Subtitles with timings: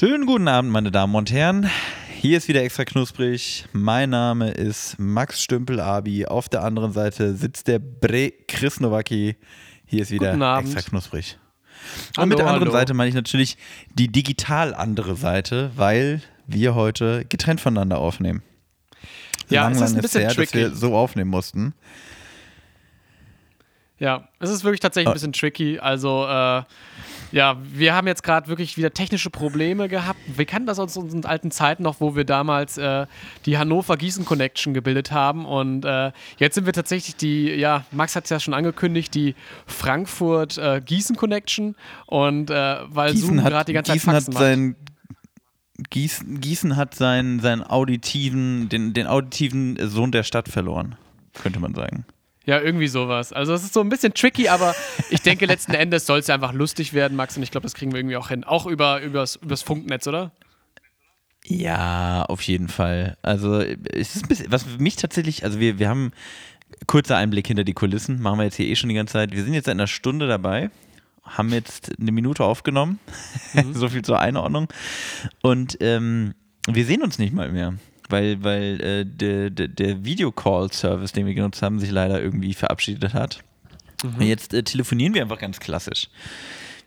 [0.00, 1.68] Schönen guten Abend, meine Damen und Herren.
[2.08, 3.66] Hier ist wieder extra knusprig.
[3.74, 6.24] Mein Name ist Max Stümpel-Abi.
[6.24, 9.36] Auf der anderen Seite sitzt der Bre Chris Nowacki.
[9.84, 11.36] Hier ist wieder extra knusprig.
[12.16, 12.78] Und Hallo, mit der anderen hallo.
[12.78, 13.58] Seite meine ich natürlich
[13.92, 18.42] die digital andere Seite, weil wir heute getrennt voneinander aufnehmen.
[19.50, 20.54] Ja, lang, es ist ein bisschen her, dass tricky.
[20.60, 21.74] wir so aufnehmen mussten.
[23.98, 25.78] Ja, es ist wirklich tatsächlich ein bisschen tricky.
[25.78, 26.62] Also, äh,
[27.32, 30.20] ja, wir haben jetzt gerade wirklich wieder technische Probleme gehabt.
[30.26, 33.06] Wir kannten das aus unseren alten Zeiten noch, wo wir damals äh,
[33.46, 35.46] die Hannover-Gießen-Connection gebildet haben.
[35.46, 39.36] Und äh, jetzt sind wir tatsächlich die, ja, Max hat es ja schon angekündigt, die
[39.66, 41.76] Frankfurt-Gießen-Connection.
[42.06, 44.74] Und äh, weil Zoom Gießen hat, gerade die ganze Gießen Zeit hat Faxen sein
[45.88, 50.96] Gießen, Gießen hat seinen, seinen auditiven, den, den auditiven Sohn der Stadt verloren,
[51.42, 52.04] könnte man sagen.
[52.50, 53.32] Ja, irgendwie sowas.
[53.32, 54.74] Also es ist so ein bisschen tricky, aber
[55.08, 57.36] ich denke, letzten Endes soll es ja einfach lustig werden, Max.
[57.36, 58.42] Und ich glaube, das kriegen wir irgendwie auch hin.
[58.42, 60.32] Auch über, übers, übers Funknetz, oder?
[61.46, 63.16] Ja, auf jeden Fall.
[63.22, 66.10] Also es ist ein bisschen, was mich tatsächlich, also wir, wir haben
[66.88, 69.30] kurzer Einblick hinter die Kulissen, machen wir jetzt hier eh schon die ganze Zeit.
[69.30, 70.70] Wir sind jetzt seit einer Stunde dabei,
[71.22, 72.98] haben jetzt eine Minute aufgenommen,
[73.74, 74.66] so viel zur Einordnung.
[75.40, 76.34] Und ähm,
[76.66, 77.74] wir sehen uns nicht mal mehr.
[78.10, 83.14] Weil, weil äh, der, der, der Videocall-Service, den wir genutzt haben, sich leider irgendwie verabschiedet
[83.14, 83.42] hat.
[84.02, 86.08] Und jetzt äh, telefonieren wir einfach ganz klassisch.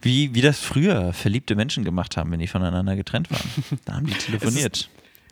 [0.02, 3.80] Wie, wie das früher verliebte Menschen gemacht haben, wenn die voneinander getrennt waren.
[3.86, 4.90] Da haben die telefoniert.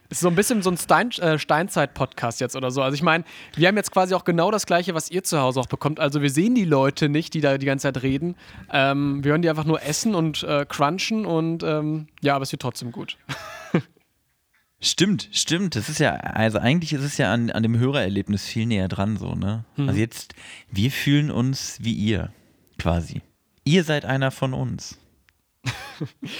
[0.09, 2.81] Ist so ein bisschen so ein Stein, äh, Steinzeit-Podcast jetzt oder so.
[2.81, 3.23] Also ich meine,
[3.55, 6.01] wir haben jetzt quasi auch genau das Gleiche, was ihr zu Hause auch bekommt.
[6.01, 8.35] Also wir sehen die Leute nicht, die da die ganze Zeit reden.
[8.71, 12.51] Ähm, wir hören die einfach nur essen und äh, crunchen und ähm, ja, aber es
[12.51, 13.17] wird trotzdem gut.
[14.83, 15.75] Stimmt, stimmt.
[15.75, 19.15] Das ist ja, also eigentlich ist es ja an, an dem Hörererlebnis viel näher dran,
[19.15, 19.63] so, ne?
[19.77, 20.33] Also jetzt,
[20.71, 22.31] wir fühlen uns wie ihr,
[22.79, 23.21] quasi.
[23.63, 24.97] Ihr seid einer von uns.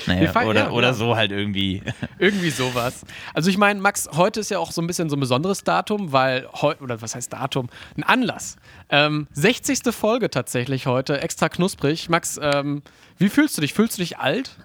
[0.07, 1.83] Naja, oder, ja, oder so halt irgendwie.
[2.17, 3.05] Irgendwie sowas.
[3.35, 6.11] Also ich meine, Max, heute ist ja auch so ein bisschen so ein besonderes Datum,
[6.11, 7.69] weil heute, oder was heißt Datum?
[7.95, 8.55] Ein Anlass.
[8.89, 9.93] Ähm, 60.
[9.93, 12.09] Folge tatsächlich heute, extra knusprig.
[12.09, 12.81] Max, ähm,
[13.19, 13.73] wie fühlst du dich?
[13.73, 14.57] Fühlst du dich alt?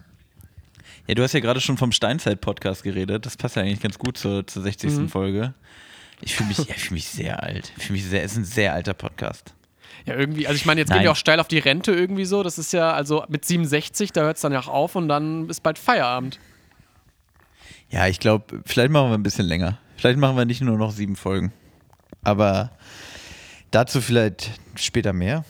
[1.07, 3.27] Ja, du hast ja gerade schon vom Steinzeit-Podcast geredet.
[3.27, 5.11] Das passt ja eigentlich ganz gut zur, zur 60.
[5.11, 5.55] Folge.
[6.21, 7.73] Ich fühle mich, ja, ich fühle mich sehr alt.
[7.77, 9.55] Ich fühle mich sehr, es ist ein sehr alter Podcast.
[10.05, 11.05] Ja, irgendwie, also ich meine, jetzt gehen Nein.
[11.05, 12.43] wir auch steil auf die Rente irgendwie so.
[12.43, 15.49] Das ist ja, also mit 67, da hört es dann ja auch auf und dann
[15.49, 16.39] ist bald Feierabend.
[17.91, 19.79] Ja, ich glaube, vielleicht machen wir ein bisschen länger.
[19.97, 21.53] Vielleicht machen wir nicht nur noch sieben Folgen.
[22.23, 22.71] Aber
[23.71, 25.45] dazu vielleicht später mehr.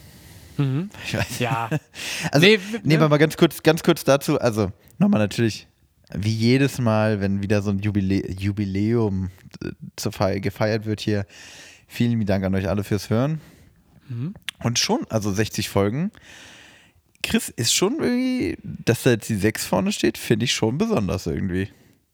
[1.07, 1.39] Ich weiß.
[1.39, 1.69] Ja.
[2.33, 2.97] Also, Nee, nee, ne?
[2.97, 4.41] aber mal ganz kurz, ganz kurz dazu.
[4.41, 5.67] Also, nochmal natürlich,
[6.15, 9.31] wie jedes Mal, wenn wieder so ein Jubile Jubiläum
[9.63, 11.27] äh, zur Feier gefeiert wird hier,
[11.87, 13.41] vielen Dank an euch alle fürs Hören.
[14.09, 14.35] Mhm.
[14.63, 16.11] Und schon, also 60 Folgen.
[17.23, 21.27] Chris ist schon irgendwie, dass da jetzt die 6 vorne steht, finde ich schon besonders
[21.27, 21.69] irgendwie.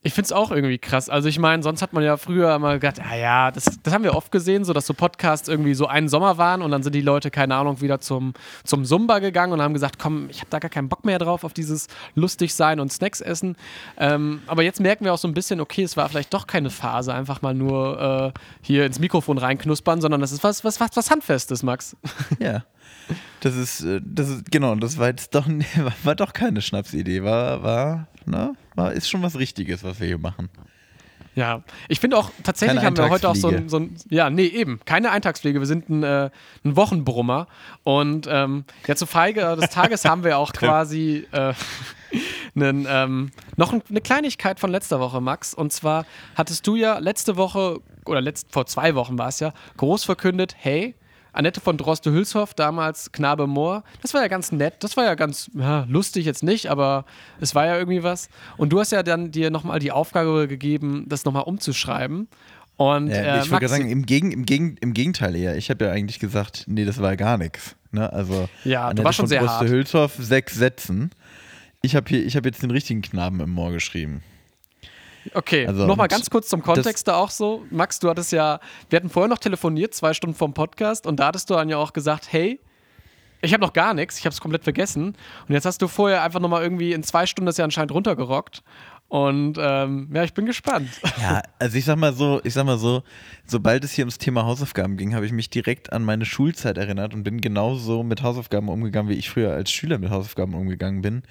[0.04, 1.08] Ich finde es auch irgendwie krass.
[1.08, 4.02] Also ich meine, sonst hat man ja früher mal gedacht, ah ja, das, das haben
[4.02, 6.96] wir oft gesehen, so dass so Podcasts irgendwie so einen Sommer waren und dann sind
[6.96, 10.48] die Leute, keine Ahnung, wieder zum, zum Zumba gegangen und haben gesagt, komm, ich habe
[10.50, 11.86] da gar keinen Bock mehr drauf, auf dieses
[12.16, 13.54] lustig sein und Snacks essen.
[13.96, 16.70] Ähm, aber jetzt merken wir auch so ein bisschen, okay, es war vielleicht doch keine
[16.70, 20.90] Phase, einfach mal nur äh, hier ins Mikrofon reinknuspern, sondern das ist was, was, was,
[20.96, 21.96] was Handfestes, Max.
[22.40, 22.64] Ja.
[23.40, 25.46] Das ist, äh, das ist, genau, das war jetzt doch,
[26.04, 30.18] war doch keine Schnapsidee, war, war, ne, war, ist schon was Richtiges, was wir hier
[30.18, 30.48] machen.
[31.34, 34.28] Ja, ich finde auch, tatsächlich Keine haben wir heute auch so ein, so ein, ja,
[34.28, 36.30] nee, eben, keine Eintagspflege, wir sind ein, äh,
[36.62, 37.46] ein Wochenbrummer.
[37.84, 41.54] Und ähm, ja, zur Feige des Tages haben wir auch quasi äh,
[42.54, 46.98] einen, ähm, noch ein, eine Kleinigkeit von letzter Woche, Max, und zwar hattest du ja
[46.98, 50.94] letzte Woche, oder letzt, vor zwei Wochen war es ja, groß verkündet, hey,
[51.32, 55.50] Annette von Droste-Hülshoff, damals Knabe Moor, das war ja ganz nett, das war ja ganz
[55.54, 57.04] ja, lustig jetzt nicht, aber
[57.40, 58.28] es war ja irgendwie was.
[58.56, 62.28] Und du hast ja dann dir nochmal die Aufgabe gegeben, das nochmal umzuschreiben.
[62.76, 65.56] Und Ja, äh, ich wollte Max, sagen, im, Gegen, im, Gegen, im Gegenteil eher.
[65.56, 67.76] Ich habe ja eigentlich gesagt, nee, das war gar nichts.
[67.90, 68.12] Ne?
[68.12, 69.68] Also, Ja, du Annette warst schon von sehr Droste hart.
[69.68, 71.10] Hülshoff, sechs Sätzen.
[71.82, 74.22] Ich habe hier, ich habe jetzt den richtigen Knaben im Moor geschrieben.
[75.34, 77.64] Okay, also, nochmal ganz kurz zum Kontext da auch so.
[77.70, 78.60] Max, du hattest ja,
[78.90, 81.76] wir hatten vorher noch telefoniert, zwei Stunden vom Podcast, und da hattest du dann ja
[81.76, 82.60] auch gesagt, hey,
[83.42, 85.16] ich habe noch gar nichts, ich habe es komplett vergessen.
[85.48, 88.62] Und jetzt hast du vorher einfach nochmal irgendwie in zwei Stunden das ja anscheinend runtergerockt.
[89.08, 90.88] Und ähm, ja, ich bin gespannt.
[91.20, 93.02] Ja, also ich sag mal so, ich sag mal so,
[93.44, 97.12] sobald es hier ums Thema Hausaufgaben ging, habe ich mich direkt an meine Schulzeit erinnert
[97.12, 101.24] und bin genauso mit Hausaufgaben umgegangen, wie ich früher als Schüler mit Hausaufgaben umgegangen bin.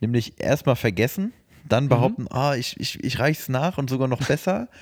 [0.00, 1.32] Nämlich erstmal vergessen,
[1.68, 4.68] dann behaupten, ah, ich, ich, ich reich's nach und sogar noch besser.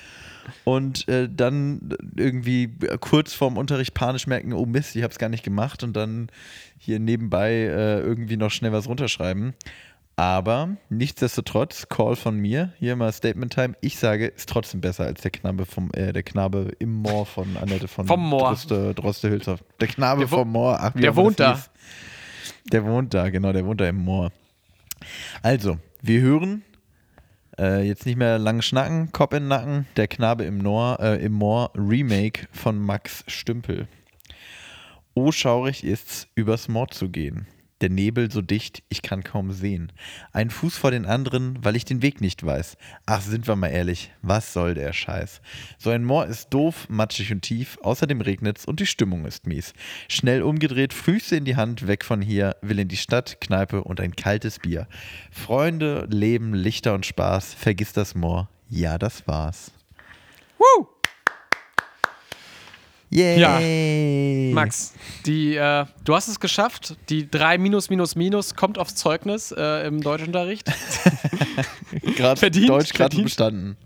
[0.63, 5.27] Und äh, dann irgendwie kurz vorm Unterricht panisch merken, oh Mist, ich habe es gar
[5.27, 6.29] nicht gemacht und dann
[6.77, 9.55] hier nebenbei äh, irgendwie noch schnell was runterschreiben.
[10.19, 13.75] Aber nichtsdestotrotz, Call von mir, hier mal Statement Time.
[13.81, 17.55] Ich sage, ist trotzdem besser als der Knabe vom, äh, der Knabe im Moor von
[17.55, 18.49] Annette von Vom Moor.
[18.49, 19.63] Droste, Droste Hülshoff.
[19.79, 20.79] Der Knabe Der vom Moor.
[20.81, 21.53] Ach, der wohnt da.
[21.53, 21.69] hieß.
[22.71, 24.31] Der wohnt da, genau, der wohnt da im Moor.
[25.43, 26.63] Also, wir hören
[27.59, 31.23] äh, jetzt nicht mehr lange schnacken, Kopf in den Nacken, der Knabe im, Noor, äh,
[31.23, 33.87] im Moor, Remake von Max Stümpel.
[35.13, 37.47] Oh, schaurig ist's, übers Moor zu gehen.
[37.81, 39.91] Der Nebel so dicht, ich kann kaum sehen.
[40.33, 42.75] Ein Fuß vor den anderen, weil ich den Weg nicht weiß.
[43.05, 45.41] Ach, sind wir mal ehrlich, was soll der Scheiß?
[45.77, 49.73] So ein Moor ist doof, matschig und tief, außerdem regnet's und die Stimmung ist mies.
[50.07, 54.01] Schnell umgedreht, Füße in die Hand, weg von hier, will in die Stadt, Kneipe und
[54.01, 54.87] ein kaltes Bier.
[55.29, 58.49] Freunde, Leben, Lichter und Spaß, vergiss das Moor.
[58.69, 59.71] Ja, das war's.
[60.57, 60.96] Woo!
[63.09, 64.51] Yay!
[64.53, 64.93] Max,
[65.25, 66.97] die, äh, du hast es geschafft.
[67.09, 70.69] Die 3 minus minus minus kommt aufs Zeugnis äh, im Deutschunterricht.
[72.17, 73.77] Gerade Verdient, Deutsch gerade bestanden.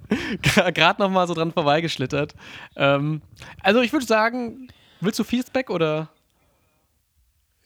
[0.41, 2.33] Gerade nochmal so dran vorbeigeschlittert.
[2.75, 3.21] Ähm,
[3.61, 4.69] also ich würde sagen,
[5.01, 6.09] willst du Feedback oder?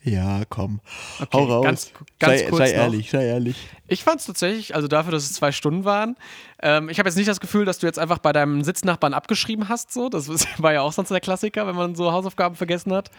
[0.06, 0.80] Ja, komm.
[1.19, 1.63] Okay, Hau raus.
[1.63, 3.56] ganz- ganz sei, kurz sei ehrlich, sei ehrlich.
[3.88, 6.16] Ich fand es tatsächlich, also dafür, dass es zwei Stunden waren.
[6.62, 9.68] Ähm, ich habe jetzt nicht das Gefühl, dass du jetzt einfach bei deinem Sitznachbarn abgeschrieben
[9.68, 9.92] hast.
[9.92, 10.10] So.
[10.10, 10.30] Das
[10.60, 13.10] war ja auch sonst der Klassiker, wenn man so Hausaufgaben vergessen hat.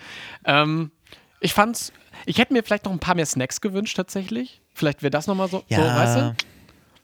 [0.45, 0.91] Ähm,
[1.41, 1.93] ich fand's,
[2.25, 4.63] ich hätte mir vielleicht noch ein paar mehr Snacks gewünscht tatsächlich.
[4.73, 6.35] Vielleicht wäre das nochmal so, so, weißt du?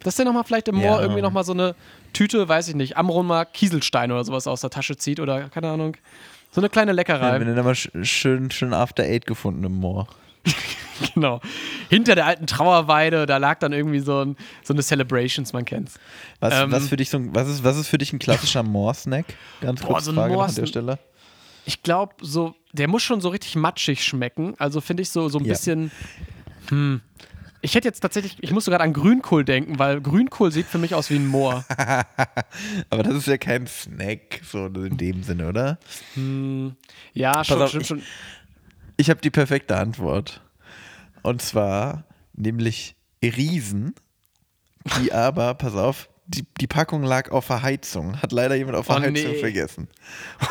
[0.05, 1.01] Dass der nochmal vielleicht im Moor Ja.
[1.03, 1.75] irgendwie nochmal so eine
[2.13, 5.97] Tüte, weiß ich nicht, Amroma Kieselstein oder sowas aus der Tasche zieht oder keine Ahnung.
[6.53, 7.39] So eine kleine Leckerei.
[7.39, 10.07] Ja, dann mal sch schön, schön After Eight gefunden im Moor.
[11.15, 11.41] genau.
[11.89, 15.99] Hinter der alten Trauerweide, da lag dann irgendwie so, ein, so eine Celebrations, man kennt's.
[16.41, 18.63] Was, Ähm, was, für dich so ein, was, ist, was ist für dich ein klassischer
[18.63, 19.25] Moor-Snack?
[19.63, 20.99] Ganz Boah, kurz so Frage an der Stelle.
[21.65, 24.55] Ich glaube, so, der muss schon so richtig matschig schmecken.
[24.59, 25.53] Also finde ich so, so ein Ja.
[25.53, 25.91] bisschen.
[26.69, 27.01] Hm.
[27.65, 30.95] Ich hätte jetzt tatsächlich, ich musste gerade an Grünkohl denken, weil Grünkohl sieht für mich
[30.97, 31.65] aus wie ein Moor.
[32.91, 35.79] Aber das ist ja kein Snack, so in dem Sinne, oder?
[37.15, 38.03] Ja, schon, auf, stimmt ich- schon.
[38.97, 40.43] Ich habe die perfekte Antwort.
[41.23, 42.05] Und zwar
[42.35, 43.95] nämlich Riesen,
[45.01, 48.21] die aber, pass auf, die, die Packung lag auf der Heizung.
[48.23, 49.35] Hat leider jemand auf der Oh, Heizung nee.
[49.39, 49.89] vergessen.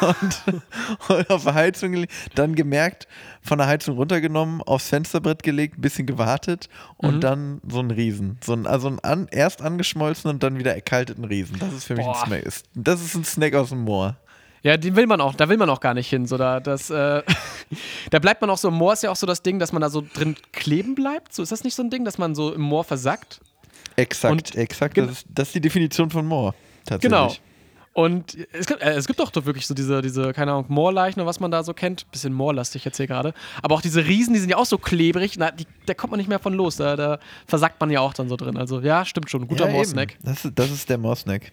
[0.02, 0.62] Und,
[1.10, 3.08] und auf der Heizung gele- dann gemerkt,
[3.42, 7.22] von der Heizung runtergenommen, aufs Fensterbrett gelegt, ein bisschen gewartet und Mhm.
[7.22, 8.38] dann so ein Riesen.
[8.44, 11.58] So ein, also ein an, erst angeschmolzen und dann wieder erkalteten Riesen.
[11.60, 12.22] Das ist für mich Boah.
[12.22, 12.44] ein Snack.
[12.44, 14.18] Ist- Das ist ein Snack aus dem Moor.
[14.64, 16.28] Ja, den will man auch, da will man auch gar nicht hin.
[16.28, 17.24] So, da, das, äh,
[18.12, 19.82] da bleibt man auch so, im Moor ist ja auch so das Ding, dass man
[19.82, 21.34] da so drin kleben bleibt.
[21.34, 23.42] So, ist das nicht so ein Ding, dass man so im Moor versackt?
[23.96, 24.98] Exakt, Und- exakt.
[24.98, 26.54] Das ist, das ist die Definition von Moor.
[26.86, 27.12] Tatsächlich.
[27.12, 27.34] Genau.
[27.94, 31.28] Und es gibt, äh, es gibt doch wirklich so diese, diese, keine Ahnung, Moorleichen oder
[31.28, 32.10] was man da so kennt.
[32.12, 33.34] Bisschen moorlastig jetzt hier gerade.
[33.62, 35.34] Aber auch diese Riesen, die sind ja auch so klebrig.
[35.38, 36.78] Na, die, da kommt man nicht mehr von los.
[36.78, 38.56] Da, da versackt man ja auch dann so drin.
[38.56, 39.46] Also ja, stimmt schon.
[39.46, 40.16] Guter Ja, Moorsnack.
[40.24, 41.52] Das ist, das ist der Moorsnack.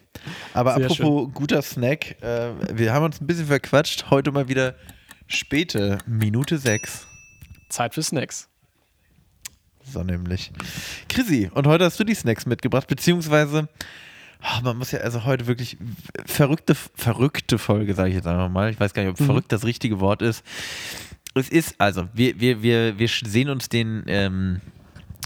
[0.53, 4.09] Aber Sehr apropos guter Snack, äh, wir haben uns ein bisschen verquatscht.
[4.09, 4.75] Heute mal wieder
[5.27, 7.05] späte Minute 6.
[7.67, 8.47] Zeit für Snacks.
[9.91, 10.51] So nämlich.
[11.07, 13.67] Chrissy, und heute hast du die Snacks mitgebracht, beziehungsweise,
[14.41, 15.77] ah, man muss ja also heute wirklich
[16.25, 18.71] verrückte, verrückte Folge, sage ich jetzt einfach mal.
[18.71, 19.25] Ich weiß gar nicht, ob Mhm.
[19.25, 20.43] verrückt das richtige Wort ist.
[21.35, 24.61] Es ist, also, wir, wir, wir, wir sehen uns den, ähm,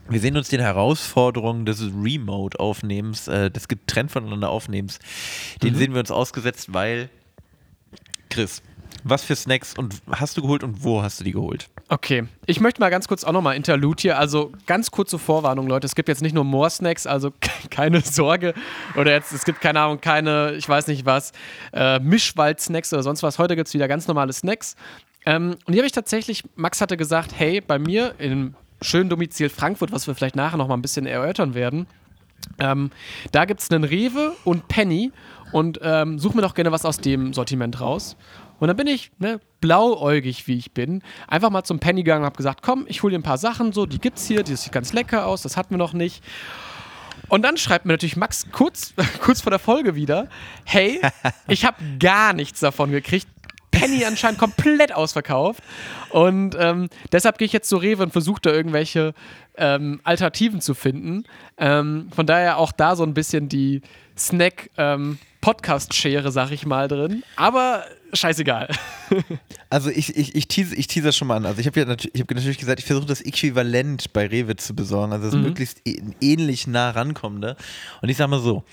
[0.10, 5.00] wir sehen uns den Herausforderungen des Remote-Aufnehmens, äh, des getrennt voneinander Aufnehmens,
[5.62, 7.10] den sehen wir uns ausgesetzt, weil,
[8.30, 8.62] Chris,
[9.04, 11.70] was für Snacks und hast du geholt und wo hast du die geholt?
[11.90, 14.18] Okay, ich möchte mal ganz kurz auch nochmal Interlude hier.
[14.18, 15.86] Also ganz kurze Vorwarnung, Leute.
[15.86, 17.32] Es gibt jetzt nicht nur Moorsnacks, also
[17.70, 18.54] keine Sorge.
[18.96, 21.34] Oder jetzt, es gibt keine Ahnung, keine, ich weiß nicht was,
[21.74, 23.40] äh, Mischwald-Snacks oder sonst was.
[23.40, 24.76] Heute gibt es wieder ganz normale Snacks.
[25.26, 29.50] Ähm, und hier habe ich tatsächlich, Max hatte gesagt, hey, bei mir im schönen Domizil
[29.50, 31.88] Frankfurt, was wir vielleicht nachher nochmal ein bisschen erörtern werden,
[32.60, 32.92] ähm,
[33.32, 35.12] da gibt es einen Rewe und Penny
[35.52, 38.18] und ähm, such mir doch gerne was aus dem Sortiment raus.
[38.64, 42.28] Und dann bin ich, ne, blauäugig wie ich bin, einfach mal zum Penny gegangen und
[42.28, 44.72] habe gesagt, komm, ich hole dir ein paar Sachen, so, die gibt's hier, die sieht
[44.72, 46.24] ganz lecker aus, das hatten wir noch nicht.
[47.28, 50.30] Und dann schreibt mir natürlich Max kurz, kurz vor der Folge wieder,
[50.64, 51.02] hey,
[51.50, 53.28] ich habe gar nichts davon gekriegt.
[53.86, 55.62] Penny anscheinend komplett ausverkauft.
[56.10, 59.14] Und ähm, deshalb gehe ich jetzt zu Rewe und versuche da irgendwelche
[59.58, 61.24] ähm, Alternativen zu finden.
[61.58, 63.82] Ähm, von daher auch da so ein bisschen die
[64.18, 67.24] Snack-Podcast-Schere, sag ich mal, drin.
[67.36, 68.70] Aber scheißegal.
[69.70, 71.46] Also ich, ich, ich, tease, ich tease das schon mal an.
[71.48, 74.56] Also ich habe ja natürlich, ich hab natürlich gesagt, ich versuche das Äquivalent bei Rewe
[74.56, 77.56] zu besorgen, also das möglichst ä- ähnlich nah rankommende.
[78.04, 78.64] Und ich sag mal so,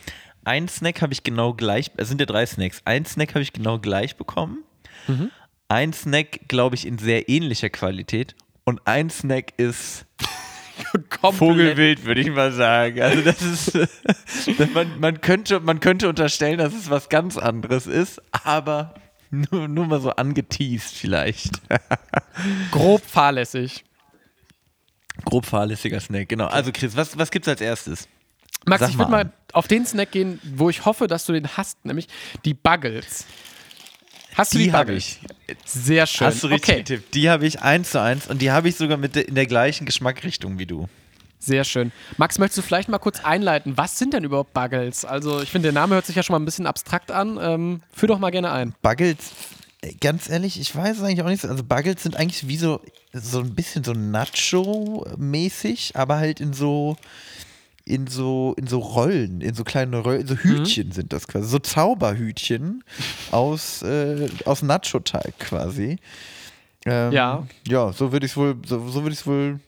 [0.44, 3.54] ein Snack habe ich genau gleich, es sind ja drei Snacks, ein Snack habe ich
[3.54, 4.58] genau gleich bekommen,
[5.68, 10.06] ein Snack glaube ich in sehr ähnlicher Qualität und ein Snack ist.
[11.20, 13.02] Vogelwild, würde ich mal sagen.
[13.02, 13.74] Also das ist,
[14.74, 18.94] man, man, könnte, man könnte unterstellen, dass es was ganz anderes ist, aber
[19.30, 21.60] nur, nur mal so angeteased vielleicht.
[22.70, 23.84] Grob fahrlässig.
[25.24, 26.46] Grob fahrlässiger Snack, genau.
[26.46, 28.08] Also Chris, was, was gibt's als erstes?
[28.66, 29.24] Max, Sag ich würde mal.
[29.24, 32.08] mal auf den Snack gehen, wo ich hoffe, dass du den hast, nämlich
[32.44, 33.26] die Buggles.
[34.40, 35.20] Hast du die, Die habe ich.
[35.66, 36.26] Sehr schön.
[36.26, 36.78] Hast du richtig okay.
[36.78, 37.14] getippt.
[37.14, 39.84] Die habe ich eins zu eins und die habe ich sogar mit in der gleichen
[39.84, 40.88] Geschmackrichtung wie du.
[41.38, 41.92] Sehr schön.
[42.16, 43.76] Max, möchtest du vielleicht mal kurz einleiten?
[43.76, 45.04] Was sind denn überhaupt Buggles?
[45.04, 47.38] Also, ich finde, der Name hört sich ja schon mal ein bisschen abstrakt an.
[47.38, 48.74] Ähm, führ doch mal gerne ein.
[48.80, 49.32] Buggles,
[49.82, 51.42] äh, ganz ehrlich, ich weiß es eigentlich auch nicht.
[51.42, 51.48] so.
[51.48, 52.80] Also Buggles sind eigentlich wie so,
[53.12, 56.96] so ein bisschen so Nacho-mäßig, aber halt in so,
[57.90, 61.48] in so, in so Rollen, in so kleine Rollen, so Hütchen sind das quasi.
[61.48, 62.84] So Zauberhütchen
[63.30, 65.98] aus, äh, aus Nacho-Teig quasi.
[66.86, 67.46] Ähm, Ja.
[67.66, 69.60] Ja, so würde ich es wohl, so, so würde ich es wohl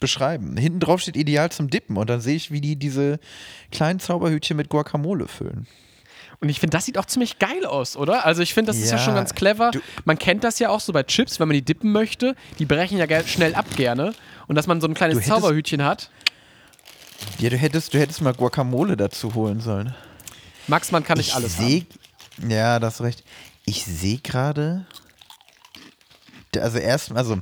[0.00, 0.56] beschreiben.
[0.56, 3.18] Hinten drauf steht ideal zum Dippen und dann sehe ich, wie die diese
[3.72, 5.66] kleinen Zauberhütchen mit Guacamole füllen.
[6.40, 8.24] Und ich finde, das sieht auch ziemlich geil aus, oder?
[8.24, 9.72] Also ich finde, das ist ja Ja, schon ganz clever.
[10.04, 12.36] Man kennt das ja auch so bei Chips, wenn man die dippen möchte.
[12.60, 14.14] Die brechen ja schnell ab gerne.
[14.46, 16.10] Und dass man so ein kleines Zauberhütchen hat.
[17.38, 19.94] Ja, du hättest, du hättest mal Guacamole dazu holen sollen.
[20.66, 21.84] Max, man kann nicht ich alles seh,
[22.40, 22.50] haben.
[22.50, 23.24] Ja, das hast recht.
[23.64, 24.86] Ich sehe gerade.
[26.56, 27.38] Also erst, also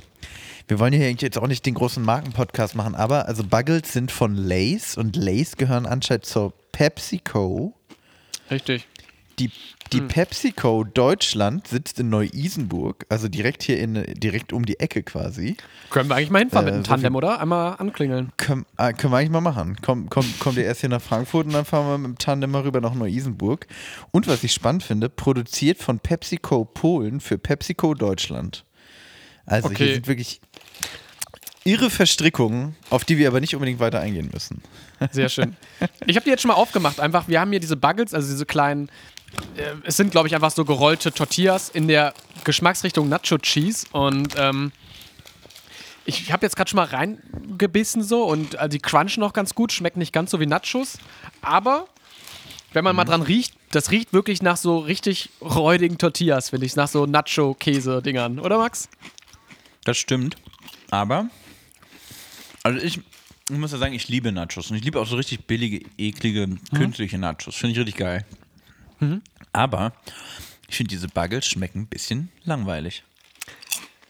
[0.67, 4.35] wir wollen hier jetzt auch nicht den großen Markenpodcast machen, aber also Buggles sind von
[4.35, 7.73] Lays und Lays gehören anscheinend zur PepsiCo.
[8.51, 8.87] Richtig.
[9.39, 9.51] Die,
[9.93, 10.07] die Hm.
[10.07, 15.55] PepsiCo Deutschland sitzt in Neu-Isenburg, also direkt hier in, direkt um die Ecke quasi.
[15.91, 17.39] Können wir eigentlich mal hinfahren Äh, mit einem so Tandem, viel- oder?
[17.39, 18.31] Einmal anklingeln.
[18.37, 19.77] Können, äh, können wir eigentlich mal machen.
[19.83, 22.49] Komm, komm, kommt ihr erst hier nach Frankfurt und dann fahren wir mit dem Tandem
[22.49, 23.67] mal rüber nach Neu-Isenburg.
[24.11, 28.65] Und was ich spannend finde, produziert von PepsiCo Polen für PepsiCo Deutschland.
[29.45, 29.85] Also Okay.
[29.85, 30.41] hier sind wirklich
[31.63, 34.63] irre Verstrickungen, auf die wir aber nicht unbedingt weiter eingehen müssen.
[35.11, 35.55] Sehr schön.
[36.07, 36.99] Ich habe die jetzt schon mal aufgemacht.
[36.99, 38.89] Einfach, wir haben hier diese Buggles, also diese kleinen.
[39.55, 43.87] Äh, es sind, glaube ich, einfach so gerollte Tortillas in der Geschmacksrichtung Nacho Cheese.
[43.91, 44.71] Und ähm,
[46.05, 49.71] ich habe jetzt gerade schon mal reingebissen so und äh, die crunchen noch ganz gut,
[49.71, 50.97] schmecken nicht ganz so wie Nachos.
[51.41, 51.87] Aber
[52.73, 56.75] wenn man mal dran riecht, das riecht wirklich nach so richtig räudigen Tortillas, finde ich.
[56.75, 58.87] Nach so Nacho-Käse-Dingern, oder Max?
[59.83, 60.37] Das stimmt.
[60.89, 61.29] Aber,
[62.63, 63.01] also ich,
[63.49, 64.69] ich muss ja sagen, ich liebe Nachos.
[64.69, 67.55] Und ich liebe auch so richtig billige, eklige, künstliche Nachos.
[67.55, 68.25] Finde ich richtig geil.
[69.53, 69.93] Aber
[70.67, 73.03] ich finde, diese Buggles schmecken ein bisschen langweilig.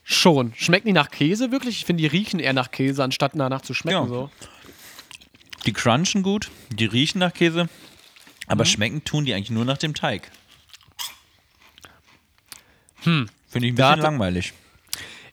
[0.04, 0.54] Schon.
[0.56, 1.80] Schmecken die nach Käse wirklich?
[1.80, 4.04] Ich finde, die riechen eher nach Käse, anstatt danach zu schmecken.
[4.04, 4.08] Ja.
[4.08, 4.32] So.
[5.66, 7.68] Die crunchen gut, die riechen nach Käse,
[8.48, 10.32] aber schmecken tun die eigentlich nur nach dem Teig.
[13.04, 13.28] Hm.
[13.48, 14.54] Finde ich ein bisschen hat- langweilig.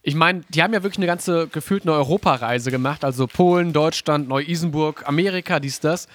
[0.06, 5.08] Ich meine, die haben ja wirklich eine ganze gefühlte Europareise gemacht, also Polen, Deutschland, Neu-Isenburg,
[5.08, 6.08] Amerika, dies, das.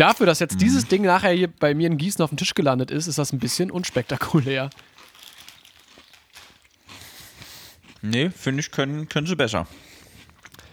[0.00, 2.90] Dafür, dass jetzt dieses Ding nachher hier bei mir in Gießen auf dem Tisch gelandet
[2.90, 4.70] ist, ist das ein bisschen unspektakulär.
[8.00, 9.66] Nee, finde ich, können, können sie besser.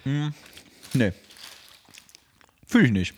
[0.03, 0.34] Hm.
[0.93, 1.12] Nee.
[2.67, 3.13] Fühle ich nicht.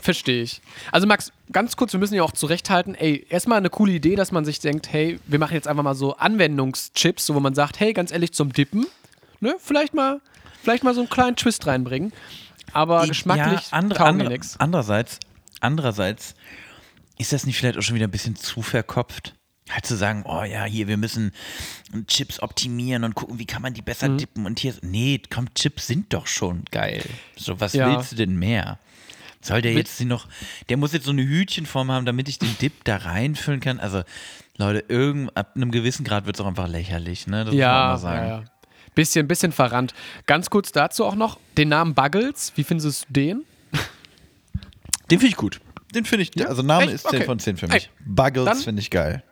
[0.00, 0.62] Verstehe ich.
[0.92, 4.32] Also Max, ganz kurz, wir müssen ja auch zurechthalten, ey, erstmal eine coole Idee, dass
[4.32, 7.80] man sich denkt, hey, wir machen jetzt einfach mal so Anwendungschips, so wo man sagt,
[7.80, 8.86] hey, ganz ehrlich, zum Dippen,
[9.40, 10.22] ne, vielleicht mal,
[10.62, 12.14] vielleicht mal so einen kleinen Twist reinbringen.
[12.72, 14.58] Aber geschmacklich ja, die andre, nix.
[14.58, 15.18] andererseits,
[15.60, 16.34] andererseits
[17.18, 19.34] ist das nicht vielleicht auch schon wieder ein bisschen zu verkopft?
[19.70, 21.32] Halt zu sagen, oh ja, hier, wir müssen
[22.06, 24.18] Chips optimieren und gucken, wie kann man die besser Mhm.
[24.18, 27.02] dippen und hier, nee, komm, Chips sind doch schon geil.
[27.36, 27.86] So, was Ja.
[27.86, 28.78] willst du denn mehr?
[29.40, 30.26] Soll der jetzt sie noch,
[30.68, 33.80] der muss jetzt so eine Hütchenform haben, damit ich den Dip da reinfüllen kann?
[33.80, 34.02] Also,
[34.56, 37.38] Leute, irgend, ab einem gewissen Grad wird es auch einfach lächerlich, ne?
[37.44, 38.28] Das muss man Ja, mal sagen.
[38.28, 38.44] ja, ja.
[38.94, 39.94] Bisschen, bisschen verrannt.
[40.26, 43.44] Ganz kurz dazu auch noch, den Namen Buggles, wie findest du den?
[45.10, 45.60] Den finde ich gut.
[45.94, 46.94] Den finde ich, also Name Echt?
[46.94, 47.24] ist 10 Okay.
[47.26, 47.90] von 10 für mich.
[48.04, 49.22] Buggles finde ich geil.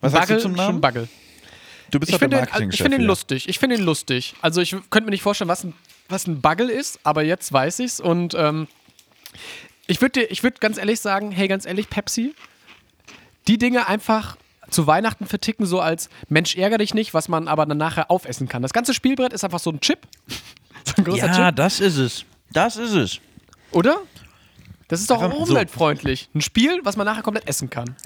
[0.00, 0.72] Was sagst Buggle, du zum Namen?
[0.74, 1.08] schon Buggle.
[1.90, 3.48] Du bist Ich doch der finde den, ich find den lustig.
[3.48, 4.34] Ich finde ihn lustig.
[4.42, 5.74] Also ich könnte mir nicht vorstellen, was ein,
[6.08, 8.00] was ein Buggle ist, aber jetzt weiß ich's.
[8.00, 8.66] Und ähm,
[9.86, 12.34] ich würde ich würd ganz ehrlich sagen, hey, ganz ehrlich, Pepsi,
[13.48, 14.36] die Dinge einfach
[14.72, 18.48] zu Weihnachten verticken, so als Mensch ärger dich nicht, was man aber dann nachher aufessen
[18.48, 18.62] kann.
[18.62, 20.00] Das ganze Spielbrett ist einfach so ein Chip.
[20.84, 21.56] so ein großer Ja, Chip.
[21.56, 22.24] das ist es.
[22.52, 23.20] Das ist es.
[23.70, 24.02] Oder?
[24.88, 26.28] Das ist doch umweltfreundlich.
[26.34, 27.96] Ein Spiel, was man nachher komplett essen kann.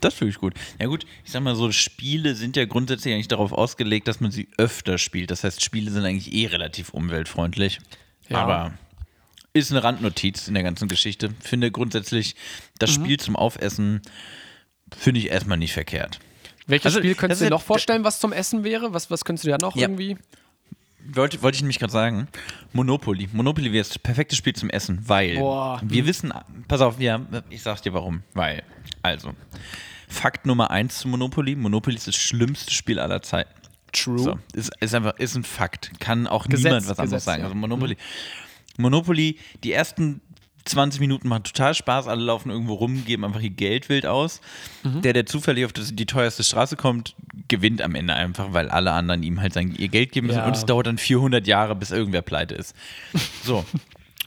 [0.00, 0.54] Das finde ich gut.
[0.80, 4.32] Ja gut, ich sag mal so, Spiele sind ja grundsätzlich eigentlich darauf ausgelegt, dass man
[4.32, 5.30] sie öfter spielt.
[5.30, 7.78] Das heißt, Spiele sind eigentlich eh relativ umweltfreundlich.
[8.28, 8.38] Ja.
[8.38, 8.72] Aber
[9.52, 11.30] ist eine Randnotiz in der ganzen Geschichte.
[11.40, 12.34] Finde grundsätzlich
[12.80, 13.04] das Mhm.
[13.04, 14.02] Spiel zum Aufessen
[14.98, 16.18] finde ich erstmal nicht verkehrt.
[16.66, 18.92] Welches Also, Spiel könntest du dir noch vorstellen, was zum Essen wäre?
[18.94, 19.82] Was, was könntest du dir da noch Ja.
[19.82, 20.16] irgendwie?
[21.04, 22.28] wollte, wollte ich nämlich gerade sagen,
[22.72, 23.28] Monopoly.
[23.32, 25.80] Monopoly wäre das perfekte Spiel zum Essen, weil Boah.
[25.84, 26.32] wir wissen,
[26.68, 27.20] pass auf, ja,
[27.50, 28.22] ich sag's dir warum.
[28.34, 28.62] Weil,
[29.02, 29.32] also,
[30.08, 33.50] Fakt Nummer eins zu Monopoly, Monopoly ist das schlimmste Spiel aller Zeiten.
[33.92, 34.18] True.
[34.18, 35.90] So, ist, ist einfach, ist ein Fakt.
[36.00, 37.40] Kann auch Gesetz, niemand was anderes Gesetz, sagen.
[37.40, 37.46] ja.
[37.48, 37.96] Also Monopoly.
[38.78, 40.20] Monopoly, die ersten
[40.64, 44.40] 20 Minuten machen total Spaß, alle laufen irgendwo rum, geben einfach ihr Geld wild aus.
[44.82, 45.02] Mhm.
[45.02, 47.14] Der, der zufällig auf das, die teuerste Straße kommt,
[47.48, 50.38] gewinnt am Ende einfach, weil alle anderen ihm halt sein, ihr Geld geben müssen.
[50.38, 50.46] Ja.
[50.46, 52.74] Und es dauert dann 400 Jahre, bis irgendwer pleite ist.
[53.44, 53.64] So.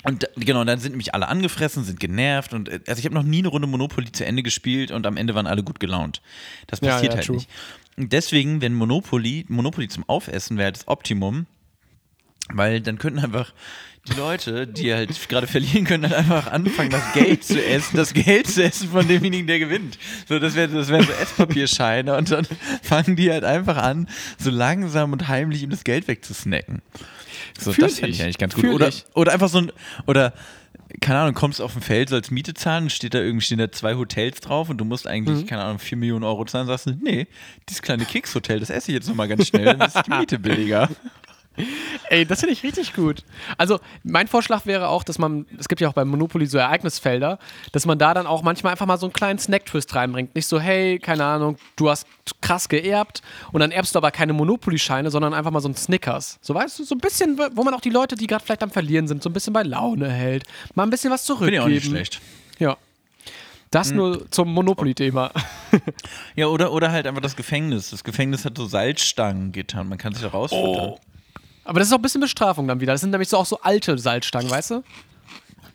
[0.04, 3.24] Und genau, dann sind nämlich alle angefressen, sind genervt und äh, also ich habe noch
[3.24, 6.22] nie eine Runde Monopoly zu Ende gespielt und am Ende waren alle gut gelaunt.
[6.68, 7.38] Das Ja, passiert ja, halt true.
[7.38, 7.50] nicht.
[7.98, 11.48] Und deswegen, wenn Monopoly, Monopoly zum Aufessen wäre das Optimum,
[12.54, 13.54] weil dann könnten einfach
[14.08, 18.14] die Leute, die halt gerade verlieren können, dann einfach anfangen, das Geld zu essen, das
[18.14, 19.98] Geld zu essen von demjenigen, der gewinnt.
[20.30, 22.48] So, das wären das wären so Esspapierscheine und dann
[22.84, 24.08] fangen die halt einfach an,
[24.38, 26.82] so langsam und heimlich ihm das Geld wegzusnacken.
[27.60, 28.24] So, Fühl das fände ich ich.
[28.24, 28.66] eigentlich ganz gut.
[28.66, 29.06] Oder, ich.
[29.14, 29.72] oder einfach so ein,
[30.08, 30.34] oder
[31.02, 33.96] keine Ahnung, kommst auf dem Feld, sollst Miete zahlen, steht da irgendwie stehen da zwei
[33.96, 35.48] Hotels drauf und du musst eigentlich, Mhm.
[35.48, 37.28] keine Ahnung, vier Millionen Euro zahlen, sagst du, nee,
[37.68, 40.90] dieses kleine Keks-Hotel, das esse ich jetzt nochmal ganz schnell, dann ist die Miete billiger.
[42.10, 43.24] Ey, das finde ich richtig gut.
[43.58, 47.40] Also, mein Vorschlag wäre auch, dass man, es gibt ja auch bei Monopoly so Ereignisfelder,
[47.72, 50.36] dass man da dann auch manchmal einfach mal so einen kleinen Snack-Twist reinbringt.
[50.36, 52.08] Nicht so, hey, keine Ahnung, du hast
[52.42, 53.22] krass geerbt
[53.52, 56.38] und dann erbst du aber keine Monopoly-Scheine, sondern einfach mal so einen Snickers.
[56.42, 58.72] So weißt du, so ein bisschen, wo man auch die Leute, die gerade vielleicht am
[58.72, 60.44] Verlieren sind, so ein bisschen bei Laune hält.
[60.76, 61.64] Mal ein bisschen was Finde ich zurückgeben.
[61.64, 62.22] auch nicht schlecht.
[62.60, 62.78] Ja.
[63.72, 65.32] Das nur zum Monopoly-Thema.
[66.38, 67.90] Ja, oder, oder halt einfach das Gefängnis.
[67.90, 69.90] Das Gefängnis hat so Salzstangen getan.
[69.90, 70.92] Man kann sich da rausfuttern.
[70.92, 71.00] Oh.
[71.66, 72.94] Aber das ist auch ein bisschen Bestrafung dann wieder.
[72.94, 74.84] Das sind nämlich so auch so alte Salzstangen, weißt du?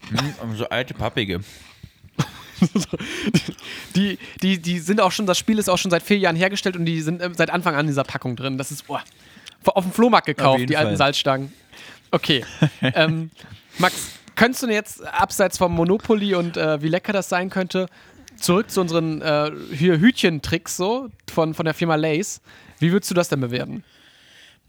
[0.08, 1.40] Hm, so alte Pappige.
[3.96, 6.76] Die, die, die sind auch schon, das Spiel ist auch schon seit vier Jahren hergestellt
[6.76, 8.58] und die sind äh, seit Anfang an in dieser Packung drin.
[8.58, 8.98] Das ist oh,
[9.64, 10.96] auf dem Flohmarkt gekauft, die alten Fall.
[10.96, 11.52] Salzstangen.
[12.10, 12.44] Okay.
[12.82, 13.30] ähm,
[13.78, 17.86] Max, könntest du denn jetzt abseits vom Monopoly und äh, wie lecker das sein könnte,
[18.36, 22.40] zurück zu unseren äh, hier Hütchentricks so von, von der Firma Lace.
[22.78, 23.84] Wie würdest du das denn bewerten?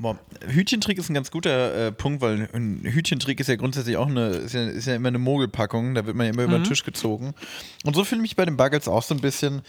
[0.02, 4.08] Boah, Hütchentrick ist ein ganz guter äh, Punkt, weil ein Hütchentrick ist ja grundsätzlich auch
[4.08, 6.64] eine, ist ja, ist ja immer eine Mogelpackung, da wird man ja immer über den
[6.64, 7.36] Tisch gezogen.
[7.84, 9.62] Und so fühle ich mich bei den Buggles auch so ein bisschen.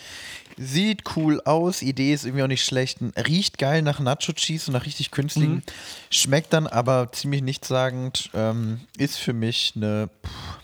[0.57, 4.73] Sieht cool aus, Idee ist irgendwie auch nicht schlecht, riecht geil nach Nacho Cheese und
[4.73, 5.63] nach richtig künstlichen,
[6.11, 10.61] schmeckt dann aber ziemlich nichtssagend, ähm, ist für mich eine pff,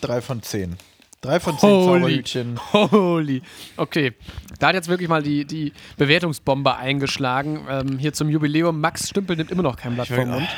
[0.00, 0.78] 3 von 10.
[1.22, 1.84] 3 von 10 Holy.
[2.00, 2.60] Zauberhütchen.
[2.72, 3.42] Holy.
[3.76, 4.12] Okay.
[4.60, 7.66] Da hat jetzt wirklich mal die, die Bewertungsbombe eingeschlagen.
[7.68, 8.80] Ähm, hier zum Jubiläum.
[8.80, 10.48] Max Stümpel nimmt immer noch kein Blatt vom Mund.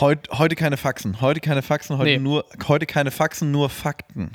[0.00, 1.20] Heut, heute keine Faxen.
[1.20, 2.18] Heute keine Faxen, heute Nee.
[2.18, 4.32] nur heute keine Faxen, nur Fakten.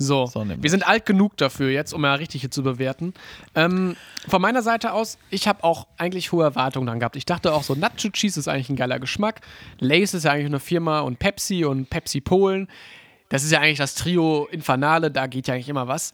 [0.00, 3.14] So, So wir sind alt genug dafür jetzt, um ja richtig hier zu bewerten.
[3.56, 3.96] Ähm,
[4.28, 7.16] von meiner Seite aus, ich habe auch eigentlich hohe Erwartungen dann gehabt.
[7.16, 9.40] Ich dachte auch so, Nacho Cheese ist eigentlich ein geiler Geschmack.
[9.80, 12.68] Lace ist ja eigentlich eine Firma und Pepsi und Pepsi Polen.
[13.28, 16.12] Das ist ja eigentlich das Trio Infernale, da geht ja eigentlich immer was.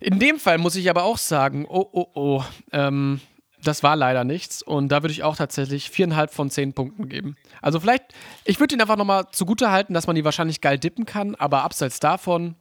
[0.00, 3.20] In dem Fall muss ich aber auch sagen, oh, oh, oh, ähm,
[3.62, 4.62] das war leider nichts.
[4.62, 7.36] Und da würde ich auch tatsächlich viereinhalb von zehn Punkten geben.
[7.60, 8.04] Also vielleicht,
[8.44, 11.62] ich würde ihn einfach nochmal zugute halten, dass man die wahrscheinlich geil dippen kann, aber
[11.62, 12.56] abseits davon,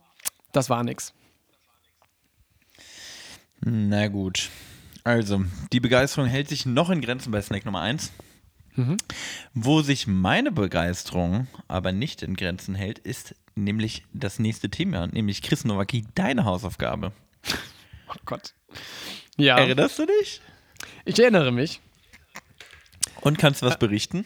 [0.52, 1.14] das war nix.
[3.62, 4.50] Na gut.
[5.04, 8.12] Also, die Begeisterung hält sich noch in Grenzen bei Snack Nummer 1.
[9.54, 15.42] Wo sich meine Begeisterung aber nicht in Grenzen hält, ist nämlich das nächste Thema, nämlich
[15.42, 17.12] Chris Nowacki, deine Hausaufgabe.
[18.10, 18.54] Oh Gott.
[19.38, 20.42] Ja, Erinnerst du dich?
[21.06, 21.82] ich erinnere mich.
[23.22, 24.26] Und kannst du was berichten?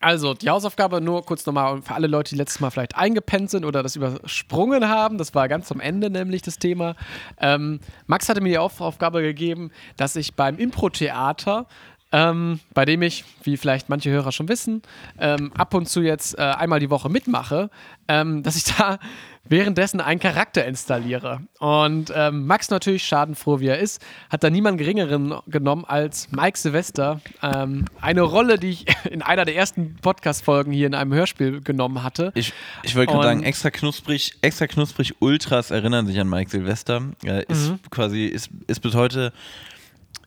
[0.00, 3.64] Also, die Hausaufgabe nur kurz nochmal für alle Leute, die letztes Mal vielleicht eingepennt sind
[3.64, 5.16] oder das übersprungen haben.
[5.16, 6.96] Das war ganz zum Ende nämlich das Thema.
[7.38, 11.66] Ähm, Max hatte mir die Auf Aufgabe gegeben, dass ich beim Impro-Theater,
[12.12, 14.82] ähm, bei dem ich, wie vielleicht manche Hörer schon wissen,
[15.18, 17.70] ähm, ab und zu jetzt äh, einmal die Woche mitmache,
[18.08, 18.98] ähm, dass ich da
[19.44, 21.40] währenddessen einen Charakter installiere.
[21.58, 26.56] Und ähm, Max natürlich, schadenfroh wie er ist, hat da niemanden geringeren genommen als Mike
[26.56, 27.20] Silvester.
[27.42, 32.02] Ähm, eine Rolle, die ich in einer der ersten Podcast-Folgen hier in einem Hörspiel genommen
[32.04, 32.30] hatte.
[32.36, 32.52] Ich,
[32.84, 37.02] ich wollte gerade sagen, extra knusprig, extra knusprig Ultras erinnern sich an Mike Silvester.
[37.24, 37.78] Äh, ist Mhm.
[37.90, 39.32] quasi, ist, ist bis heute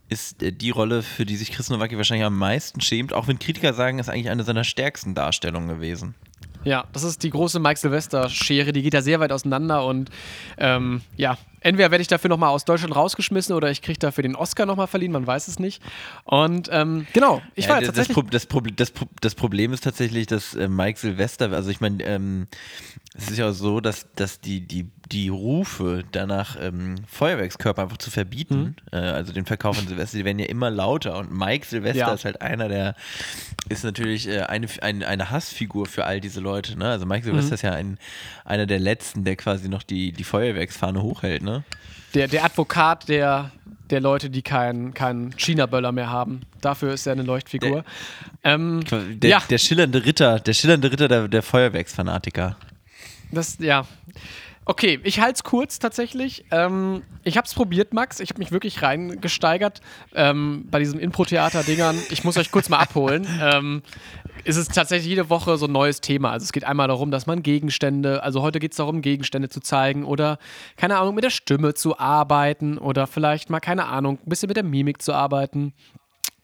[0.10, 3.40] ist äh, die Rolle, für die sich Chris Nowacki wahrscheinlich am meisten schämt, auch wenn
[3.40, 6.16] Kritiker sagen, ist eigentlich eine seiner stärksten Darstellungen gewesen.
[6.64, 10.10] Ja, das ist die große Mike Silvester-Schere, die geht ja sehr weit auseinander und
[10.58, 14.36] ähm, ja, entweder werde ich dafür nochmal aus Deutschland rausgeschmissen oder ich kriege dafür den
[14.36, 15.82] Oscar nochmal verliehen, man weiß es nicht.
[16.24, 18.30] Und ähm, genau, ich Ja, war jetzt das, tatsächlich.
[18.32, 22.04] Das, Pro- das, Pro- das Problem ist tatsächlich, dass äh, Mike Silvester, also ich meine,
[22.04, 22.48] ähm,
[23.18, 27.98] es ist ja auch so, dass, dass die, die, die Rufe danach, ähm, Feuerwerkskörper einfach
[27.98, 28.76] zu verbieten, Mhm.
[28.92, 32.14] äh, also den Verkauf von Silvester, die werden ja immer lauter und Mike Silvester Ja.
[32.14, 32.96] ist halt einer, der
[33.70, 36.78] ist natürlich äh, eine, ein, eine Hassfigur für all diese Leute.
[36.78, 36.90] Ne?
[36.90, 37.56] Also Mike Silvester Mhm.
[37.56, 37.98] ist ja ein,
[38.44, 41.42] einer der Letzten, der quasi noch die, die Feuerwerksfahne hochhält.
[41.42, 41.55] Ne?
[42.14, 43.52] Der, der Advokat der,
[43.90, 46.42] der Leute, die keinen keinen China-Böller mehr haben.
[46.62, 47.84] Dafür ist er eine Leuchtfigur.
[48.44, 48.82] ähm,
[49.20, 52.58] Der, ja, der schillernde Ritter, der schillernde Ritter der, der Feuerwerksfanatiker.
[53.32, 53.86] das, ja.
[54.68, 56.44] Okay, ich halte es kurz tatsächlich.
[56.50, 58.20] Ähm, ich habe es probiert, Max.
[58.20, 59.80] Ich habe mich wirklich reingesteigert
[60.16, 61.96] ähm, bei diesen Impro-Theater-Dingern.
[62.10, 63.28] Ich muss euch kurz mal abholen.
[63.42, 63.84] Ähm,
[64.46, 66.32] es ist tatsächlich jede Woche so ein neues Thema.
[66.32, 69.60] Also es geht einmal darum, dass man Gegenstände, also heute geht es darum, Gegenstände zu
[69.60, 70.38] zeigen oder,
[70.78, 74.58] keine Ahnung, mit der Stimme zu arbeiten oder vielleicht mal, keine Ahnung, ein bisschen mit
[74.58, 75.74] der Mimik zu arbeiten.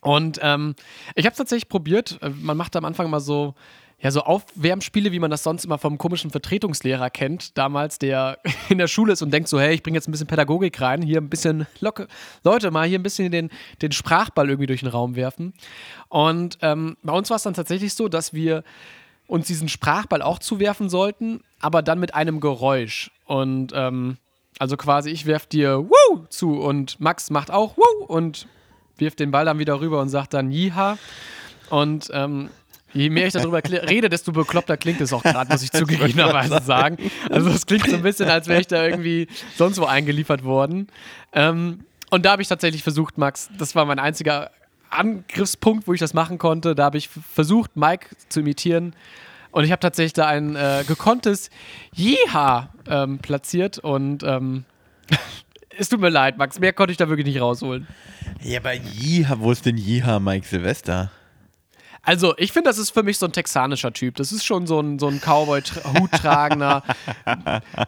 [0.02, 0.76] Und ähm,
[1.16, 2.18] ich habe es tatsächlich probiert.
[2.22, 3.54] Äh, Man macht am Anfang mal so,
[4.02, 8.80] ja, so Aufwärmspiele, wie man das sonst immer vom komischen Vertretungslehrer kennt, damals, der in
[8.80, 11.22] der Schule ist und denkt so, hey, ich bringe jetzt ein bisschen Pädagogik rein, hier
[11.22, 12.08] ein bisschen Locke,
[12.44, 13.50] Leute, mal hier ein bisschen den,
[13.82, 15.54] den Sprachball irgendwie durch den Raum werfen.
[16.10, 18.64] Und ähm, bei uns war es dann tatsächlich so, dass wir
[19.28, 23.12] uns diesen Sprachball auch zuwerfen sollten, aber dann mit einem Geräusch.
[23.26, 24.18] Und ähm,
[24.60, 28.48] also quasi, ich werf dir Woo zu und Max macht auch Woo und
[28.98, 30.98] wirft den Ball dann wieder rüber und sagt dann Jiha.
[31.70, 32.50] Und ähm,
[32.94, 36.98] je mehr ich darüber rede, desto bekloppter klingt es auch gerade, muss ich zugegebenerweise sagen.
[37.30, 40.88] Also es klingt so ein bisschen, als wäre ich da irgendwie sonst wo eingeliefert worden.
[41.34, 44.52] Ähm, und da habe ich tatsächlich versucht, Max, das war mein einziger
[44.90, 46.76] Angriffspunkt, wo ich das machen konnte.
[46.76, 48.94] Da habe ich versucht, Mike zu imitieren.
[49.52, 51.50] Und ich habe tatsächlich da ein äh, gekonntes
[51.94, 53.80] Jeha ähm, platziert.
[53.80, 54.66] Und ähm,
[55.78, 57.88] es tut mir leid, Max, mehr konnte ich da wirklich nicht rausholen.
[58.42, 61.12] Ja, aber Jiha, wo ist denn Jiha Mike Silvester?
[62.04, 64.16] Also, ich finde, das ist für mich so ein texanischer Typ.
[64.16, 66.82] Das ist schon so ein, so ein Cowboy-Hut-tragender.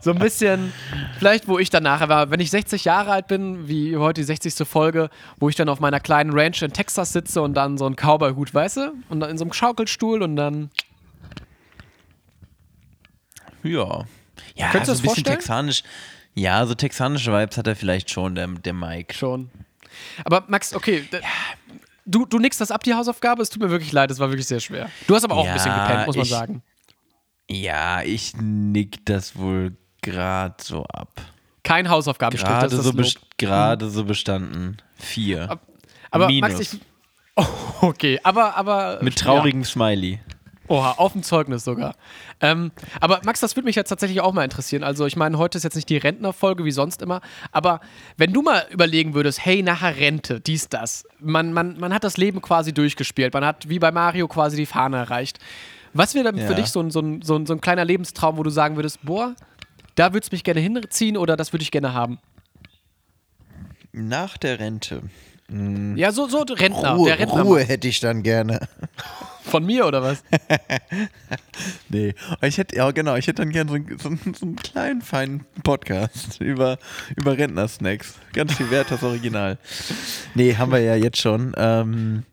[0.01, 0.71] so ein bisschen,
[1.17, 4.25] vielleicht, wo ich dann nachher war, wenn ich 60 Jahre alt bin, wie heute die
[4.25, 4.67] 60.
[4.67, 7.95] Folge, wo ich dann auf meiner kleinen Ranch in Texas sitze und dann so ein
[7.95, 8.93] Cowboy-Hut, weißt du?
[9.09, 10.69] Und dann in so einem Schaukelstuhl und dann.
[13.63, 14.05] Ja.
[14.55, 15.37] Ja, Könntest du so ein bisschen vorstellen?
[15.39, 15.83] texanisch.
[16.35, 19.13] Ja, so texanische Vibes hat er vielleicht schon, der, der Mike.
[19.13, 19.49] Schon.
[20.25, 21.01] Aber Max, okay.
[21.11, 21.21] d-
[22.05, 23.41] Du, du nickst das ab, die Hausaufgabe.
[23.41, 24.89] Es tut mir wirklich leid, es war wirklich sehr schwer.
[25.07, 26.63] Du hast aber auch ein bisschen Ja, gepennt, muss man ich- sagen.
[27.49, 31.09] Ja, ich nick das wohl gerade so ab.
[31.63, 32.97] Kein Hausaufgabenstück, Gerade so, Lob.
[32.97, 34.77] best- gerade so bestanden.
[34.95, 35.59] Vier.
[36.11, 36.51] Aber Minus.
[36.53, 36.79] Max, ich.
[37.35, 37.45] Oh,
[37.81, 38.99] okay, aber, aber.
[39.01, 39.25] Mit ja.
[39.25, 40.19] traurigem Smiley.
[40.69, 41.95] Oha, auf dem Zeugnis sogar.
[42.39, 42.71] Ähm,
[43.01, 44.83] aber Max, das würde mich jetzt tatsächlich auch mal interessieren.
[44.83, 47.19] Also ich meine, heute ist jetzt nicht die Rentnerfolge wie sonst immer,
[47.51, 47.81] aber
[48.17, 52.15] wenn du mal überlegen würdest, hey, nachher Rente, dies, das, man, man, man hat das
[52.15, 55.39] Leben quasi durchgespielt, man hat wie bei Mario quasi die Fahne erreicht.
[55.93, 56.53] Was wäre dann für Ja.
[56.53, 58.99] dich so ein, so, ein, so, ein, so ein kleiner Lebenstraum, wo du sagen würdest,
[59.03, 59.35] boah,
[59.95, 62.19] da würdest du mich gerne hinziehen oder das würde ich gerne haben?
[63.91, 65.03] Nach der Rente.
[65.95, 68.59] Ja, so, so Rentner, Ruhe, der Rentner Ruhe hätte ich dann gerne.
[69.43, 70.23] von mir oder was?
[71.89, 75.01] Nee, ich hätte, ja genau, ich hätte dann gerne so, einen- so, so einen kleinen,
[75.01, 76.77] feinen Podcast über,
[77.15, 78.15] über Rentnersnacks.
[78.33, 79.57] Ganz viel wert, das Original.
[80.33, 81.53] Nee, haben wir ja jetzt schon.
[81.57, 82.23] Ähm,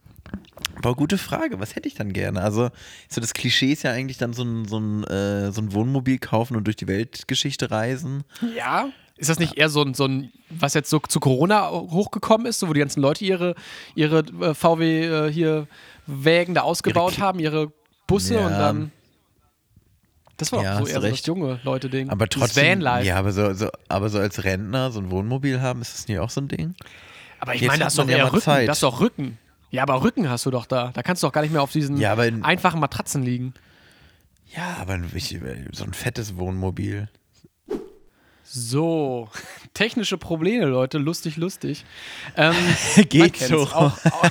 [0.77, 2.41] aber gute Frage, was hätte ich dann gerne?
[2.41, 2.71] Also,
[3.09, 6.19] so das Klischee ist ja eigentlich dann so ein, so ein, äh, so ein Wohnmobil
[6.19, 8.25] kaufen und durch die Weltgeschichte reisen.
[8.57, 8.89] Ja.
[9.21, 12.59] Ist das nicht eher so ein, so ein, was jetzt so zu Corona hochgekommen ist,
[12.59, 13.55] so wo die ganzen Leute ihre,
[13.95, 15.67] ihre äh, VW äh, hier
[16.07, 17.73] Wägen da ausgebaut Ihre haben, ihre
[18.07, 18.47] Busse Ja.
[18.47, 18.93] und dann.
[20.39, 21.27] Das war Ja, auch so eher du so recht.
[21.27, 22.09] junge Leute-Ding.
[22.09, 25.83] Aber Dieses trotzdem, ja, aber so, so, aber so als Rentner so ein Wohnmobil haben,
[25.83, 26.75] ist das nicht auch so ein Ding?
[27.41, 28.41] aber ich jetzt meine, das ist doch eher Rücken.
[28.43, 28.69] Zeit.
[28.69, 29.39] Das ist doch Rücken.
[29.71, 30.91] Ja, aber Rücken hast du doch da.
[30.95, 33.53] Da kannst du doch gar nicht mehr auf diesen Ja, aber in- einfachen Matratzen liegen.
[34.57, 35.39] Ja, aber ich,
[35.73, 37.09] so ein fettes Wohnmobil.
[38.53, 39.29] So,
[39.75, 40.99] technische Probleme, Leute.
[40.99, 41.85] Lustig, lustig.
[42.37, 42.55] Ähm,
[43.09, 43.63] Geht so.
[43.63, 44.31] Auch, auch.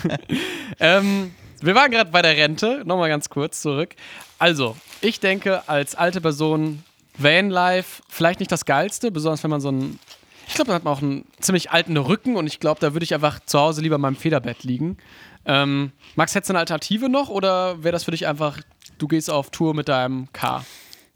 [0.80, 2.82] ähm, wir waren gerade bei der Rente.
[2.84, 3.94] Nochmal ganz kurz zurück.
[4.40, 6.82] Also, ich denke, als alte Person,
[7.16, 10.00] Vanlife, vielleicht nicht das Geilste, besonders wenn man so einen.
[10.48, 13.04] Ich glaube, dann hat man auch einen ziemlich alten Rücken und ich glaube, da würde
[13.04, 14.98] ich einfach zu Hause lieber in meinem Federbett liegen.
[15.46, 18.58] Ähm, Max, hättest du eine Alternative noch oder wäre das für dich einfach,
[18.98, 20.66] du gehst auf Tour mit deinem Car?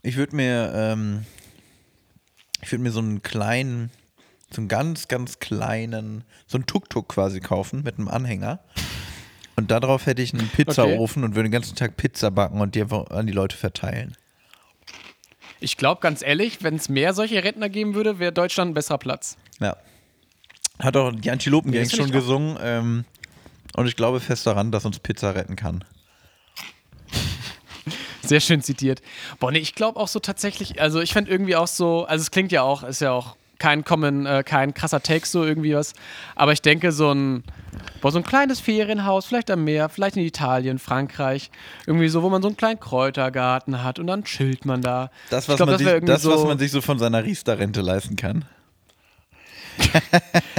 [0.05, 1.25] Ich würde mir, ähm,
[2.65, 3.91] ich würde mir so einen kleinen,
[4.51, 8.61] so einen ganz, ganz kleinen, so einen Tuk-Tuk quasi kaufen mit einem Anhänger.
[9.57, 12.83] Und darauf hätte ich einen Pizzaofen und würde den ganzen Tag Pizza backen und die
[12.83, 14.17] einfach an die Leute verteilen.
[15.61, 18.99] Ich glaube, ganz ehrlich, wenn es mehr solche Rentner geben würde, wäre Deutschland ein besserer
[18.99, 19.37] Platz.
[19.61, 19.77] Ja.
[20.79, 22.59] Hat auch die Antilopen-Gang Nee, schon gesungen.
[22.61, 23.05] Ähm,
[23.77, 25.85] und ich glaube fest daran, dass uns Pizza retten kann.
[28.29, 29.01] Sehr schön zitiert.
[29.39, 32.31] Boah, nee, ich glaube auch so tatsächlich, also ich fände irgendwie auch so, also es
[32.31, 35.93] klingt ja auch, ist ja auch kein common, äh, kein krasser Take so irgendwie was,
[36.35, 37.45] aber ich denke so ein,
[38.03, 41.51] boah, so ein kleines Ferienhaus, vielleicht am Meer, vielleicht in Italien, Frankreich,
[41.87, 45.11] irgendwie so, wo man so einen kleinen Kräutergarten hat und dann chillt man da.
[45.31, 47.81] Das, was, glaub, man, das sich, das was so- man sich so von seiner Riester-Rente
[47.81, 48.45] leisten kann.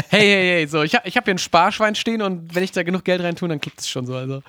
[0.09, 2.71] Hey, hey, hey, so, ich habe ich hab hier ein Sparschwein stehen und wenn ich
[2.71, 4.15] da genug Geld rein tue, dann klappt es schon so.
[4.15, 4.41] Also,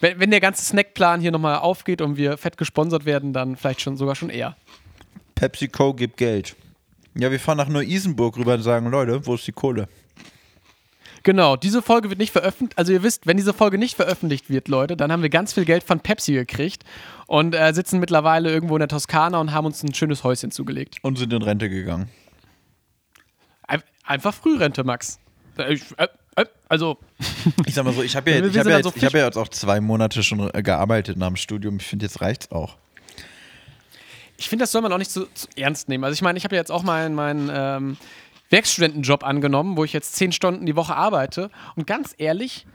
[0.00, 3.80] wenn, wenn der ganze Snackplan hier nochmal aufgeht und wir fett gesponsert werden, dann vielleicht
[3.80, 4.56] schon sogar schon eher.
[5.34, 6.56] PepsiCo gibt Geld.
[7.14, 9.88] Ja, wir fahren nach Neu-Isenburg rüber und sagen, Leute, wo ist die Kohle?
[11.24, 12.78] Genau, diese Folge wird nicht veröffentlicht.
[12.78, 15.64] Also ihr wisst, wenn diese Folge nicht veröffentlicht wird, Leute, dann haben wir ganz viel
[15.64, 16.84] Geld von Pepsi gekriegt
[17.26, 20.96] und äh, sitzen mittlerweile irgendwo in der Toskana und haben uns ein schönes Häuschen zugelegt.
[21.02, 22.08] Und sind in Rente gegangen.
[24.04, 25.18] Ein- Einfach Frührente, Max.
[25.68, 26.98] Ich- äh, äh, Also,
[27.66, 29.36] Ich sag mal so, ich habe ja, ich hab ja, jetzt- ich hab ja jetzt
[29.36, 31.76] auch zwei Monate schon äh, gearbeitet nach dem Studium.
[31.78, 32.76] Ich finde, jetzt reicht's auch.
[34.38, 36.04] ich finde, das soll man auch nicht so, zu ernst nehmen.
[36.04, 37.96] Also ich meine, ich habe ja jetzt auch meinen meinen, ähm,
[38.50, 41.50] Werkstudentenjob angenommen, wo ich jetzt zehn Stunden die Woche arbeite.
[41.76, 42.66] Und ganz ehrlich,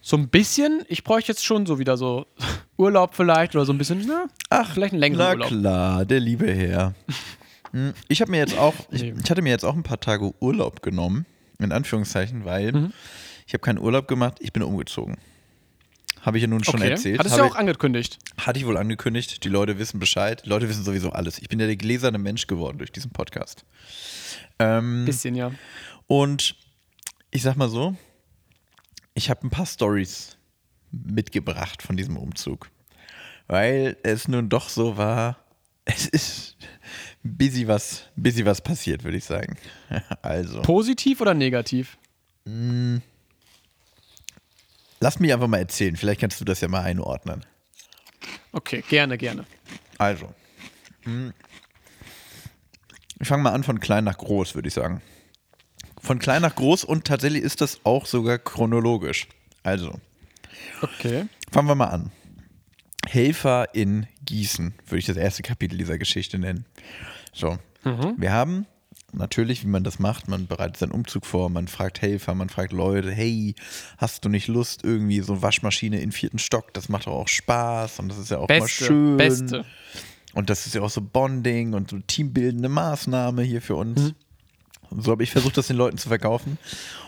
[0.00, 2.26] so ein bisschen, ich bräuchte jetzt schon so wieder so
[2.76, 5.48] Urlaub vielleicht oder so ein bisschen, na, Ach, vielleicht einen längeren Na Urlaub.
[5.48, 6.94] klar, der liebe Herr.
[7.72, 10.32] Hm, Ich habe mir jetzt auch, ich, ich hatte mir jetzt auch ein paar Tage
[10.40, 11.26] Urlaub genommen,
[11.58, 12.92] in Anführungszeichen, weil Mhm.
[13.46, 15.16] ich habe keinen Urlaub gemacht, ich bin umgezogen.
[16.22, 16.90] Habe ich ja nun schon Okay.
[16.90, 17.18] erzählt.
[17.20, 18.18] Hattest du ja auch angekündigt.
[18.38, 19.44] Hatte ich wohl angekündigt.
[19.44, 20.42] Die Leute wissen Bescheid.
[20.44, 21.38] Die Leute wissen sowieso alles.
[21.38, 23.64] Ich bin ja der gläserne Mensch geworden durch diesen Podcast.
[24.58, 25.52] Ähm, Bisschen, ja.
[26.08, 26.56] und
[27.30, 27.96] ich sag mal so,
[29.14, 30.36] ich habe ein paar Stories
[30.90, 32.68] mitgebracht von diesem Umzug.
[33.46, 35.38] Weil es nun doch so war,
[35.84, 36.56] es ist
[37.22, 39.56] busy was, busy was passiert, würde ich sagen.
[40.22, 41.96] Also, Positiv oder negativ?
[45.00, 45.96] lass mich einfach mal erzählen.
[45.96, 47.44] Vielleicht kannst du das ja mal einordnen.
[48.52, 49.44] Okay, gerne, gerne.
[49.98, 50.32] Also,
[51.02, 51.32] hm,
[53.20, 55.02] ich fange mal an von klein nach groß, würde ich sagen.
[56.00, 59.28] Von klein nach groß und tatsächlich ist das auch sogar chronologisch.
[59.62, 60.00] Also,
[60.80, 61.26] Okay.
[61.50, 62.12] fangen wir mal an.
[63.06, 66.66] Helfer in Gießen, würde ich das erste Kapitel dieser Geschichte nennen.
[67.32, 67.58] So,
[68.16, 68.66] wir haben
[69.12, 72.72] natürlich, wie man das macht, man bereitet seinen Umzug vor, man fragt Helfer, man fragt
[72.72, 73.54] Leute, hey,
[73.96, 77.28] hast du nicht Lust, irgendwie so eine Waschmaschine in vierten Stock, das macht doch auch
[77.28, 79.16] Spaß und das ist ja auch mal Beste, schön.
[79.16, 79.64] beste.
[80.34, 84.00] Und das ist ja auch so Bonding und so teambildende Maßnahme hier für uns.
[84.00, 84.14] Mhm.
[84.90, 86.58] Und so habe ich versucht, das den Leuten zu verkaufen.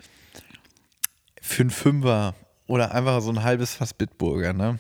[1.41, 2.35] für einen Fünfer
[2.67, 4.79] oder einfach so ein halbes Fass Bitburger, ne?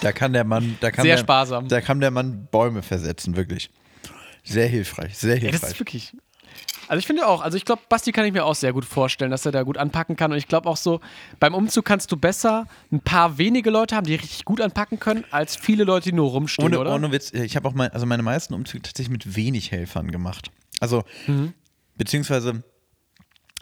[0.00, 1.68] Da kann der Mann, da kann Sehr der, sparsam.
[1.68, 3.70] Da kann der Mann Bäume versetzen, wirklich.
[4.44, 5.70] Sehr hilfreich, sehr Ja, das hilfreich.
[5.72, 6.12] ist wirklich.
[6.86, 9.30] Also ich finde auch, also ich glaube, Basti kann ich mir auch sehr gut vorstellen,
[9.30, 10.30] dass er da gut anpacken kann.
[10.32, 11.00] Und ich glaube auch so,
[11.40, 15.24] beim Umzug kannst du besser ein paar wenige Leute haben, die richtig gut anpacken können,
[15.30, 16.94] als viele Leute, die nur rumstehen, ohne, oder?
[16.94, 20.50] ohne Witz, ich habe auch mein, also meine meisten Umzüge tatsächlich mit wenig Helfern gemacht.
[20.80, 21.54] Also, Mhm.
[21.96, 22.62] beziehungsweise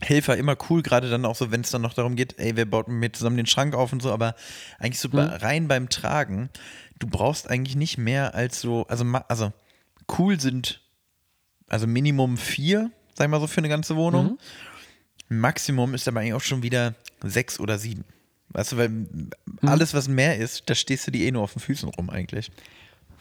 [0.01, 2.69] Helfer immer cool, gerade dann auch so, wenn es dann noch darum geht, ey, wir
[2.69, 4.35] bauten mir zusammen den Schrank auf und so, aber
[4.81, 5.19] eigentlich so Mhm.
[5.19, 6.51] rein beim Tragen,
[6.99, 9.53] du brauchst eigentlich nicht mehr als so, also, also
[10.19, 10.81] cool sind,
[11.69, 14.39] also Minimum vier, sag ich mal so, für eine ganze Wohnung.
[15.29, 15.39] Mhm.
[15.41, 18.05] Maximum ist aber eigentlich auch schon wieder sechs oder sieben.
[18.51, 19.31] Weißt du, weil Mhm.
[19.63, 22.51] alles, was mehr ist, da stehst du die eh nur auf den Füßen rum eigentlich.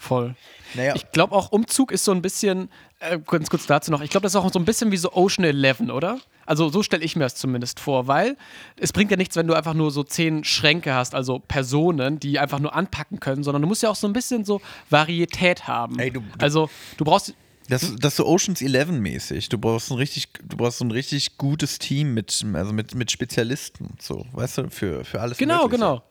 [0.02, 0.36] Voll.
[0.74, 4.10] Naja, Ich glaube auch, Umzug ist so ein bisschen, äh, ganz kurz dazu noch, ich
[4.10, 6.20] glaube, das ist auch so ein bisschen wie so Ocean Eleven, oder?
[6.46, 8.36] Also so stelle ich mir das zumindest vor, weil
[8.78, 12.40] es bringt ja nichts, wenn du einfach nur so zehn Schränke hast, also Personen, die
[12.40, 14.60] einfach nur anpacken können, sondern du musst ja auch so ein bisschen so
[14.90, 16.00] Varietät haben.
[16.00, 17.34] Ey, du- du- also du brauchst,
[17.70, 19.50] Das, das ist so Oceans 11 mäßig.
[19.50, 23.12] Du brauchst ein richtig, du brauchst so ein richtig gutes Team mit, also mit, mit
[23.12, 25.38] Spezialisten, so, weißt du, für, für alles.
[25.38, 25.78] Genau, Mögliche.
[25.78, 26.04] genau.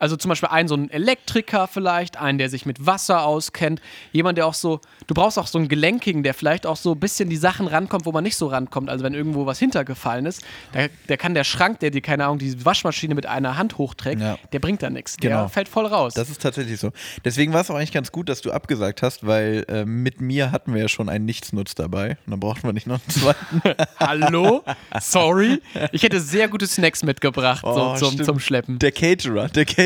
[0.00, 3.80] Also zum Beispiel einen so einen Elektriker vielleicht, einen, der sich mit Wasser auskennt,
[4.12, 7.00] jemand, der auch so, du brauchst auch so einen Gelenkigen, der vielleicht auch so ein
[7.00, 8.90] bisschen die Sachen rankommt, wo man nicht so rankommt.
[8.90, 10.42] Also wenn irgendwo was hintergefallen ist,
[10.74, 14.20] der, der kann der Schrank, der dir, keine Ahnung, die Waschmaschine mit einer Hand hochträgt,
[14.20, 14.36] Ja.
[14.52, 15.16] der bringt da nichts.
[15.16, 15.42] Genau.
[15.42, 16.12] Der fällt voll raus.
[16.14, 16.90] Das ist tatsächlich so.
[17.24, 20.50] Deswegen war es auch eigentlich ganz gut, dass du abgesagt hast, weil äh, mit mir
[20.50, 22.18] hatten wir ja schon einen Nichtsnutz dabei.
[22.26, 23.62] Und dann brauchten wir nicht noch einen zweiten.
[24.00, 24.64] Hallo?
[25.00, 25.62] Sorry?
[25.92, 28.80] Ich hätte sehr gute Snacks mitgebracht Oh, so, zum, zum Schleppen.
[28.80, 29.83] Der Caterer, der Caterer.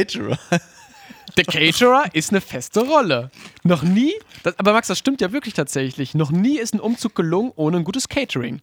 [1.37, 3.31] Der Caterer ist eine feste Rolle.
[3.63, 7.15] Noch nie, das, aber Max, das stimmt ja wirklich tatsächlich, noch nie ist ein Umzug
[7.15, 8.61] gelungen ohne ein gutes Catering.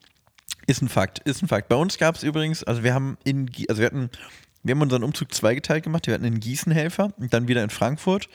[0.67, 1.69] Ist ein Fakt, ist ein Fakt.
[1.69, 4.09] Bei uns gab es übrigens, also wir haben in, also wir hatten,
[4.63, 6.07] wir haben unseren Umzug zweigeteilt gemacht.
[6.07, 8.29] Wir hatten in Gießen Helfer und dann wieder in Frankfurt.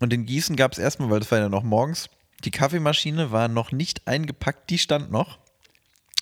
[0.00, 2.08] Und in Gießen gab es erstmal, weil das war ja noch morgens,
[2.44, 5.38] die Kaffeemaschine war noch nicht eingepackt, die stand noch.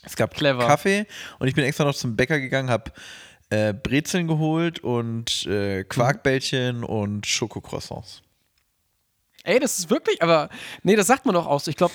[0.02, 0.66] Es gab Clever.
[0.66, 1.06] Kaffee
[1.38, 2.92] und ich bin extra noch zum Bäcker gegangen, habe
[3.50, 8.22] äh, Brezeln geholt und äh, Quarkbällchen und Schokocroissants.
[9.44, 10.48] Ey, das ist wirklich, aber
[10.82, 11.70] nee, das sagt man doch auch so.
[11.70, 11.94] Ich glaube,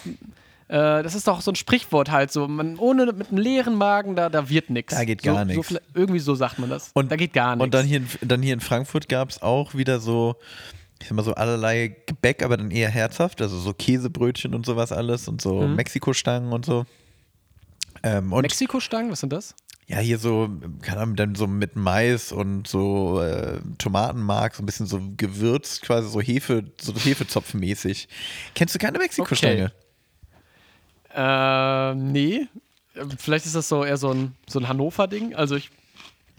[0.69, 2.47] äh, das ist doch so ein Sprichwort halt so.
[2.47, 4.95] Man, ohne mit einem leeren Magen, da, da wird nichts.
[4.95, 5.67] Da geht so, gar so, nix.
[5.67, 6.91] vielleicht- irgendwie so sagt man das.
[6.93, 7.63] da geht gar nichts.
[7.65, 10.35] Und dann hier, in, dann hier in Frankfurt gab es auch wieder so,
[10.99, 14.91] ich sag mal so allerlei Gebäck, aber dann eher herzhaft, also so Käsebrötchen und sowas
[14.91, 15.75] alles und so Mhm.
[15.75, 16.85] Mexikostangen und so.
[18.01, 19.53] Ähm, und Mexiko-Stangen, was sind das?
[19.87, 20.49] Ja, hier so,
[20.81, 25.81] keine Ahnung, dann so mit Mais und so äh, Tomatenmark, so ein bisschen so gewürzt,
[25.81, 28.07] quasi so Hefe, so Hefezopfmäßig.
[28.55, 29.71] Kennst du keine Mexikostange?
[31.13, 32.47] Äh, nee.
[33.17, 35.35] Vielleicht ist das so eher so ein, so ein Hannover-Ding.
[35.35, 35.69] Also ich,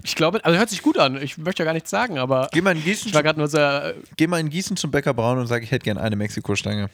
[0.02, 1.20] ich glaube, also hört sich gut an.
[1.20, 3.48] Ich möchte ja gar nichts sagen, aber Geh mal in Gießen, ich war gerade nur
[3.48, 3.94] sehr.
[3.96, 6.88] Äh, geh mal in Gießen zum Bäcker Braun und sag, ich hätte gerne eine Mexikostange.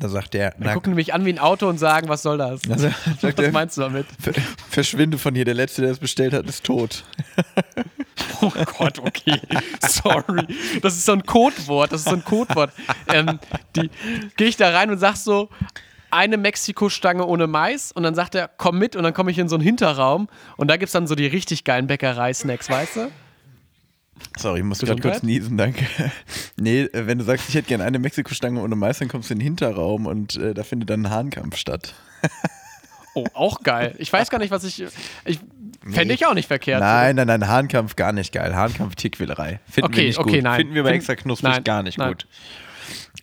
[0.00, 2.60] Da sagt der, na, gucken mich an wie ein Auto und sagen, was soll das?
[2.70, 4.06] also, sagt Was der, meinst du damit?
[4.20, 4.32] Ver-
[4.70, 7.04] Verschwinde von hier, der Letzte, der es bestellt hat, ist tot.
[8.40, 9.40] Oh Gott, okay.
[9.88, 10.46] Sorry.
[10.80, 11.90] Das ist so ein Codewort.
[11.90, 12.70] Das ist so ein Codewort.
[13.12, 13.40] Ähm,
[13.74, 13.90] die
[14.36, 15.48] gehe ich da rein und sag so,
[16.12, 19.48] eine Mexiko-Stange ohne Mais und dann sagt er, komm mit und dann komme ich in
[19.48, 23.10] so einen Hinterraum und da gibt es dann so die richtig geilen Bäckerei-Snacks, weißt du?
[24.36, 25.84] Sorry, ich muss gerade kurz niesen, danke.
[26.60, 29.34] Nee, äh, wenn du sagst, ich hätte gerne eine Mexikostange ohne Mais, dann kommst du
[29.34, 31.94] in den Hinterraum und äh, da findet dann ein Hahnkampf statt.
[33.14, 33.96] Oh, auch geil.
[33.98, 34.84] Ich weiß gar nicht, was ich.
[35.24, 35.40] ich
[35.90, 36.78] Fände ich auch nicht verkehrt.
[36.80, 38.54] Nein, nein, nein, Hahnkampf gar nicht geil.
[38.54, 39.58] Hahnkampf Tierquälerei.
[39.68, 40.42] Finden wir Okay, nicht okay, gut.
[40.44, 40.56] nein.
[40.56, 42.10] Finden wir bei extra knusprig nein, gar nicht nein.
[42.10, 42.26] gut.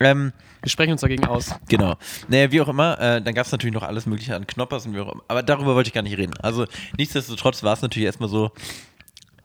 [0.01, 1.55] Ähm, Wir sprechen uns dagegen aus.
[1.69, 1.95] Genau.
[2.27, 4.95] Naja, wie auch immer, äh, dann gab es natürlich noch alles Mögliche an Knoppers und
[4.95, 5.23] wie auch immer.
[5.29, 6.33] Aber darüber wollte ich gar nicht reden.
[6.41, 6.65] Also,
[6.97, 8.51] nichtsdestotrotz war es natürlich erstmal so,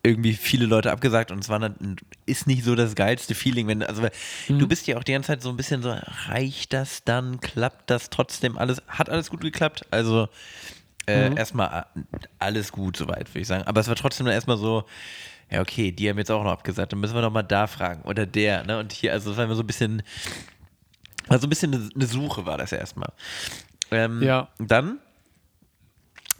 [0.03, 3.83] irgendwie viele Leute abgesagt und es war dann, ist nicht so das geilste Feeling, wenn,
[3.83, 4.13] also weil
[4.49, 5.95] du bist ja auch die ganze Zeit so ein bisschen so,
[6.29, 10.29] reicht das dann, klappt das trotzdem alles, hat alles gut geklappt, also
[11.07, 12.05] äh, erstmal äh,
[12.39, 14.85] alles gut soweit, würde ich sagen, aber es war trotzdem dann erstmal so,
[15.51, 18.03] ja okay, die haben jetzt auch noch abgesagt, dann müssen wir noch mal da fragen
[18.03, 20.03] oder der, ne, und hier, also es war immer so ein bisschen,
[21.29, 23.13] also ein bisschen eine, eine Suche war das erstmal.
[23.91, 24.49] Ähm, Ja.
[24.59, 24.99] Dann,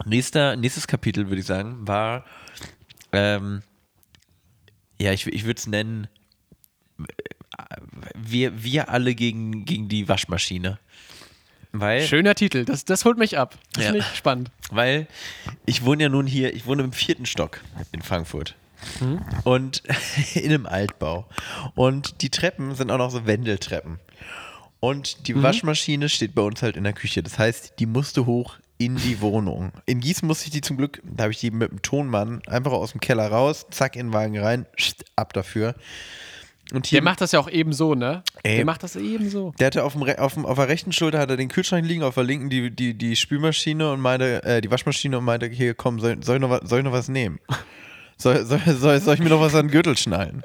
[0.07, 2.25] nächster, nächstes Kapitel, würde ich sagen, war,
[3.13, 3.63] ähm,
[5.01, 6.09] ja, ich, ich würde es nennen,
[6.99, 7.05] äh,
[8.15, 10.79] wir, wir alle gegen, gegen die Waschmaschine.
[11.73, 12.65] Weil, Schöner Titel.
[12.65, 13.57] Das, das holt mich ab.
[13.75, 13.91] Das Ja.
[13.93, 14.51] finde ich spannend.
[14.71, 15.07] weil
[15.67, 17.61] ich wohne ja nun hier, ich wohne im vierten Stock
[17.93, 18.57] in Frankfurt.
[19.45, 19.83] Und
[20.35, 21.29] in einem Altbau.
[21.75, 24.01] Und die Treppen sind auch noch so Wendeltreppen.
[24.81, 27.23] Und die Waschmaschine steht bei uns halt in der Küche.
[27.23, 29.73] Das heißt, die musste hoch in die Wohnung.
[29.85, 32.73] In Gießen musste ich die zum Glück, da habe ich die mit dem Tonmann einfach
[32.73, 35.75] aus dem Keller raus, zack in den Wagen rein, scht, ab dafür.
[36.73, 38.23] Und hier Der macht das ja auch eben so, ne?
[38.43, 38.57] Ey.
[38.57, 39.53] Der macht das eben so.
[39.59, 42.03] der hatte auf, dem, auf, dem, auf der rechten Schulter hat er den Kühlschrank liegen,
[42.03, 45.75] auf der linken die, die, die Spülmaschine und meinte, äh, die Waschmaschine und meinte, hier
[45.75, 47.39] komm, soll, soll, ich, noch, was- soll ich noch was nehmen?
[48.17, 50.43] Soll, soll, soll, soll ich mir noch was an den Gürtel schnallen?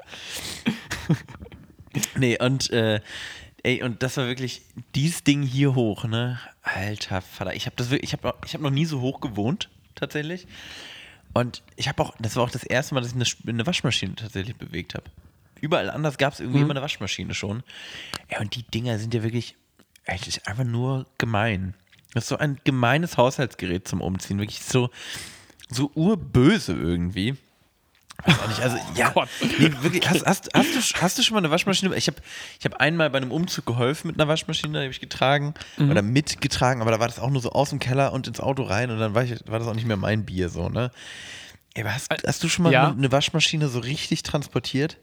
[2.16, 3.00] nee, und äh,
[3.66, 4.62] ey, und das war wirklich
[4.94, 6.38] dieses Ding hier hoch, ne?
[6.62, 9.68] Alter Vater, ich habe das wirklich, ich habe ich hab noch nie so hoch gewohnt,
[9.96, 10.46] tatsächlich.
[11.34, 14.14] Und ich habe auch, das war auch das erste Mal, dass ich eine, eine Waschmaschine
[14.14, 15.10] tatsächlich bewegt habe.
[15.60, 17.64] Überall anders gab es irgendwie immer eine Waschmaschine schon.
[18.30, 19.56] Ja, und die Dinger sind ja wirklich,
[20.04, 21.74] ey, das ist einfach nur gemein.
[22.14, 24.38] Das ist so ein gemeines Haushaltsgerät zum Umziehen.
[24.38, 24.90] Wirklich so,
[25.68, 27.36] so urböse irgendwie.
[28.26, 29.28] Weiß auch nicht, also ja, Gott.
[29.58, 31.94] nee, wirklich, hast, hast, hast, du, hast du schon mal eine Waschmaschine?
[31.96, 32.16] Ich habe
[32.58, 36.02] ich hab einmal bei einem Umzug geholfen mit einer Waschmaschine, die habe ich getragen oder
[36.02, 38.90] mitgetragen, aber da war das auch nur so aus dem Keller und ins Auto rein
[38.90, 40.90] und dann war, ich, war das auch nicht mehr mein Bier so, ne?
[41.74, 42.90] Ey, hast, hast du schon mal Ja.
[42.90, 44.96] eine, Waschmaschine so richtig transportiert?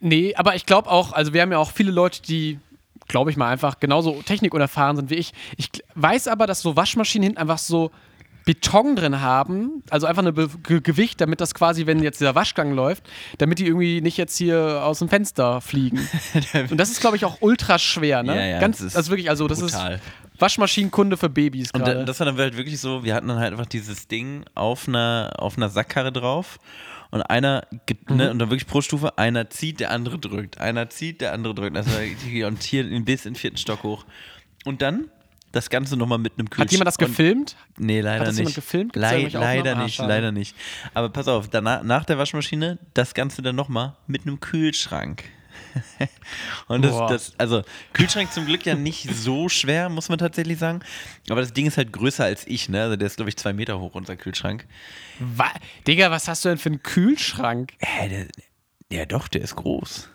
[0.00, 2.58] Nee, aber ich glaube auch, also wir haben ja auch viele Leute, die
[3.08, 5.32] glaube ich mal, einfach genauso technikunerfahren sind wie ich.
[5.56, 7.90] Ich weiß aber, dass so Waschmaschinen hinten einfach so
[8.44, 12.72] Beton drin haben, also einfach ein Ge Gewicht, damit das quasi, wenn jetzt dieser Waschgang
[12.72, 13.04] läuft,
[13.38, 15.98] damit die irgendwie nicht jetzt hier aus dem Fenster fliegen.
[16.70, 18.34] Und das ist, glaube ich, auch ultra schwer, ne?
[18.36, 19.94] Ja, ja, Ganz, das ist also wirklich, also das brutal.
[19.94, 20.02] ist
[20.38, 22.00] Waschmaschinenkunde für Babys Und gerade.
[22.00, 24.88] da, das war dann halt wirklich so, wir hatten dann halt einfach dieses Ding auf
[24.88, 26.58] einer, auf einer Sackkarre drauf
[27.10, 27.66] und einer,
[28.08, 31.54] ne, und dann wirklich pro Stufe, einer zieht, der andere drückt, einer zieht, der andere
[31.54, 31.76] drückt.
[31.76, 31.90] Also,
[32.46, 34.04] und hier bis in den vierten Stock hoch.
[34.64, 35.10] Und dann
[35.52, 36.68] das Ganze nochmal mit einem Kühlschrank.
[36.68, 37.56] Hat jemand das und- gefilmt?
[37.78, 38.38] Nee, leider Hat das nicht.
[38.40, 38.96] jemand gefilmt?
[38.96, 39.76] Irgendwelche leider?
[39.76, 40.08] Ah, nicht, schade.
[40.08, 40.56] leider nicht.
[40.94, 45.24] Aber pass auf, danach, nach der Waschmaschine das Ganze dann nochmal mit einem Kühlschrank.
[46.68, 50.80] Und das, das, also Kühlschrank zum Glück ja nicht so schwer, muss man tatsächlich sagen.
[51.28, 52.82] Aber das Ding ist halt größer als ich, ne?
[52.82, 54.66] Also der ist, glaube ich, zwei Meter hoch, unser Kühlschrank.
[55.18, 55.50] Wa
[55.86, 57.72] Digga, was hast du denn für einen Kühlschrank?
[57.78, 58.26] Hä, der,
[58.90, 60.08] ja doch, der ist groß.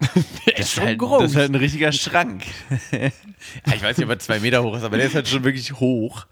[0.00, 2.44] Der Das ist, halt, das ist halt ein richtiger Schrank.
[2.92, 3.10] ja,
[3.74, 5.72] ich weiß nicht, ob er zwei Meter hoch ist, aber der ist halt schon wirklich
[5.74, 6.26] hoch.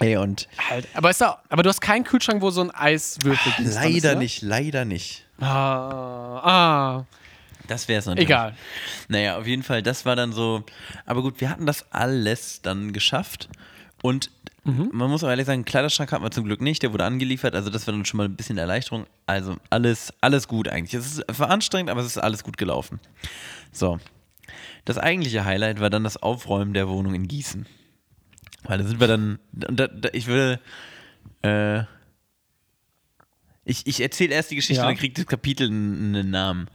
[0.00, 0.88] Ey, und Halt.
[0.94, 4.20] Aber, ist da, aber du hast keinen Kühlschrank, wo so ein Eiswürfel ist, leider ne?
[4.20, 5.26] nicht, leider nicht.
[5.40, 7.06] Ah, ah,
[7.68, 8.28] Das wäre es natürlich.
[8.28, 8.54] egal.
[9.08, 10.64] Naja, auf jeden Fall, das war dann so.
[11.04, 13.48] Aber gut, wir hatten das alles dann geschafft.
[14.02, 14.30] Und
[14.64, 14.90] Mhm.
[14.92, 17.54] man muss auch ehrlich sagen, Kleiderschrank hatten wir zum Glück nicht, der wurde angeliefert.
[17.56, 19.06] Also, das war dann schon mal ein bisschen Erleichterung.
[19.26, 20.94] Also, alles, alles gut eigentlich.
[20.94, 23.00] Es ist war anstrengend, aber es ist alles gut gelaufen.
[23.72, 23.98] So.
[24.84, 27.66] Das eigentliche Highlight war dann das Aufräumen der Wohnung in Gießen.
[28.64, 29.38] Weil da sind wir dann.
[29.52, 30.60] Da, da, ich will.
[31.42, 31.80] Äh,
[33.64, 34.88] ich ich erzähle erst die Geschichte Ja.
[34.88, 36.68] und dann kriegt das Kapitel einen, Namen.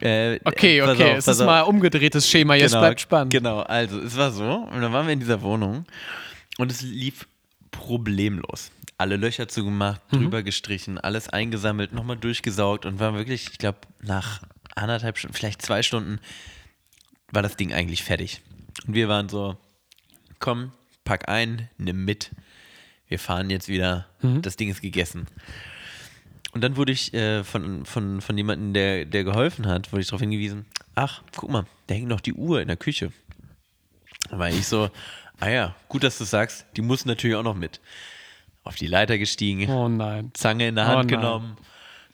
[0.00, 1.46] Äh, Okay, okay, auf, es ist auf.
[1.46, 3.32] mal umgedrehtes Schema, jetzt Genau, bleibt spannend.
[3.32, 5.86] Genau, also es war so, und dann waren wir in dieser Wohnung
[6.58, 7.26] und es lief
[7.70, 8.70] problemlos.
[8.98, 10.18] Alle Löcher zugemacht, Mhm.
[10.22, 14.42] drüber gestrichen, alles eingesammelt, nochmal durchgesaugt und war wirklich, ich glaube, nach
[14.74, 16.18] anderthalb Stunden, vielleicht zwei Stunden,
[17.30, 18.40] war das Ding eigentlich fertig.
[18.86, 19.56] Und wir waren so,
[20.38, 20.72] komm,
[21.04, 22.30] pack ein, nimm mit,
[23.08, 24.42] wir fahren jetzt wieder, Mhm.
[24.42, 25.26] das Ding ist gegessen.
[26.52, 30.08] Und dann wurde ich äh, von, von, von jemandem, der, der geholfen hat, wurde ich
[30.08, 33.12] darauf hingewiesen, ach, guck mal, da hängt noch die Uhr in der Küche.
[34.30, 34.90] Da war ich so,
[35.40, 37.80] ah ja, gut, dass du sagst, die muss natürlich auch noch mit.
[38.64, 40.30] Auf die Leiter gestiegen, Oh nein.
[40.34, 41.20] Zange in der Oh Hand nein.
[41.20, 41.56] genommen.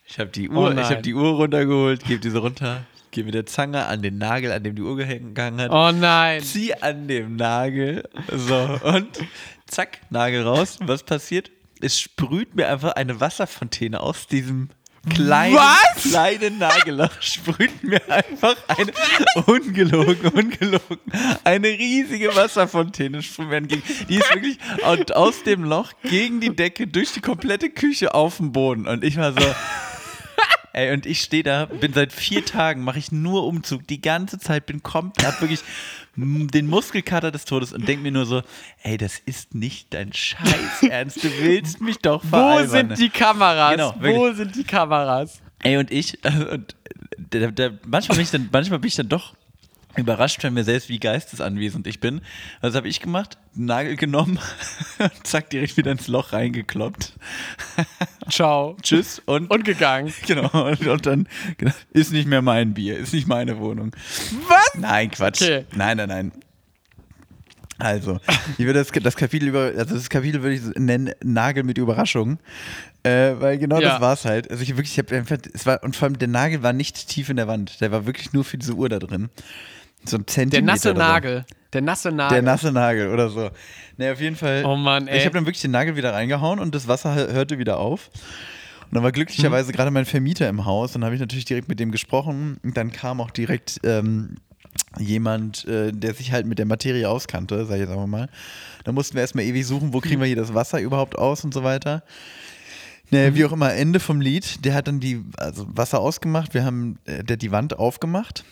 [0.05, 0.85] Ich habe die Oh Uhr, ich nein.
[0.85, 4.63] habe die Uhr runtergeholt, gebe diese runter, gehe mit der Zange an den Nagel, an
[4.63, 6.41] dem die Uhr gehangen hat, Oh nein.
[6.43, 9.07] zieh an dem Nagel, so und
[9.65, 10.77] zack, Nagel raus.
[10.81, 11.49] Was passiert?
[11.81, 14.69] Es sprüht mir einfach eine Wasserfontäne aus diesem
[15.09, 16.03] kleinen, Was?
[16.09, 17.21] kleinen Nagelloch.
[17.21, 18.91] Sprüht mir einfach eine,
[19.45, 20.99] ungelogen, ungelogen,
[21.43, 23.83] eine riesige Wasserfontäne sprüht mir entgegen.
[24.09, 28.37] Die ist wirklich und aus dem Loch gegen die Decke durch die komplette Küche auf
[28.37, 28.87] den Boden.
[28.87, 29.55] Und ich war so,
[30.75, 34.39] Ey, und ich stehe da, bin seit vier Tagen, mache ich nur Umzug, die ganze
[34.39, 35.61] Zeit, bin komplett, hab wirklich
[36.15, 38.41] den Muskelkater des Todes und denk mir nur so,
[38.81, 42.69] ey, das ist nicht dein Scheiß Ernst, du willst mich doch Wo veralbern.
[42.69, 43.71] sind die Kameras?
[43.71, 45.43] Genau, Wo sind die Kameras?
[45.59, 46.75] Ey, und ich, äh, und
[47.17, 49.35] da, da, manchmal, bin ich dann, manchmal bin ich dann doch
[49.95, 52.21] überrascht von mir selbst, wie geistesanwesend ich bin.
[52.61, 53.37] Was habe ich gemacht?
[53.55, 54.39] Nagel genommen
[54.99, 57.13] und zack, direkt wieder ins Loch reingekloppt.
[58.29, 58.75] Ciao.
[58.81, 60.13] Tschüss und Und gegangen.
[60.25, 61.27] Genau, und, und dann
[61.57, 63.95] genau, ist nicht mehr mein Bier, ist nicht meine Wohnung.
[64.47, 64.71] Was?
[64.75, 65.41] Nein, Quatsch.
[65.41, 65.65] Okay.
[65.75, 66.31] Nein, nein, nein.
[67.79, 68.19] Also,
[68.57, 72.37] ich würde das, das Kapitel über, also das Kapitel würde ich nennen Nagel mit Überraschung,
[73.03, 73.89] äh, weil genau Ja.
[73.93, 74.49] das war es halt.
[74.49, 77.07] Also ich wirklich, ich habe einfach, es war und vor allem der Nagel war nicht
[77.09, 79.29] tief in der Wand, der war wirklich nur für diese Uhr da drin,
[80.05, 80.61] so ein Zentimeter.
[80.65, 80.93] Der nasse so.
[80.93, 81.45] Nagel.
[81.73, 82.35] Der nasse Nagel.
[82.35, 83.49] Der nasse Nagel oder so.
[83.97, 84.63] Ne, auf jeden Fall.
[84.65, 85.17] Oh Mann, ey.
[85.19, 88.09] Ich habe dann wirklich den Nagel wieder reingehauen und das Wasser hör- hörte wieder auf.
[88.85, 89.75] Und dann war glücklicherweise Mhm.
[89.75, 92.57] gerade mein Vermieter im Haus und dann habe ich natürlich direkt mit dem gesprochen.
[92.63, 94.35] Und dann kam auch direkt ähm,
[94.99, 98.29] jemand, äh, der sich halt mit der Materie auskannte, sag ich jetzt einfach mal.
[98.83, 101.53] Da mussten wir erstmal ewig suchen, wo kriegen wir hier das Wasser überhaupt aus und
[101.53, 102.03] so weiter.
[103.09, 103.35] Ne, Mhm.
[103.35, 106.97] Wie auch immer, Ende vom Lied, der hat dann die also Wasser ausgemacht, wir haben
[107.05, 108.43] äh, der die Wand aufgemacht,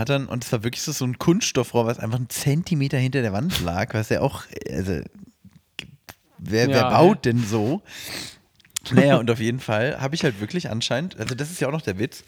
[0.00, 3.22] hat dann, und es war wirklich so, so ein Kunststoffrohr, was einfach einen Zentimeter hinter
[3.22, 5.00] der Wand lag, was ja auch, also,
[6.38, 7.82] wer, wer Ja, baut denn so?
[8.90, 11.72] Naja, und auf jeden Fall habe ich halt wirklich anscheinend, also das ist ja auch
[11.72, 12.24] noch der Witz,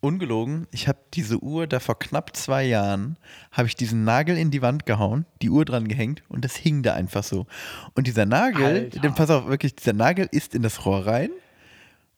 [0.00, 3.16] ungelogen, ich habe diese Uhr da vor knapp zwei Jahren,
[3.52, 6.82] habe ich diesen Nagel in die Wand gehauen, die Uhr dran gehängt und das hing
[6.82, 7.46] da einfach so.
[7.94, 11.30] Und dieser Nagel, den, pass auf, wirklich, dieser Nagel ist in das Rohr rein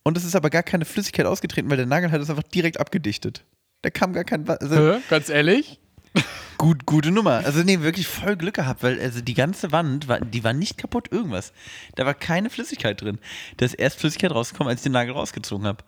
[0.02, 2.80] und es ist aber gar keine Flüssigkeit ausgetreten, weil der Nagel hat es einfach direkt
[2.80, 3.44] abgedichtet.
[3.84, 5.00] Da kam gar kein, also Hä?
[5.10, 5.78] Ganz ehrlich?
[6.56, 7.42] gut, gute Nummer.
[7.44, 10.78] Also nee, wirklich voll Glück gehabt, weil also die ganze Wand, war, die war nicht
[10.78, 11.52] kaputt, irgendwas.
[11.94, 13.18] Da war keine Flüssigkeit drin.
[13.58, 15.84] Da ist erst Flüssigkeit rausgekommen, als ich den Nagel rausgezogen habe.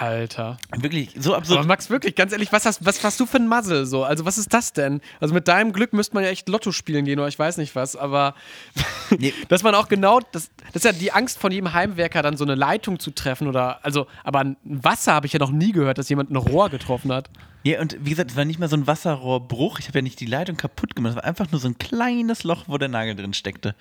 [0.00, 0.56] Alter.
[0.76, 1.58] Wirklich, so absurd.
[1.58, 4.04] Aber Max, wirklich, ganz ehrlich, was hast, was hast du für ein Muzzle so?
[4.04, 5.00] Also, was ist das denn?
[5.20, 7.74] Also, mit deinem Glück müsste man ja echt Lotto spielen gehen oder ich weiß nicht
[7.74, 8.34] was, aber
[9.18, 9.34] Nee.
[9.48, 12.44] dass man auch genau, das, das ist ja die Angst von jedem Heimwerker, dann so
[12.44, 15.98] eine Leitung zu treffen oder, also, aber ein Wasser habe ich ja noch nie gehört,
[15.98, 17.30] dass jemand ein Rohr getroffen hat.
[17.64, 19.78] Ja, und wie gesagt, es war nicht mal so ein Wasserrohrbruch.
[19.78, 21.10] Ich habe ja nicht die Leitung kaputt gemacht.
[21.10, 23.76] Es war einfach nur so ein kleines Loch, wo der Nagel drin steckte.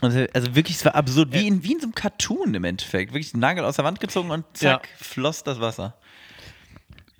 [0.00, 1.32] Also, also wirklich, es war absurd.
[1.32, 3.12] Wie in, wie in so einem Cartoon im Endeffekt.
[3.12, 5.04] Wirklich den Nagel aus der Wand gezogen und zack, Ja.
[5.04, 5.94] floss das Wasser.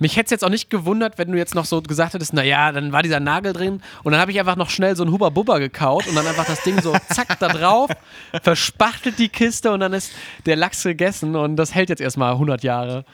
[0.01, 2.71] Mich hätte es jetzt auch nicht gewundert, wenn du jetzt noch so gesagt hättest, naja,
[2.71, 5.29] dann war dieser Nagel drin und dann habe ich einfach noch schnell so ein Hubba
[5.31, 7.91] Bubba gekaut und dann einfach das Ding so zack da drauf,
[8.45, 10.13] verspachtelt die Kiste und dann ist
[10.47, 13.05] der Lachs gegessen und das hält jetzt erstmal 100 Jahre.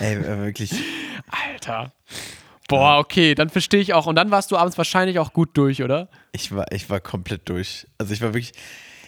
[0.00, 0.72] Ey, wirklich.
[1.30, 1.92] Alter.
[2.70, 4.06] Boah, okay, dann verstehe ich auch.
[4.06, 6.08] Und dann warst du abends wahrscheinlich auch gut durch, oder?
[6.32, 7.86] Ich war, ich war komplett durch.
[7.98, 8.52] Also ich war wirklich.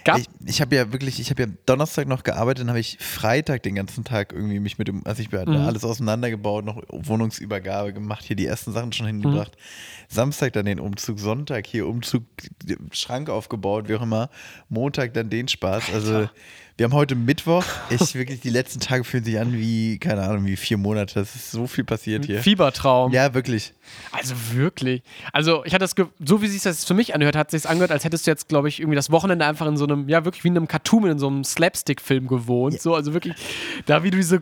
[0.04, 2.98] Gab- ich ich habe ja wirklich, ich habe ja Donnerstag noch gearbeitet, dann habe ich
[2.98, 5.64] Freitag den ganzen Tag irgendwie mich mit dem, also ich hatte Mhm.
[5.64, 8.92] alles auseinandergebaut, noch Wohnungsübergabe gemacht, hier die ersten Sachen Mhm.
[8.92, 9.52] schon hingebracht.
[10.08, 12.24] Samstag dann den Umzug, Sonntag hier Umzug,
[12.90, 14.28] Schrank aufgebaut, wie auch immer.
[14.68, 15.94] Montag dann den Spaß.
[15.94, 16.28] Also
[16.82, 17.62] wir haben heute Mittwoch.
[17.90, 21.20] Ich wirklich, die letzten Tage fühlen sich an wie, keine Ahnung, wie vier Monate.
[21.20, 22.40] Es ist so viel passiert hier.
[22.42, 23.12] Fiebertraum.
[23.12, 23.72] Ja, wirklich.
[24.10, 25.04] Also wirklich.
[25.32, 25.94] Also ich hatte das,
[26.26, 28.68] so wie sich das für mich anhört, hat sich angehört, als hättest du jetzt, glaube
[28.68, 31.18] ich, irgendwie das Wochenende einfach in so einem, ja wirklich wie in einem Cartoon, in
[31.20, 32.82] so einem Slapstick-Film gewohnt.
[32.82, 33.34] So, also wirklich,
[33.86, 34.40] da wie du diese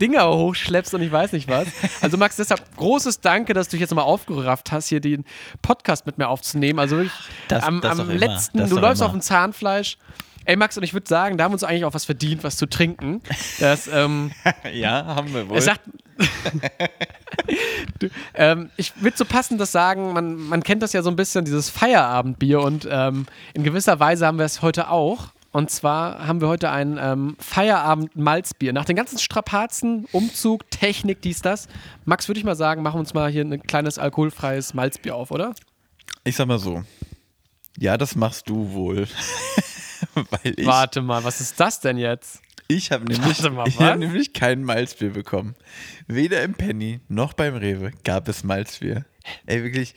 [0.00, 1.66] Dinger hochschleppst und ich weiß nicht was.
[2.00, 5.24] Also Max, deshalb großes Danke, dass du dich jetzt mal aufgerafft hast, hier den
[5.62, 6.78] Podcast mit mir aufzunehmen.
[6.78, 7.12] Also wirklich
[7.48, 9.06] Das- am, das am letzten, du läufst immer.
[9.06, 9.98] auf dem Zahnfleisch.
[10.44, 12.56] Ey Max, und ich würde sagen, da haben wir uns eigentlich auch was verdient, was
[12.56, 13.20] zu trinken.
[13.60, 14.32] Das, ähm,
[14.72, 15.56] Ja, haben wir wohl.
[15.56, 15.80] er sagt.
[17.98, 21.16] du, ähm, ich würde so passend das sagen, man, man kennt das ja so ein
[21.16, 25.28] bisschen, dieses Feierabendbier und ähm, in gewisser Weise haben wir es heute auch.
[25.52, 28.72] Und zwar haben wir heute ein ähm, Feierabend-Malzbier.
[28.72, 31.68] Nach den ganzen Strapazen, Umzug, Technik, dies, das.
[32.06, 35.30] Max, würde ich mal sagen, machen wir uns mal hier ein kleines alkoholfreies Malzbier auf,
[35.30, 35.54] oder?
[36.24, 36.82] Ich sag mal so.
[37.78, 39.06] Ja, das machst du wohl.
[40.14, 42.40] Weil ich, Warte mal, was ist das denn jetzt?
[42.68, 45.54] ich habe nämlich, mal, ich hab nämlich kein Malzbier bekommen.
[46.06, 49.04] Weder im Penny noch beim Rewe gab es Malzbier.
[49.46, 49.94] Ey, wirklich,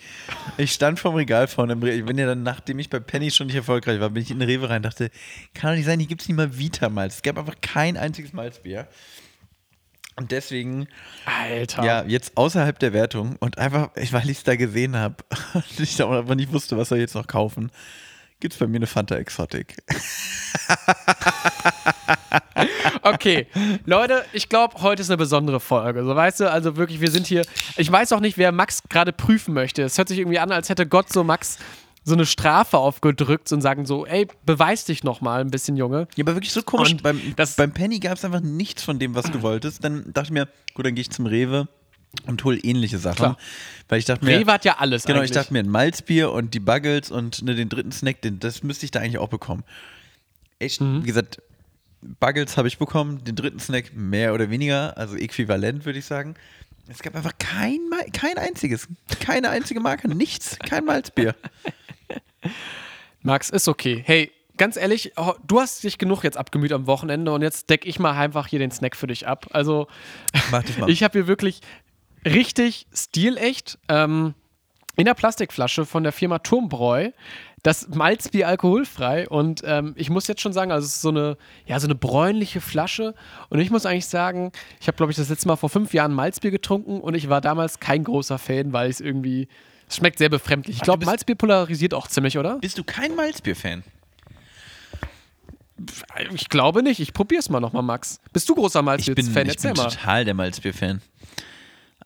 [0.57, 1.95] ich stand vorm Regal vorne im Rewe.
[1.95, 4.39] Ich bin ja dann, nachdem ich bei Penny schon nicht erfolgreich war, bin ich in
[4.39, 5.09] den Rewe rein und dachte,
[5.53, 7.15] kann doch nicht sein, hier gibt es nicht mal Vita-Malz.
[7.15, 8.87] Es gab einfach kein einziges Malzbier.
[10.17, 10.87] Und deswegen,
[11.25, 11.83] Alter.
[11.83, 15.17] ja, jetzt außerhalb der Wertung und einfach, weil ich es da gesehen habe
[15.53, 17.71] und ich auch einfach nicht wusste, was soll ich jetzt noch kaufen,
[18.39, 19.77] gibt es bei mir eine Fanta Exotic.
[23.01, 23.45] Okay,
[23.85, 26.03] Leute, ich glaube, heute ist eine besondere Folge.
[26.03, 27.43] So, weißt du, also wirklich, wir sind hier.
[27.77, 29.83] Ich weiß auch nicht, wer Max gerade prüfen möchte.
[29.83, 31.59] Es hört sich irgendwie an, als hätte Gott so Max
[32.03, 36.07] so eine Strafe aufgedrückt und sagen so, ey, beweis dich noch mal ein bisschen, Junge.
[36.15, 36.95] Ja, aber wirklich so komisch.
[37.01, 39.83] Beim, beim Penny gab es einfach nichts von dem, was du wolltest.
[39.83, 41.67] Dann dachte ich mir, gut, dann gehe ich zum Rewe
[42.27, 43.15] und hole ähnliche Sachen.
[43.17, 43.37] Klar.
[43.87, 45.31] Weil ich dachte mir, Rewe hat ja alles genau, eigentlich.
[45.31, 48.63] ich dachte mir, ein Malzbier und die Buggles und ne, den dritten Snack, den, das
[48.63, 49.63] müsste ich da eigentlich auch bekommen.
[50.59, 51.03] Echt, Mhm.
[51.03, 51.41] wie gesagt,
[52.19, 56.35] Buggles habe ich bekommen, den dritten Snack mehr oder weniger, also äquivalent würde ich sagen.
[56.87, 57.79] Es gab einfach kein,
[58.13, 58.87] kein einziges,
[59.19, 61.35] keine einzige Marke, nichts, kein Malzbier.
[63.23, 64.03] Max, ist okay.
[64.05, 65.13] Hey, ganz ehrlich,
[65.47, 68.59] du hast dich genug jetzt abgemüht am Wochenende und jetzt deck ich mal einfach hier
[68.59, 69.47] den Snack für dich ab.
[69.51, 69.87] Also,
[70.51, 70.89] Mach das mal.
[70.91, 71.61] ich habe hier wirklich
[72.25, 74.33] richtig stilecht ähm,
[74.95, 77.11] in der Plastikflasche von der Firma Turmbräu
[77.65, 81.35] das Malzbier alkoholfrei und ähm, ich muss jetzt schon sagen, also es ist so eine,
[81.65, 83.15] ja, so eine bräunliche Flasche
[83.49, 86.13] und ich muss eigentlich sagen, ich habe, glaube ich, das letzte Mal vor fünf Jahren
[86.13, 89.47] Malzbier getrunken und ich war damals kein großer Fan, weil es irgendwie,
[89.89, 90.75] es schmeckt sehr befremdlich.
[90.75, 92.59] Ich glaube, Malzbier polarisiert auch ziemlich, oder?
[92.59, 93.83] Bist du kein Malzbier-Fan?
[96.33, 96.99] Ich glaube nicht.
[96.99, 98.19] Ich probier's mal nochmal, Max.
[98.31, 99.49] Bist du großer Ich bin, Malzbier-Fan?
[99.49, 101.01] ich bin total der Malzbier-Fan.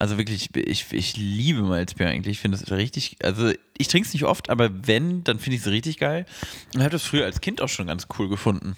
[0.02, 2.38] Also wirklich, ich, ich liebe Malzbier eigentlich.
[2.38, 5.62] Ich finde es richtig, also ich trinke es nicht oft, aber wenn, dann finde ich
[5.64, 6.26] es richtig geil.
[6.74, 8.78] Und habe das früher als Kind auch schon ganz cool gefunden.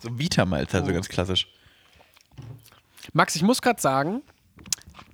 [0.00, 0.94] So Vita-Malz, also Oh.
[0.94, 1.46] ganz klassisch.
[3.12, 4.22] Max, ich muss gerade sagen,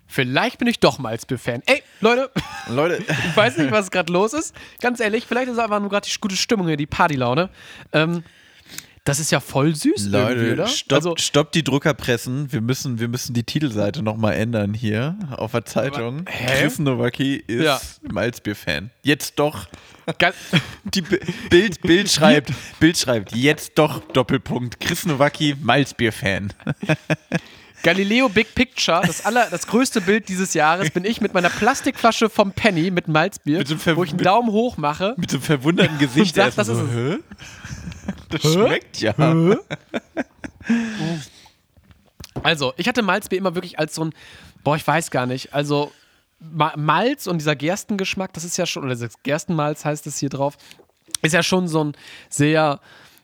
[0.06, 1.62] vielleicht bin ich doch Malzbier-Fan.
[1.66, 2.30] Ey, Leute,
[2.68, 2.96] Leute,
[3.28, 4.54] ich weiß nicht, was gerade los ist.
[4.80, 7.50] Ganz ehrlich, vielleicht ist einfach nur gerade die gute Stimmung hier, die Partylaune.
[7.92, 8.24] Ähm,
[9.08, 10.66] das ist ja voll süß Leute, oder?
[10.66, 12.52] stopp, Also, stopp die Druckerpressen.
[12.52, 16.26] Wir müssen, wir müssen die Titelseite nochmal ändern hier auf der Zeitung.
[16.28, 16.60] hä?
[16.60, 17.80] Chris Nowacki ist Ja.
[18.02, 18.90] Malzbier-Fan.
[19.02, 19.66] Jetzt doch.
[20.84, 21.18] Die B
[21.50, 24.80] Bild, Bild schreibt, Bild schreibt, jetzt doch Doppelpunkt.
[24.80, 26.52] Chris Nowacki, Malzbier-Fan.
[27.82, 32.28] Galileo Big Picture, das, aller, das größte Bild dieses Jahres, bin ich mit meiner Plastikflasche
[32.28, 35.14] vom Penny mit Malzbier, Mit wo ich einen Daumen hoch mache.
[35.16, 36.34] Mit so einem verwunderten Gesicht.
[36.34, 37.18] sag, erstmal das ist
[38.30, 38.38] Hä?
[38.38, 39.14] Das schmeckt ja.
[42.42, 44.12] Also, ich hatte Malzbier immer wirklich als so ein,
[44.64, 45.92] boah, ich weiß gar nicht, also
[46.40, 50.56] Ma Malz und dieser Gerstengeschmack, das ist ja schon, oder Gerstenmalz heißt es hier drauf,
[51.22, 51.92] ist ja schon so ein
[52.28, 52.80] sehr,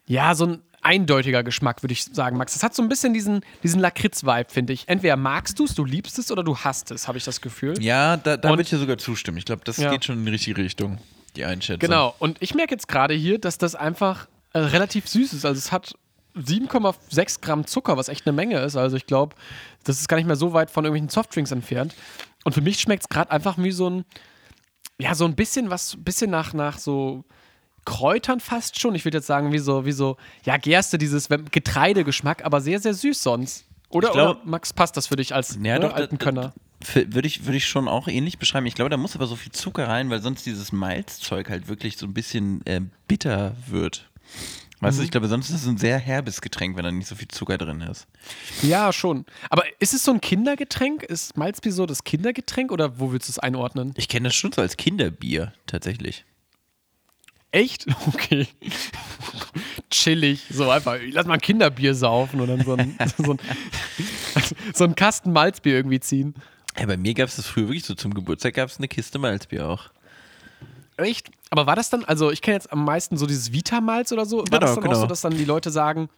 [0.07, 2.53] ja, so ein eindeutiger Geschmack, würde ich sagen, Max.
[2.53, 4.87] Das hat so ein bisschen diesen, diesen Lakritz-Vibe, finde ich.
[4.89, 7.81] Entweder magst du es, du liebst es oder du hasst es, habe ich das Gefühl.
[7.81, 9.39] Ja, da, da würde ich dir sogar zustimmen.
[9.39, 9.91] Ich glaube, das Ja.
[9.93, 10.99] geht schon in die richtige Richtung,
[11.37, 11.79] die Einschätzung.
[11.89, 12.15] Genau.
[12.19, 15.45] Und ich merke jetzt gerade hier, dass das einfach äh, relativ süß ist.
[15.45, 15.95] Also es hat
[16.37, 18.77] 7,6 Gramm Zucker, was echt eine Menge ist.
[18.77, 19.37] Also ich glaube,
[19.85, 21.95] das ist gar nicht mehr so weit von irgendwelchen Softdrinks entfernt.
[22.45, 24.05] Und für mich schmeckt es gerade einfach wie so ein,
[24.99, 27.25] ja, so ein bisschen was, bisschen nach, nach so
[27.85, 28.95] Kräutern fast schon.
[28.95, 32.95] Ich würde jetzt sagen, wie so, wie so, ja, Gerste, dieses Getreidegeschmack, aber sehr, sehr
[32.95, 33.67] süß sonst.
[33.91, 36.53] Oder, Ich glaube- oder Max, passt das für dich als Ja, ne, alten Könner?
[36.95, 38.67] Würde ich, würde ich schon auch ähnlich beschreiben.
[38.67, 41.97] Ich glaube, da muss aber so viel Zucker rein, weil sonst dieses Malzzeug halt wirklich
[41.97, 44.11] so ein bisschen äh, bitter wird.
[44.81, 45.01] Weißt Mhm.
[45.01, 47.29] du, ich glaube, sonst ist es ein sehr herbes Getränk, wenn da nicht so viel
[47.29, 48.07] Zucker drin ist.
[48.63, 49.25] Ja, schon.
[49.51, 51.03] Aber ist es so ein Kindergetränk?
[51.05, 53.93] Ist Malzbier so das Kindergetränk oder wo willst du es einordnen?
[53.97, 56.25] Ich kenne das schon so als Kinderbier, tatsächlich.
[57.53, 57.87] Echt?
[58.09, 58.47] Okay.
[59.91, 60.43] Chillig.
[60.51, 63.39] So einfach, lass mal ein Kinderbier saufen und dann so ein, so ein,
[64.75, 66.35] so ein Kasten Malzbier irgendwie ziehen.
[66.79, 67.95] Ja, bei mir gab es das früher wirklich so.
[67.95, 69.91] Zum Geburtstag gab es eine Kiste Malzbier auch.
[70.97, 71.31] Echt?
[71.51, 74.39] Aber war das dann, also ich kenne jetzt am meisten so dieses Vita-Malz oder so.
[74.39, 75.01] War Genau, das dann auch genau.
[75.01, 76.09] so, dass dann die Leute sagen,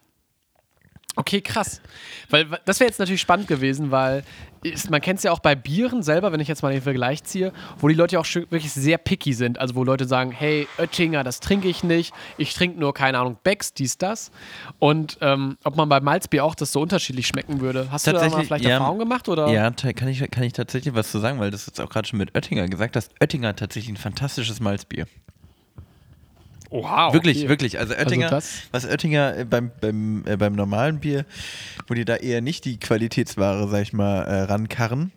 [1.16, 1.80] okay, krass.
[2.30, 4.22] Weil das wäre jetzt natürlich spannend gewesen, weil
[4.62, 7.22] ist, man kennt es ja auch bei Bieren selber, wenn ich jetzt mal den Vergleich
[7.24, 9.58] ziehe, wo die Leute ja auch wirklich sehr picky sind.
[9.58, 12.12] Also wo Leute sagen, hey, Oettinger, das trinke ich nicht.
[12.36, 14.30] Ich trinke nur, keine Ahnung, Becks, dies, das.
[14.78, 17.88] Und ähm, ob man bei Malzbier auch das so unterschiedlich schmecken würde.
[17.90, 18.72] Hast du da mal vielleicht ja.
[18.72, 19.28] Erfahrung gemacht?
[19.28, 19.48] Oder?
[19.48, 22.08] Ja, kann ich, kann ich tatsächlich was zu sagen, weil du es jetzt auch gerade
[22.08, 23.12] schon mit Oettinger gesagt hast.
[23.20, 25.06] Oettinger hat tatsächlich ein fantastisches Malzbier.
[26.70, 27.48] Oha, Wirklich, okay.
[27.48, 27.78] wirklich.
[27.78, 31.24] Also Oettinger, das- was Oettinger äh, beim, beim, äh, beim normalen Bier,
[31.86, 35.12] wo die da eher nicht die Qualitätsware, sag ich mal, äh, rankarren.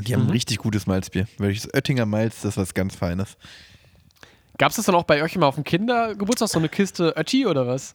[0.00, 0.16] Die Mhm.
[0.20, 1.26] haben ein richtig gutes Malzbier.
[1.38, 3.36] Wirklich, das Oettinger Malz, das ist was ganz Feines.
[4.58, 7.44] Gab es das dann auch bei euch immer auf dem Kindergeburtstag, so eine Kiste Ötti
[7.46, 7.94] oder was?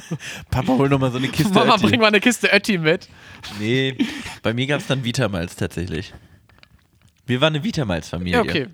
[0.50, 1.86] Papa, hol noch mal so eine Kiste Mama, Oetti.
[1.86, 3.08] bring mal eine Kiste Ötti mit.
[3.58, 3.96] Nee,
[4.42, 6.12] bei mir gab es dann Vitamalz tatsächlich.
[7.26, 8.34] Wir waren eine Vitamalz-Familie.
[8.34, 8.66] Ja, okay.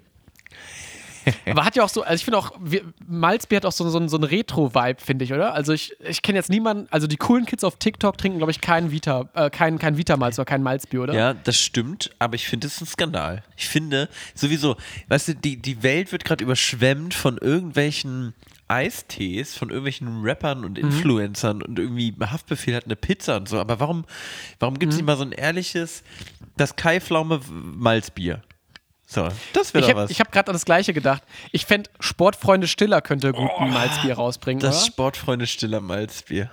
[1.46, 4.08] Aber hat ja auch so, also ich finde auch, wir, Malzbier hat auch so, so,
[4.08, 5.54] so einen Retro-Vibe, finde ich, oder?
[5.54, 8.60] Also ich, ich kenne jetzt niemanden, also die coolen Kids auf TikTok trinken, glaube ich,
[8.60, 11.14] kein Vita, äh, kein, kein Vita-Malz oder kein Malzbier, oder?
[11.14, 13.42] Ja, das stimmt, aber ich finde es ist ein Skandal.
[13.56, 14.76] Ich finde sowieso,
[15.08, 18.34] weißt du, die, die Welt wird gerade überschwemmt von irgendwelchen
[18.68, 23.58] Eistees, von irgendwelchen Rappern und Influencern und irgendwie Haftbefehl hat eine Pizza und so.
[23.58, 24.04] Aber warum,
[24.58, 26.02] warum gibt es nicht mal so ein ehrliches,
[26.56, 28.42] das Kai Pflaume Malzbier?
[29.10, 30.10] So, das wäre doch habe was.
[30.10, 31.22] ich hab gerade an das Gleiche gedacht.
[31.50, 34.86] Ich fände, Sportfreunde Stiller könnte gut ein Malzbier rausbringen, das oder?
[34.86, 36.50] Sportfreunde Stiller Malzbier.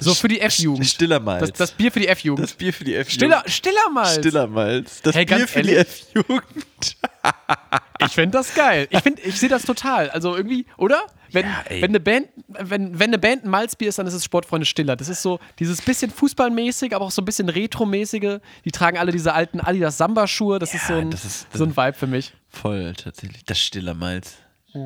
[0.00, 0.84] So für die F-Jugend.
[0.84, 1.40] Stiller Malz.
[1.50, 2.42] Das, das Bier für die F-Jugend.
[2.42, 3.14] Das Bier für die F-Jugend.
[3.14, 4.14] Stiller, Stiller Malz.
[4.16, 5.02] Stiller Malz.
[5.02, 6.04] Das Hey, Bier für die ehrlich?
[6.12, 6.96] F-Jugend.
[8.06, 8.86] Ich finde das geil.
[8.90, 10.10] Ich finde, ich sehe das total.
[10.10, 11.02] Also irgendwie, oder?
[11.32, 14.24] Wenn, Ja, wenn, eine Band, wenn, wenn eine Band ein Malzbier ist, dann ist es
[14.24, 14.94] Sportfreunde Stiller.
[14.96, 18.38] Das ist so dieses bisschen Fußballmäßig, aber auch so ein bisschen Retromäßige.
[18.64, 20.58] Die tragen alle diese alten Adidas Samba-Schuhe.
[20.60, 22.32] Das ist so ein, das ist- so ein Vibe für mich.
[22.50, 23.44] Voll, tatsächlich.
[23.44, 24.36] Das Stiller Malz.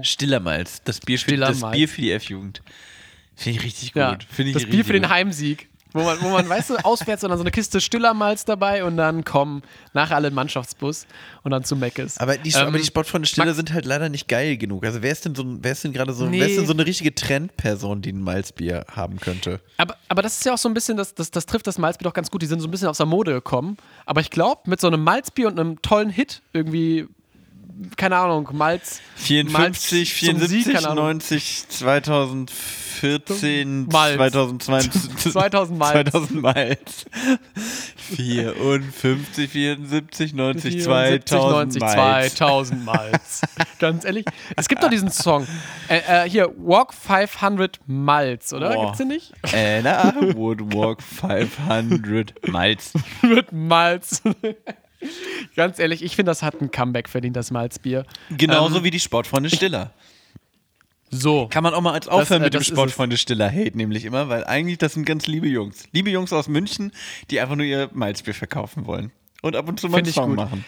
[0.03, 0.83] Stiller Malz.
[0.85, 1.77] Das Bier für, Stiller das Malz.
[1.77, 2.63] Bier für die F-Jugend.
[3.37, 4.01] Finde ich richtig gut.
[4.03, 4.19] Ja,
[4.53, 5.09] das Bier für den.
[5.09, 5.69] Heimsieg.
[5.93, 8.85] Wo man, wo man, weißt du, auswärts und dann so eine Kiste Stiller Malz dabei
[8.85, 9.63] und dann kommen
[9.95, 11.07] nachher alle in den Mannschaftsbus
[11.45, 12.19] und dann zu Meckes.
[12.19, 14.85] Aber die, Ähm, aber die Sportfreunde Stiller sind halt leider nicht geil genug.
[14.85, 16.41] Also wer ist denn so wer ist denn gerade so, Nee.
[16.41, 19.61] wer ist denn so eine richtige Trendperson, die ein Malzbier haben könnte?
[19.79, 22.05] Aber, aber das ist ja auch so ein bisschen, das, das, das trifft das Malzbier
[22.05, 22.43] doch ganz gut.
[22.43, 23.77] Die sind so ein bisschen aus der Mode gekommen.
[24.05, 27.09] Aber ich glaube, mit so einem Malzbier und einem tollen Hit irgendwie,
[27.97, 29.01] keine Ahnung, Malz.
[29.17, 31.05] 54, Malz zum 74, Sieg, keine Ahnung.
[31.07, 34.17] 90, 2014, Malz.
[34.17, 36.11] 2020, 2000 Malz.
[36.11, 37.07] 2000 Malz.
[38.17, 42.35] 54, 74, 90, 74, 2000 90, Malz.
[42.35, 43.41] 2000 Malz.
[43.79, 44.25] Ganz ehrlich.
[44.57, 45.47] Es gibt doch diesen Song.
[45.89, 48.75] Äh, äh, hier, Walk 500 Malz, oder?
[48.75, 48.87] Boah.
[48.87, 49.33] Gibt's den nicht?
[49.53, 52.93] Anna would walk 500 Malz.
[53.23, 54.23] Mit Malz.
[55.57, 58.05] Ganz ehrlich, ich finde, das hat ein Comeback verdient, das Malzbier.
[58.31, 59.93] Genauso Ähm, wie die Sportfreunde Stiller.
[61.11, 61.49] So.
[61.49, 62.67] Kann man auch mal als aufhören äh, mit dem das.
[62.67, 65.85] Sportfreunde Stiller Hate, nämlich immer, weil eigentlich das sind ganz liebe Jungs.
[65.93, 66.93] Liebe Jungs aus München,
[67.31, 69.13] die einfach nur ihr Malzbier verkaufen wollen.
[69.41, 70.37] Und ab und zu mal einen Song gut.
[70.37, 70.65] machen.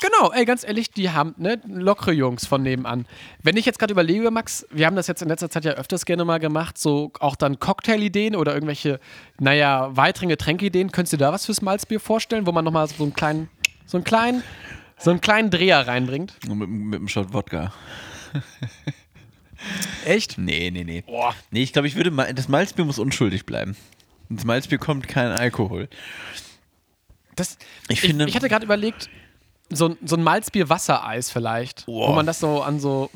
[0.00, 3.06] Genau, ey, ganz ehrlich, die haben, ne, lockere Jungs von nebenan.
[3.42, 6.04] Wenn ich jetzt gerade überlege, Max, wir haben das jetzt in letzter Zeit ja öfters
[6.04, 8.98] gerne mal gemacht, so auch dann Cocktailideen oder irgendwelche,
[9.38, 10.90] naja, weiteren Getränkeideen.
[10.90, 13.48] Könntest du da was fürs Malzbier vorstellen, wo man nochmal so einen kleinen,
[13.86, 14.42] so einen kleinen,
[14.98, 16.34] so einen kleinen Dreher reinbringt?
[16.48, 17.72] Und mit, mit einem Shot Wodka.
[20.04, 20.38] Echt?
[20.38, 21.02] Nee, nee, nee.
[21.02, 21.34] Boah.
[21.50, 23.76] Nee, ich glaube, ich würde mal, das Malzbier muss unschuldig bleiben.
[24.28, 25.88] Ins Malzbier kommt kein Alkohol.
[27.36, 29.08] Das, Ich ich, finde- ich, hatte gerade überlegt,
[29.70, 32.16] so, ein- so ein Malzbier-Wassereis vielleicht, wo Wow.
[32.16, 33.10] man das so an so.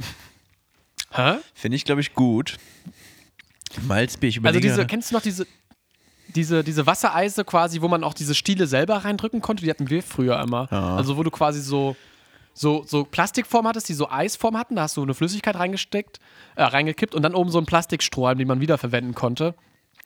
[1.12, 1.36] Hä?
[1.54, 2.56] Finde ich, glaube ich, gut.
[3.86, 5.46] Malzbier, ich Also überlege diese, gerade- kennst du noch diese,
[6.34, 9.64] diese, diese Wassereise quasi, wo man auch diese Stiele selber reindrücken konnte?
[9.64, 10.68] Die hatten wir früher immer.
[10.70, 10.96] Ja.
[10.96, 11.96] Also wo du quasi so,
[12.54, 16.18] so, so Plastikform hattest, die so Eisform hatten, da hast du eine Flüssigkeit reingesteckt,
[16.56, 19.54] äh, reingekippt und dann oben so ein Plastikstrohhalm, den man wiederverwenden konnte.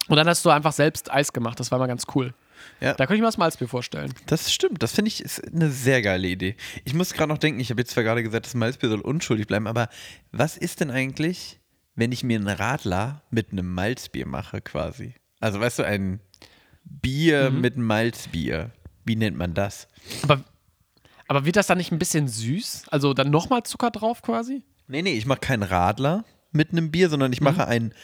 [0.08, 1.58] Und dann hast du einfach selbst Eis gemacht.
[1.60, 2.34] Das war mal ganz cool.
[2.80, 2.94] Ja.
[2.94, 4.12] Da könnte ich mir das Malzbier vorstellen.
[4.26, 6.56] Das stimmt, das finde ich ist eine sehr geile Idee.
[6.84, 9.46] Ich muss gerade noch denken, ich habe jetzt zwar gerade gesagt, das Malzbier soll unschuldig
[9.46, 9.88] bleiben, aber
[10.32, 11.60] was ist denn eigentlich,
[11.94, 15.14] wenn ich mir einen Radler mit einem Malzbier mache quasi?
[15.40, 16.20] Also weißt du, ein
[16.84, 17.60] Bier Mhm.
[17.60, 18.70] mit Malzbier.
[19.04, 19.88] Wie nennt man das?
[20.22, 20.42] Aber,
[21.28, 22.84] aber wird das dann nicht ein bisschen süß?
[22.90, 24.62] Also dann nochmal Zucker drauf quasi?
[24.88, 27.44] Nee, nee, ich mache keinen Radler mit einem Bier, sondern ich Mhm.
[27.44, 27.94] mache ein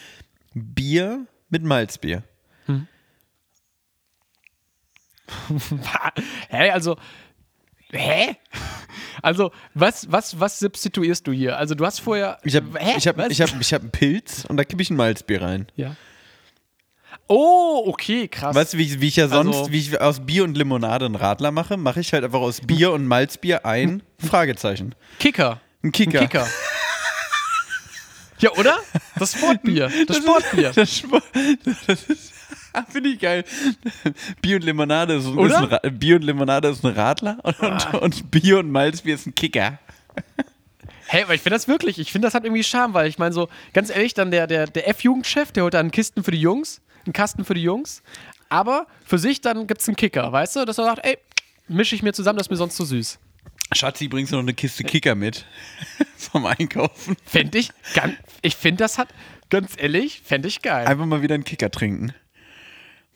[0.55, 2.23] Bier mit Malzbier.
[6.51, 6.71] Hä?
[6.71, 6.97] Also.
[7.91, 8.37] Hä?
[9.23, 11.57] Also, was, was, was substituierst du hier?
[11.59, 12.39] Also, du hast vorher.
[12.45, 12.67] Ich habe
[12.97, 15.67] ich hab, ich hab, ich hab einen Pilz und da kippe ich ein Malzbier rein.
[15.75, 15.97] Ja.
[17.27, 18.55] Oh, okay, krass.
[18.55, 21.07] Weißt du, wie, ich- wie ich ja sonst, Also- wie ich aus Bier und Limonade
[21.07, 24.95] einen Radler mache, mache ich halt einfach aus Bier und Malzbier ein Fragezeichen.
[25.19, 25.61] Kicker.
[25.83, 26.21] Ein Kicker.
[26.21, 26.47] Ein Kicker.
[28.41, 28.77] ja, oder?
[29.19, 29.91] Das Sportbier.
[30.07, 30.73] Das Sportbier.
[30.75, 31.25] Das, Sport,
[31.87, 32.33] das ist,
[32.89, 33.45] finde ich geil.
[34.43, 35.83] Bier und Limonade ist, ist Oder?
[35.83, 39.35] ein, Bier und Limonade ist ein Radler und, und, und Bier und Malzbier ist ein
[39.35, 39.79] Kicker.
[41.07, 43.33] Hey, aber ich finde das wirklich, ich finde, das hat irgendwie Charme, weil ich meine
[43.33, 46.83] so, ganz ehrlich, dann der, der, der F-Jugendchef, der holt dann Kisten für die Jungs,
[47.07, 48.03] einen Kasten für die Jungs,
[48.51, 51.17] aber für sich dann gibt es einen Kicker, weißt du, dass er sagt, ey,
[51.67, 53.19] mische ich mir zusammen, das ist mir sonst zu süß.
[53.75, 55.45] Schatzi, bringst du noch eine Kiste Kicker mit
[56.17, 57.17] vom Einkaufen?
[57.25, 59.09] Fände ich, ganz, ich finde, das hat,
[59.51, 60.87] ganz ehrlich, fände ich geil.
[60.87, 62.15] Einfach mal wieder einen Kicker trinken.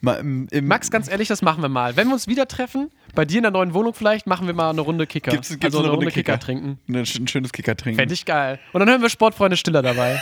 [0.03, 1.97] Max, ganz ehrlich, das machen wir mal.
[1.97, 4.71] Wenn wir uns wieder treffen, bei dir in der neuen Wohnung vielleicht, machen wir mal
[4.71, 5.31] eine Runde Kicker.
[5.31, 6.81] gibt's, gibt's also eine Runde Kicker, trinken.
[6.89, 7.99] Ein, schönes Kicker trinken.
[7.99, 8.59] Fände ich geil.
[8.73, 10.21] Und dann hören wir Sportfreunde Stiller dabei.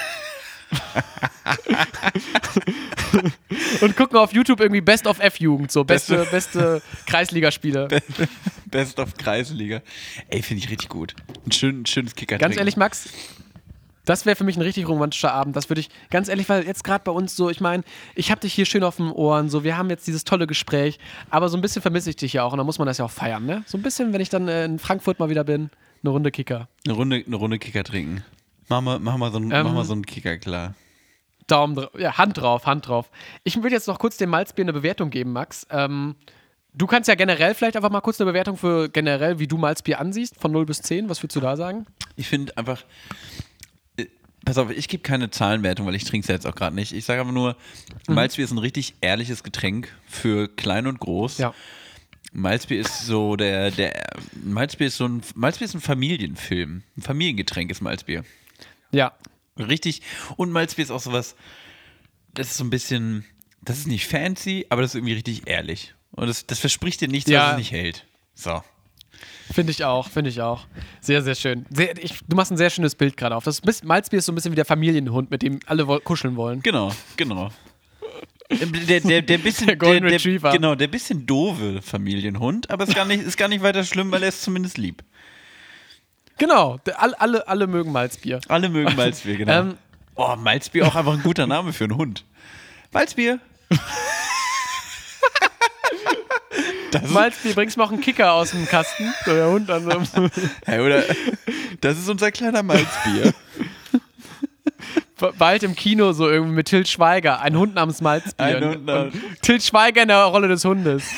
[3.81, 7.89] Und gucken auf YouTube irgendwie Best of F-Jugend, so beste, beste Kreisligaspiele.
[8.67, 9.83] Best of Kreisliga.
[10.29, 11.15] Ey, finde ich richtig gut.
[11.47, 12.59] Ein, schön, ein schönes Kicker Ganz trinken.
[12.61, 13.09] ehrlich, Max,
[14.05, 15.57] das wäre für mich ein richtig romantischer Abend.
[15.57, 17.85] Das würde ich, ganz ehrlich, weil jetzt gerade bei uns so, ich meine,
[18.15, 20.99] ich habe dich hier schön auf den Ohren, so, wir haben jetzt dieses tolle Gespräch,
[21.31, 23.05] aber so ein bisschen vermisse ich dich ja auch und dann muss man das ja
[23.05, 23.63] auch feiern, ne?
[23.67, 25.71] So ein bisschen, wenn ich dann äh, in Frankfurt mal wieder bin,
[26.03, 26.69] eine Runde Kicker.
[26.87, 28.25] Eine Runde, eine Runde Kicker trinken.
[28.69, 30.75] Mach mal, mach mal, so, einen, Ähm, mach mal so einen Kicker klar.
[31.47, 33.11] Daumen drauf, ja, Hand drauf, Hand drauf.
[33.45, 35.67] Ich würde jetzt noch kurz dem Malzbier eine Bewertung geben, Max.
[35.71, 36.15] Ähm,
[36.73, 40.01] du kannst ja generell vielleicht einfach mal kurz eine Bewertung für generell, wie du Malzbier
[40.01, 41.09] ansiehst, von 0 bis 10.
[41.09, 41.87] Was würdest du da sagen?
[42.17, 42.85] Ich finde einfach.
[44.45, 46.93] Pass auf, ich gebe keine Zahlenwertung, weil ich trinke es ja jetzt auch gerade nicht.
[46.93, 47.57] Ich sage aber nur,
[48.09, 48.15] Mhm.
[48.15, 51.39] Malzbier ist ein richtig ehrliches Getränk für klein und groß.
[51.39, 51.55] Ja.
[52.33, 54.13] Malzbier ist so der, der
[54.45, 56.83] Malzbier ist so ein Malzbier ist ein Familienfilm.
[56.97, 58.25] Ein Familiengetränk ist Malzbier.
[58.93, 59.13] Ja.
[59.59, 60.01] Richtig.
[60.37, 61.35] Und Malzbier ist auch sowas,
[62.33, 63.25] das ist so ein bisschen,
[63.63, 65.95] das ist nicht fancy, aber das ist irgendwie richtig ehrlich.
[66.13, 67.47] Und das, das verspricht dir nichts, Ja.
[67.47, 68.07] was es nicht hält.
[68.35, 68.63] So.
[69.53, 70.67] Finde ich auch, finde ich auch.
[71.01, 71.67] Sehr, sehr schön.
[71.71, 73.45] Sehr, ich, du machst ein sehr schönes Bild gerade auf.
[73.45, 76.63] Das Malzbier ist so ein bisschen wie der Familienhund, mit dem alle kuscheln wollen.
[76.63, 77.51] Genau, genau.
[78.51, 80.53] Der, der, der bisschen, Der Golden der, Retriever.
[80.53, 84.23] Genau, der bisschen doofe Familienhund, aber ist gar nicht, ist gar nicht weiter schlimm, weil
[84.23, 85.03] er ist zumindest lieb.
[86.39, 88.41] Genau, alle, alle, alle mögen Malzbier.
[88.49, 89.53] Alle mögen Malzbier, genau.
[89.61, 89.75] Ähm,
[90.15, 92.25] oh, Malzbier auch einfach ein guter Name für einen Hund.
[92.93, 93.41] Malzbier.
[97.09, 99.13] Malzbier, bringst mal auch einen Kicker aus dem Kasten.
[99.25, 99.91] So, der Hund dann so.
[100.67, 101.03] Hey, oder,
[101.81, 103.33] das ist unser kleiner Malzbier.
[105.39, 108.45] bald im Kino so irgendwie mit Til Schweiger, ein Hund namens Malzbier.
[108.47, 111.05] Ein Hund namens- Til Schweiger in der Rolle des Hundes.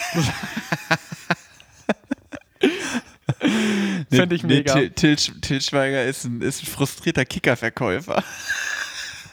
[4.11, 4.75] Fände ich Nee, mega.
[4.75, 8.23] Til, Til, Til Schweiger ist ein, ist ein frustrierter Kickerverkäufer.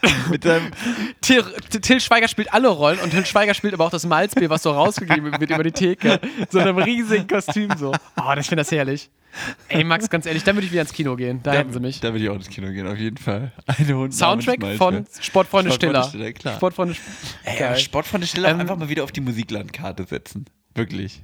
[0.30, 0.72] Mit seinem,
[1.22, 4.64] Til, Til Schweiger spielt alle Rollen und Til Schweiger spielt aber auch das Malzbier, was
[4.64, 6.20] so rausgegeben wird über die Theke.
[6.50, 7.92] So in einem riesigen Kostüm so.
[7.92, 9.10] Oh, ich finde das herrlich.
[9.68, 11.42] Ey, Max, ganz ehrlich, dann würde ich wieder ins Kino gehen.
[11.44, 12.00] Da, hätten sie mich.
[12.00, 13.52] Da würde ich auch ins Kino gehen, auf jeden Fall.
[14.10, 15.06] Soundtrack von.
[15.20, 16.04] Sportfreunde Stiller.
[16.04, 16.56] Stiller, klar.
[16.56, 16.96] Sportfreunde
[17.44, 20.46] Ey, Sportfreunde Stiller Ähm, einfach mal wieder auf die Musiklandkarte setzen.
[20.76, 21.24] Wirklich.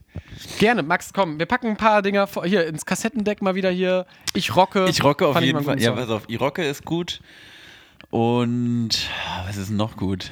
[0.60, 4.06] Gerne, Max, komm, wir packen ein paar Dinger vor, hier ins Kassettendeck mal wieder hier.
[4.34, 4.88] Ich rocke.
[4.90, 5.80] Ich rocke auf jeden Fall.
[5.80, 7.22] Ja, pass auf, ich rocke ist gut.
[8.10, 9.10] Und
[9.46, 10.32] was ist noch gut?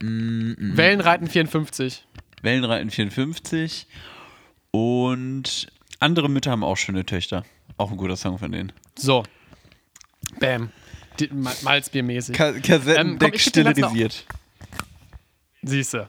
[0.00, 0.56] Song.
[0.76, 2.04] Wellenreiten 54.
[2.42, 3.86] Wellenreiten 54.
[4.70, 5.66] Und
[5.98, 7.44] andere Mütter haben auch schöne Töchter.
[7.76, 8.72] Auch ein guter Song von denen.
[8.96, 9.22] So.
[10.38, 10.70] Bam.
[11.62, 12.34] Malzbiermäßig.
[12.36, 14.24] Ka Ähm, Kassettendeck noch- stilisiert.
[15.62, 16.08] Siehste.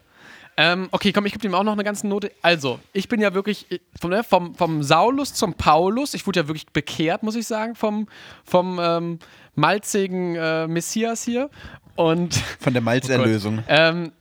[0.58, 2.32] Ähm, okay, komm, ich gebe ihm auch noch eine ganze Note.
[2.42, 6.14] Also, ich bin ja wirklich äh, vom, ne, vom, vom Saulus zum Paulus.
[6.14, 8.08] Ich wurde ja wirklich bekehrt, muss ich sagen, vom,
[8.46, 9.20] vom ähm,
[9.56, 11.50] malzigen äh, Messias hier.
[11.96, 13.64] Und Von der Malzerlösung.
[13.68, 14.12] ähm,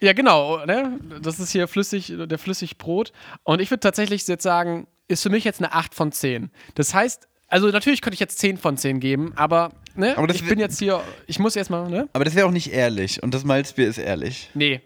[0.00, 0.98] ja, genau, ne?
[1.22, 3.12] Das ist hier flüssig, der Flüssigbrot.
[3.42, 6.50] Und ich würde tatsächlich jetzt sagen, ist für mich jetzt eine 8 von 10.
[6.74, 10.16] Das heißt, also natürlich könnte ich jetzt 10 von 10 geben, aber, ne?
[10.18, 12.08] Aber ich bin jetzt hier, ich muss erstmal, ne?
[12.12, 13.22] Aber das wäre auch nicht ehrlich.
[13.22, 14.50] Und das Malzbier ist ehrlich.
[14.54, 14.80] Nee.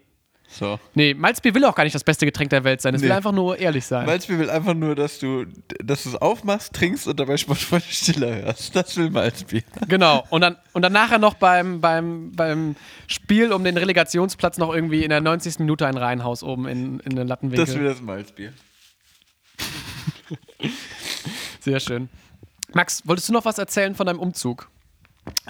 [0.51, 0.79] So.
[0.95, 2.95] Nee, Malzbier will auch gar nicht das beste Getränk der Welt sein.
[2.95, 3.15] Es will Nee.
[3.15, 4.05] einfach nur ehrlich sein.
[4.07, 5.45] Malzbier will einfach nur, dass du
[5.83, 8.75] dass du es aufmachst, trinkst und dabei Sportfreunde Stiller hörst.
[8.75, 9.61] Das will Malzbier.
[9.87, 10.25] Genau.
[10.31, 12.75] Und dann, und dann nachher noch beim, beim, beim
[13.07, 15.59] Spiel um den Relegationsplatz noch irgendwie in der 90.
[15.59, 17.65] Minute ein Reihenhaus oben in, in den Lattenwinkel.
[17.65, 18.51] Das will das Malzbier.
[21.59, 22.09] Sehr schön.
[22.73, 24.69] Max, wolltest du noch was erzählen von deinem Umzug?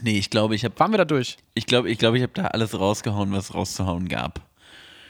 [0.01, 1.37] Nee, ich glaube, ich habe Waren wir da durch?
[1.53, 4.41] ich glaube, ich glaube, ich habe da alles rausgehauen, was rauszuhauen gab.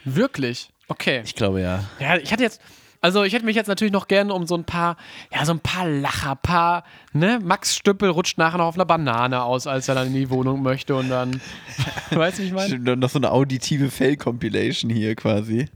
[0.05, 0.69] Wirklich?
[0.87, 1.21] Okay.
[1.23, 1.83] Ich glaube ja.
[1.99, 2.61] Ja, ich hatte jetzt,
[3.01, 4.97] also ich hätte mich jetzt natürlich noch gerne um so ein paar,
[5.33, 6.83] ja, so ein paar Lacher, paar,
[7.13, 7.39] ne?
[7.41, 10.61] Max Stüppel rutscht nachher noch auf einer Banane aus, als er dann in die Wohnung
[10.61, 11.39] möchte und dann,
[12.11, 12.67] weißt du, wie ich meine?
[12.67, 15.67] Stimmt, dann noch so eine auditive Fail-Compilation hier quasi.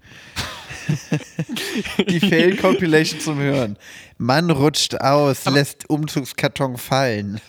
[2.09, 3.77] Die Fail-Compilation zum Hören.
[4.17, 7.39] Mann rutscht aus, lässt Umzugskarton fallen.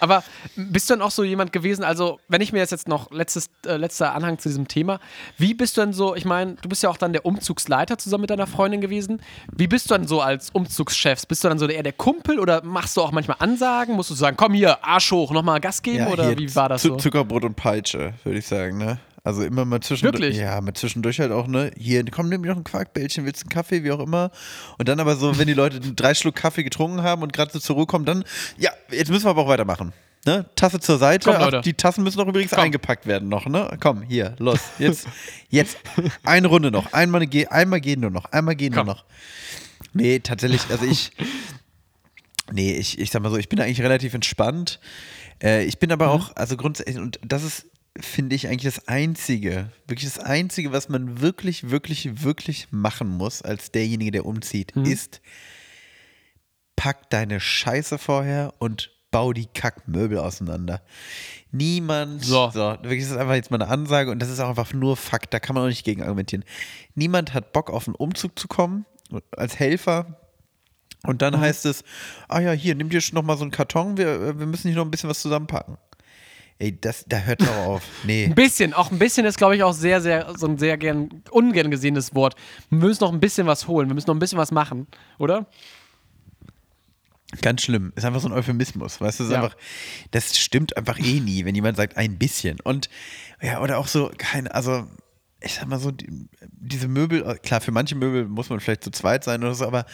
[0.00, 0.22] Aber
[0.56, 3.50] bist du dann auch so jemand gewesen, also wenn ich mir jetzt jetzt noch letztes,
[3.66, 5.00] äh, letzter Anhang zu diesem Thema,
[5.38, 8.22] wie bist du denn so, ich meine, du bist ja auch dann der Umzugsleiter zusammen
[8.22, 9.20] mit deiner Freundin gewesen,
[9.52, 11.26] wie bist du dann so als Umzugschef?
[11.26, 13.94] Bist du dann so eher der Kumpel oder machst du auch manchmal Ansagen?
[13.94, 16.82] Musst du sagen, komm hier, Arsch hoch, nochmal Gas geben oder hier wie war das
[16.82, 16.96] Zu- so?
[16.96, 18.98] Zuckerbrot und Peitsche, würde ich sagen, ne?
[19.26, 20.22] Also immer mal zwischendurch.
[20.22, 20.38] Wirklich?
[20.38, 21.72] Ja, mal zwischendurch halt auch, ne?
[21.76, 24.30] Hier, komm, nimm mir noch ein Quarkbällchen, willst du einen Kaffee, wie auch immer.
[24.78, 27.58] Und dann aber so, wenn die Leute drei Schluck Kaffee getrunken haben und gerade so
[27.58, 28.22] zur Ruhe kommen, dann,
[28.56, 29.92] ja, jetzt müssen wir aber auch weitermachen.
[30.26, 30.46] Ne?
[30.54, 31.30] Tasse zur Seite.
[31.32, 31.40] Komm.
[31.54, 32.60] Ach, die Tassen müssen doch übrigens Komm.
[32.64, 33.76] eingepackt werden noch, ne?
[33.80, 34.60] Komm, hier, los.
[34.78, 35.08] Jetzt,
[35.50, 35.78] jetzt
[36.22, 36.92] eine Runde noch.
[36.92, 38.26] Einmal, ge- einmal gehen nur noch.
[38.26, 38.86] Einmal gehen Komm.
[38.86, 39.04] nur noch.
[39.92, 41.10] Nee, tatsächlich, also ich.
[42.52, 44.78] Nee, ich, ich sag mal so, ich bin eigentlich relativ entspannt.
[45.42, 45.94] Äh, ich bin Mhm.
[45.94, 47.66] aber auch, also grundsätzlich, und das ist,
[48.00, 53.42] finde ich, eigentlich das Einzige, wirklich das Einzige, was man wirklich, wirklich, wirklich machen muss,
[53.42, 54.84] als derjenige, der umzieht, Mhm.
[54.84, 55.20] ist,
[56.76, 60.82] pack deine Scheiße vorher und bau die Kackmöbel auseinander.
[61.50, 62.52] Niemand, So.
[62.54, 65.32] wirklich, das ist einfach jetzt mal eine Ansage und das ist auch einfach nur Fakt,
[65.32, 66.44] da kann man auch nicht gegen argumentieren.
[66.94, 68.84] Niemand hat Bock auf einen Umzug zu kommen,
[69.36, 70.20] als Helfer,
[71.04, 71.18] und Mhm.
[71.18, 71.84] dann heißt es,
[72.28, 74.68] ah ja, hier, nimm dir schon noch mal so einen Karton, wir, äh, wir müssen
[74.68, 75.78] hier noch ein bisschen was zusammenpacken.
[76.58, 77.82] Ey, das, da hört doch auf.
[78.04, 78.24] Nee.
[78.24, 81.22] Ein bisschen, auch ein bisschen ist, glaube ich, auch sehr, sehr, so ein sehr gern,
[81.30, 82.34] ungern gesehenes Wort.
[82.70, 84.86] Wir müssen noch ein bisschen was holen, wir müssen noch ein bisschen was machen,
[85.18, 85.46] oder?
[87.42, 87.92] Ganz schlimm.
[87.96, 89.00] Ist einfach so ein Euphemismus.
[89.00, 89.42] Weißt du, das, ist Ja.
[89.42, 89.56] einfach,
[90.12, 92.60] das stimmt einfach eh nie, wenn jemand sagt, ein bisschen.
[92.60, 92.88] Und
[93.42, 94.86] ja, oder auch so, keine, also,
[95.40, 98.82] ich sag mal so, die, diese Möbel, äh, klar, für manche Möbel muss man vielleicht
[98.82, 99.84] zu zweit sein oder so, aber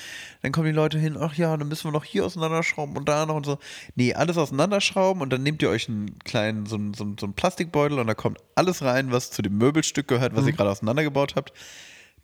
[0.40, 3.26] dann kommen die Leute hin, ach ja, dann müssen wir noch hier auseinanderschrauben und da
[3.26, 3.58] noch und so.
[3.96, 7.26] Nee, alles auseinanderschrauben und dann nehmt ihr euch einen kleinen, so einen, so einen, so
[7.26, 10.70] einen Plastikbeutel und da kommt alles rein, was zu dem Möbelstück gehört, was ihr gerade
[10.70, 11.52] auseinandergebaut habt.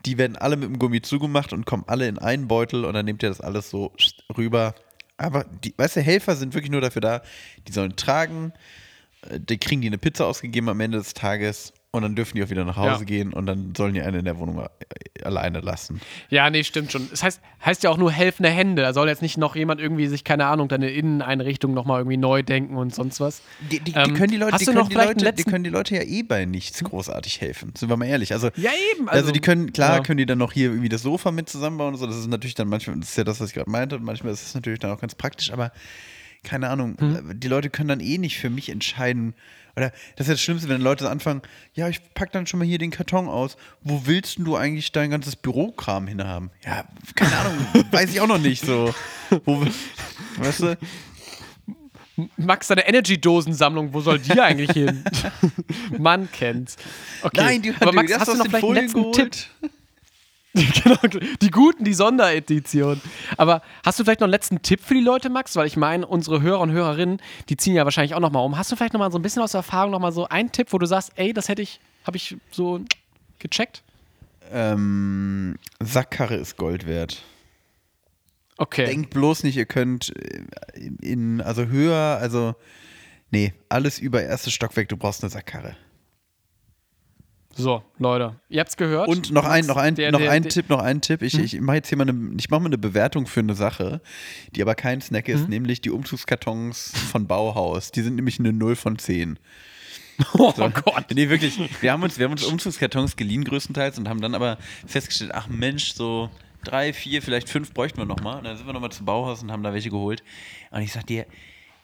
[0.06, 3.04] Die werden alle mit dem Gummi zugemacht und kommen alle in einen Beutel und dann
[3.04, 3.92] nehmt ihr das alles so
[4.36, 4.76] rüber.
[5.16, 7.22] Aber die, weißt du, Helfer sind wirklich nur dafür da,
[7.66, 8.52] die sollen tragen,
[9.22, 12.44] äh, die kriegen die eine Pizza ausgegeben am Ende des Tages und dann dürfen die
[12.44, 13.04] auch wieder nach Hause Ja.
[13.04, 14.62] gehen und dann sollen die einen in der Wohnung
[15.24, 16.00] alleine lassen.
[16.28, 17.08] Ja, nee, stimmt schon.
[17.12, 18.82] Es heißt, heißt ja auch nur helfende Hände.
[18.82, 22.42] Da soll jetzt nicht noch jemand irgendwie sich, keine Ahnung, deine Inneneinrichtung nochmal irgendwie neu
[22.42, 23.40] denken und sonst was.
[23.70, 25.44] Die, die, Ähm, die können die Leute, hast die du können noch die, Leute die
[25.44, 27.72] können die Leute ja eh bei nichts großartig helfen.
[27.76, 28.32] Sind wir mal ehrlich.
[28.34, 29.08] Also, Ja, eben.
[29.08, 30.02] Also, die können, klar, ja.
[30.02, 32.06] können die dann noch hier irgendwie das Sofa mit zusammenbauen und so.
[32.06, 34.42] Das ist natürlich dann manchmal, das ist ja das, was ich gerade meinte, manchmal ist
[34.46, 35.72] es natürlich dann auch ganz praktisch, aber
[36.44, 37.40] keine Ahnung, Hm.
[37.40, 39.34] die Leute können dann eh nicht für mich entscheiden.
[39.78, 41.40] Oder das ist ja das Schlimmste, wenn Leute anfangen,
[41.74, 43.56] ja, ich pack dann schon mal hier den Karton aus.
[43.82, 46.50] Wo willst du eigentlich dein ganzes Bürokram hinhaben?
[46.64, 47.58] Ja, keine Ahnung,
[47.92, 48.92] weiß ich auch noch nicht so.
[49.44, 49.64] Wo,
[50.38, 50.78] weißt du?
[52.36, 55.04] Max, deine Energy-Dosensammlung, wo soll die eigentlich hin?
[55.98, 56.76] Man kennt's.
[57.22, 57.40] Okay.
[57.40, 59.70] Nein, die, Aber die Max, hast hast du noch den vielleicht einen letzten Tipp?
[60.84, 60.96] genau,
[61.40, 63.00] die guten, die Sonderedition.
[63.36, 65.56] Aber hast du vielleicht noch einen letzten Tipp für die Leute, Max?
[65.56, 68.56] Weil ich meine, unsere Hörer und Hörerinnen, die ziehen ja wahrscheinlich auch nochmal um.
[68.56, 70.78] Hast du vielleicht nochmal so ein bisschen aus der Erfahrung nochmal so einen Tipp, wo
[70.78, 72.80] du sagst, ey, das hätte ich, habe ich so
[73.38, 73.82] gecheckt?
[74.50, 77.22] Ähm, Sackkarre ist Gold wert.
[78.56, 78.86] Okay.
[78.86, 82.56] Denkt bloß nicht, ihr könnt äh, in, also höher, also,
[83.30, 85.76] nee, alles über erstes Stockwerk, du brauchst eine Sackkarre.
[87.58, 89.08] So, Leute, ihr habt's gehört.
[89.08, 91.22] Und noch ein, noch ein, Der- noch der- ein der- Tipp, noch ein Tipp.
[91.22, 91.44] Ich, Mhm.
[91.44, 94.00] ich mache jetzt hier mal eine, ich mache mal eine Bewertung für eine Sache,
[94.54, 95.48] die aber kein Snack ist, Mhm.
[95.50, 97.90] nämlich die Umzugskartons von Bauhaus.
[97.90, 99.38] Die sind nämlich eine 0 von 10.
[100.34, 100.68] Oh So.
[100.70, 101.06] Gott.
[101.14, 101.58] Nee, wirklich.
[101.80, 105.46] Wir haben uns, wir haben uns Umzugskartons geliehen größtenteils und haben dann aber festgestellt, ach
[105.48, 106.28] Mensch, so
[106.64, 108.38] drei, vier, vielleicht fünf bräuchten wir nochmal.
[108.38, 110.24] Und dann sind wir nochmal zum Bauhaus und haben da welche geholt.
[110.72, 111.24] Und ich sag dir,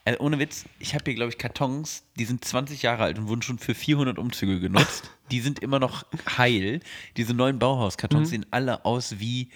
[0.04, 3.28] also ohne Witz, ich habe hier, glaube ich, Kartons, die sind 20 Jahre alt und
[3.28, 5.10] wurden schon für 400 Umzüge genutzt.
[5.30, 6.04] Die sind immer noch
[6.36, 6.80] heil.
[7.16, 9.48] Diese neuen Bauhauskartons sehen alle aus wie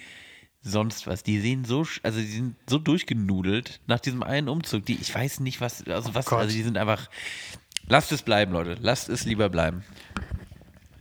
[0.61, 1.21] sonst was.
[1.21, 4.85] Die sehen so, also die sind so durchgenudelt nach diesem einen Umzug.
[4.87, 6.39] Die, ich weiß nicht, was, also was, Gott.
[6.39, 7.07] also die sind einfach.
[7.87, 8.77] Lasst es bleiben, Leute.
[8.81, 9.83] Lasst es lieber bleiben.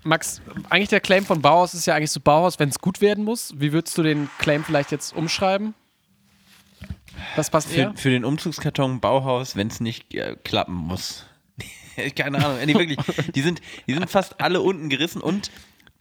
[0.04, 3.24] Max, eigentlich der Claim von Bauhaus ist ja eigentlich so Bauhaus, wenn es gut werden
[3.24, 3.54] muss.
[3.56, 5.74] Wie würdest du den Claim vielleicht jetzt umschreiben?
[7.36, 7.92] Was passt Für, eher?
[7.96, 11.26] für den Umzugskarton Bauhaus, wenn es nicht äh, klappen muss.
[12.16, 12.58] Keine Ahnung.
[12.64, 12.98] Nee, wirklich.
[13.34, 15.50] Die sind, die sind fast alle unten gerissen und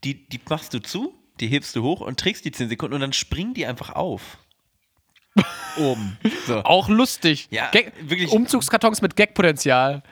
[0.04, 3.00] die, die machst du zu, die hebst du hoch und trägst die 10 Sekunden und
[3.00, 4.38] dann springen die einfach auf.
[5.76, 6.18] Oben.
[6.46, 6.62] So.
[6.64, 7.48] Auch lustig.
[7.50, 8.30] Ja, Gag wirklich.
[8.30, 10.02] Umzugskartons mit Gagpotenzial.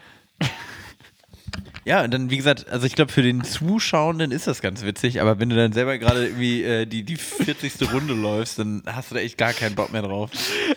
[1.86, 5.20] Ja, und dann, wie gesagt, also ich glaube, für den Zuschauenden ist das ganz witzig,
[5.20, 7.92] aber wenn du dann selber gerade irgendwie äh, die, die 40.
[7.92, 10.32] Runde läufst, dann hast du da echt gar keinen Bock mehr drauf.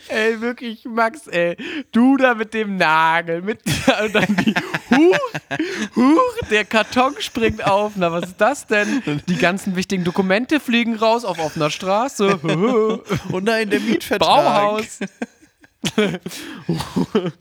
[0.07, 1.57] Ey, wirklich, Max, ey.
[1.91, 3.59] Du da mit dem Nagel, mit
[4.03, 4.53] und dann die
[4.95, 5.19] Huch,
[5.95, 7.93] Huch, der Karton springt auf.
[7.95, 9.01] Na, was ist das denn?
[9.27, 12.39] Die ganzen wichtigen Dokumente fliegen raus auf offener Straße.
[13.31, 14.19] Oh nein, der Mietvertrag.
[14.19, 14.99] Bauhaus.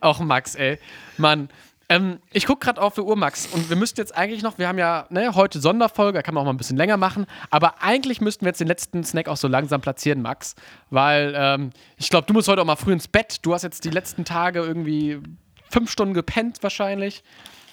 [0.00, 0.78] Auch Max, ey.
[1.16, 1.48] Mann.
[1.90, 4.68] Ähm, ich gucke gerade auf die Uhr, Max, und wir müssten jetzt eigentlich noch, wir
[4.68, 7.82] haben ja ne, heute Sonderfolge, da kann man auch mal ein bisschen länger machen, aber
[7.82, 10.54] eigentlich müssten wir jetzt den letzten Snack auch so langsam platzieren, Max,
[10.90, 13.38] weil ähm, ich glaube, du musst heute auch mal früh ins Bett.
[13.42, 15.18] Du hast jetzt die letzten Tage irgendwie
[15.68, 17.22] fünf Stunden gepennt wahrscheinlich.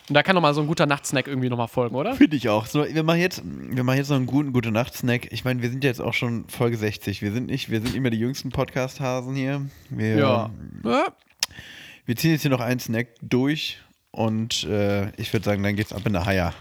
[0.10, 2.16] Und da kann noch mal so ein guter Nachtsnack irgendwie noch mal folgen, oder?
[2.16, 2.66] Finde ich auch.
[2.66, 5.32] So, wir machen jetzt, wir machen jetzt noch einen guten gute Nacht-Snack.
[5.34, 7.22] Ich meine, wir sind jetzt auch schon Folge 60.
[7.22, 9.66] Wir sind nicht, wir sind immer die jüngsten Podcast-Hasen hier.
[9.90, 10.50] Wir, Ja.
[12.06, 13.80] wir ziehen jetzt hier noch einen Snack durch
[14.18, 16.52] und äh, ich würde sagen, dann geht's ab in der Haya.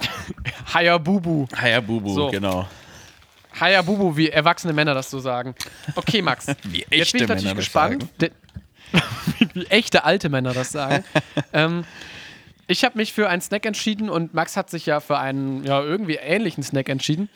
[0.74, 1.46] Hayabubu.
[1.54, 2.30] Hayabubu, So.
[2.30, 2.66] genau.
[3.60, 5.54] Hayabubu, wie erwachsene Männer das so sagen.
[5.94, 6.46] Okay, Max.
[6.64, 8.06] Wie Jetzt bin ich echte natürlich Männer das gespannt.
[9.54, 11.04] wie echte alte Männer das sagen.
[11.52, 11.84] ähm,
[12.66, 15.82] ich habe mich für einen Snack entschieden und Max hat sich ja für einen ja,
[15.82, 17.28] irgendwie ähnlichen Snack entschieden.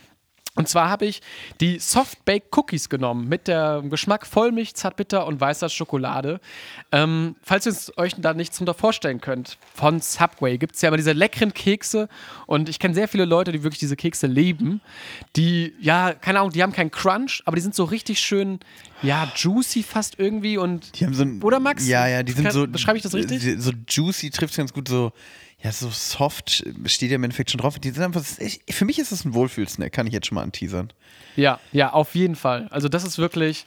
[0.57, 1.20] Und zwar habe ich
[1.61, 6.40] die Soft Baked Cookies genommen mit dem Geschmack Vollmilch, Zartbitter und weißer Schokolade.
[6.92, 10.88] Ähm, falls ihr es euch da nichts drunter vorstellen könnt, von Subway gibt es ja
[10.88, 12.09] immer diese leckeren Kekse
[12.46, 14.80] und ich kenne sehr viele Leute, die wirklich diese Kekse lieben.
[15.36, 18.59] Die, ja, keine Ahnung, die haben keinen Crunch, aber die sind so richtig schön,
[19.02, 21.86] ja, juicy fast irgendwie und Die haben so ein, Oder, Max?
[21.86, 22.66] Ja, ja, die sind Kann- so.
[22.66, 23.42] beschreibe ich das richtig?
[23.59, 25.12] So juicy trifft ganz gut so.
[25.66, 27.76] Ja, so soft steht ja im Endeffekt schon drauf.
[27.80, 30.42] Die sind einfach, ich, für mich ist das ein Wohlfühlsnack, kann ich jetzt schon mal
[30.42, 30.92] anteasern.
[31.34, 32.68] Ja, ja, auf jeden Fall.
[32.70, 33.66] Also das ist wirklich.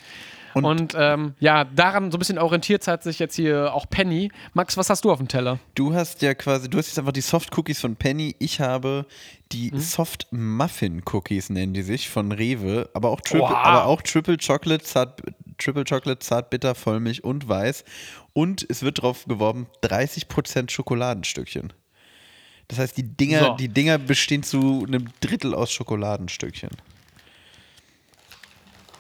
[0.54, 4.32] Und, Und- ähm, ja, daran so ein bisschen orientiert hat sich jetzt hier auch Penny.
[4.54, 5.60] Max, was hast du auf dem Teller?
[5.76, 8.34] Du hast ja quasi, du hast jetzt einfach die Soft Cookies von Penny.
[8.40, 9.06] Ich habe
[9.52, 9.80] die Mhm.
[9.80, 12.90] Soft Muffin Cookies, nennen die sich, von Rewe.
[12.94, 13.58] Aber auch Triple, Wow.
[13.58, 15.22] aber auch Triple Chocolate, Zart,
[15.58, 17.84] Triple Chocolate, Zartbitter, Vollmilch und Weiß.
[18.34, 21.74] Und es wird drauf geworben, 30% Schokoladenstückchen.
[22.70, 23.54] Das heißt, die Dinger, So.
[23.56, 26.70] die Dinger bestehen zu einem Drittel aus Schokoladenstückchen.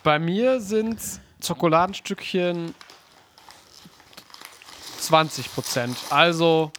[0.03, 0.99] Bei mir sind
[1.43, 2.73] Schokoladenstückchen
[4.99, 5.97] 20 Prozent.
[6.09, 6.71] Also,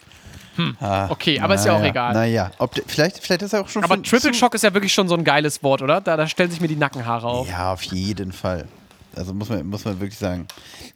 [1.09, 2.12] okay, aber ist ja auch egal.
[2.12, 5.09] Naja, ob vielleicht, vielleicht ist er auch schon aber Triple Shock ist ja wirklich schon
[5.09, 6.01] so ein geiles Wort, oder?
[6.01, 7.49] Da, da stellen sich mir die Nackenhaare auf.
[7.49, 8.66] Ja, auf jeden Fall.
[9.14, 10.47] Also muss man, muss man wirklich sagen.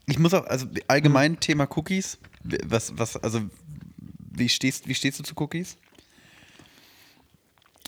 [0.06, 2.18] Ich muss auch, also allgemein Thema Cookies.
[2.42, 3.40] Was, was, also
[4.32, 5.76] wie stehst, wie stehst du zu Cookies?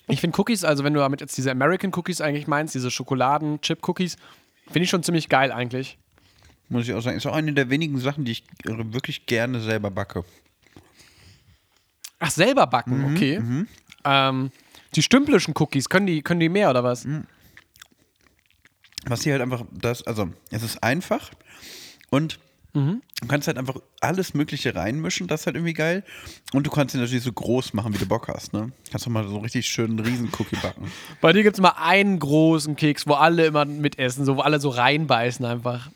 [0.08, 4.16] Ich finde Cookies, also wenn du damit jetzt diese American Cookies eigentlich meinst, diese Schokoladen-Chip-Cookies,
[4.66, 5.98] finde ich schon ziemlich geil eigentlich.
[6.68, 7.16] Muss ich auch sagen.
[7.16, 10.24] Ist auch eine der wenigen Sachen, die ich wirklich gerne selber backe.
[12.18, 13.66] Ach, selber backen, okay.
[14.04, 14.50] Ähm,
[14.94, 17.06] die stümplischen Cookies, können die, können die mehr oder was?
[19.04, 21.30] Was hier halt einfach das, also es ist einfach
[22.10, 22.38] und
[22.76, 26.04] du kannst halt einfach alles Mögliche reinmischen, das ist halt irgendwie geil.
[26.52, 28.70] Und du kannst ihn natürlich so groß machen, wie du Bock hast, ne?
[28.90, 30.92] Kannst du mal so einen richtig schönen Riesen-Cookie backen.
[31.20, 34.60] Bei dir gibt es immer einen großen Keks, wo alle immer mitessen, so, wo alle
[34.60, 35.88] so reinbeißen einfach.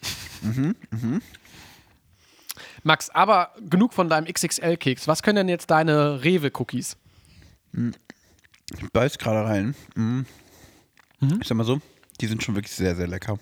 [2.83, 5.07] Max, aber genug von deinem XXL-Keks.
[5.07, 6.97] Was können denn jetzt deine Rewe-Cookies?
[7.75, 9.75] Ich beiß gerade rein.
[9.95, 10.23] Mm.
[11.43, 11.81] Ich sag mal so,
[12.23, 13.39] die sind schon wirklich sehr, sehr lecker.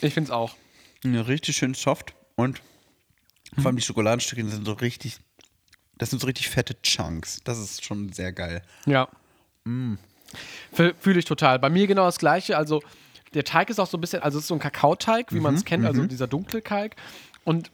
[0.00, 0.56] Ich finde es auch.
[1.04, 2.60] Richtig schön soft und
[3.56, 5.18] vor allem die Schokoladenstückchen sind so richtig,
[5.96, 7.40] das sind so richtig fette Chunks.
[7.44, 8.62] Das ist schon sehr geil.
[8.86, 9.08] Ja.
[10.72, 11.58] Fühle ich total.
[11.58, 12.56] Bei mir genau das Gleiche.
[12.56, 12.82] Also,
[13.34, 15.54] der Teig ist auch so ein bisschen, also es ist so ein Kakaoteig, wie man
[15.54, 16.96] es kennt, also dieser dunkle Kalk.
[17.44, 17.70] Und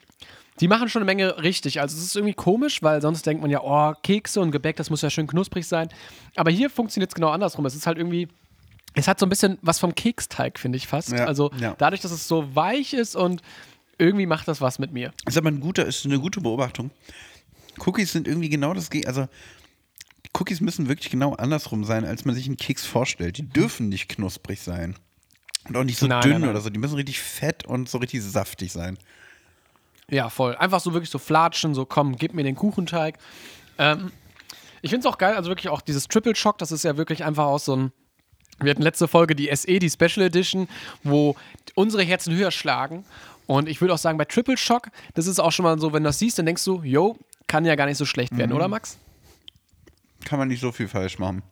[0.60, 1.80] die machen schon eine Menge richtig.
[1.80, 4.90] Also es ist irgendwie komisch, weil sonst denkt man ja, oh, Kekse und Gebäck, das
[4.90, 5.88] muss ja schön knusprig sein.
[6.36, 7.66] Aber hier funktioniert es genau andersrum.
[7.66, 8.28] Es ist halt irgendwie,
[8.94, 11.10] es hat so ein bisschen was vom Keksteig, finde ich fast.
[11.10, 11.74] Ja, also ja.
[11.78, 13.42] dadurch, dass es so weich ist und
[13.98, 15.12] irgendwie macht das was mit mir.
[15.26, 16.90] Ist aber ein guter, ist eine gute Beobachtung.
[17.84, 19.14] Cookies sind irgendwie genau das Gegenteil.
[19.16, 19.28] Also
[20.38, 23.38] Cookies müssen wirklich genau andersrum sein, als man sich einen Keks vorstellt.
[23.38, 24.96] Die dürfen nicht knusprig sein.
[25.68, 26.50] Und auch nicht so Nein, dünn nein, nein.
[26.50, 26.70] oder so.
[26.70, 28.98] Die müssen richtig fett und so richtig saftig sein.
[30.10, 30.54] Ja, voll.
[30.56, 33.18] Einfach so wirklich so flatschen, so komm, gib mir den Kuchenteig.
[33.78, 34.12] Ähm,
[34.82, 37.24] ich finde es auch geil, also wirklich auch dieses Triple Shock, das ist ja wirklich
[37.24, 37.92] einfach aus so ein.
[38.60, 40.68] Wir hatten letzte Folge die SE, die Special Edition,
[41.02, 41.36] wo
[41.74, 43.04] unsere Herzen höher schlagen.
[43.46, 46.02] Und ich würde auch sagen, bei Triple Shock, das ist auch schon mal so, wenn
[46.02, 48.68] du das siehst, dann denkst du, yo, kann ja gar nicht so schlecht werden, oder
[48.68, 48.96] Max?
[50.24, 51.42] Kann man nicht so viel falsch machen.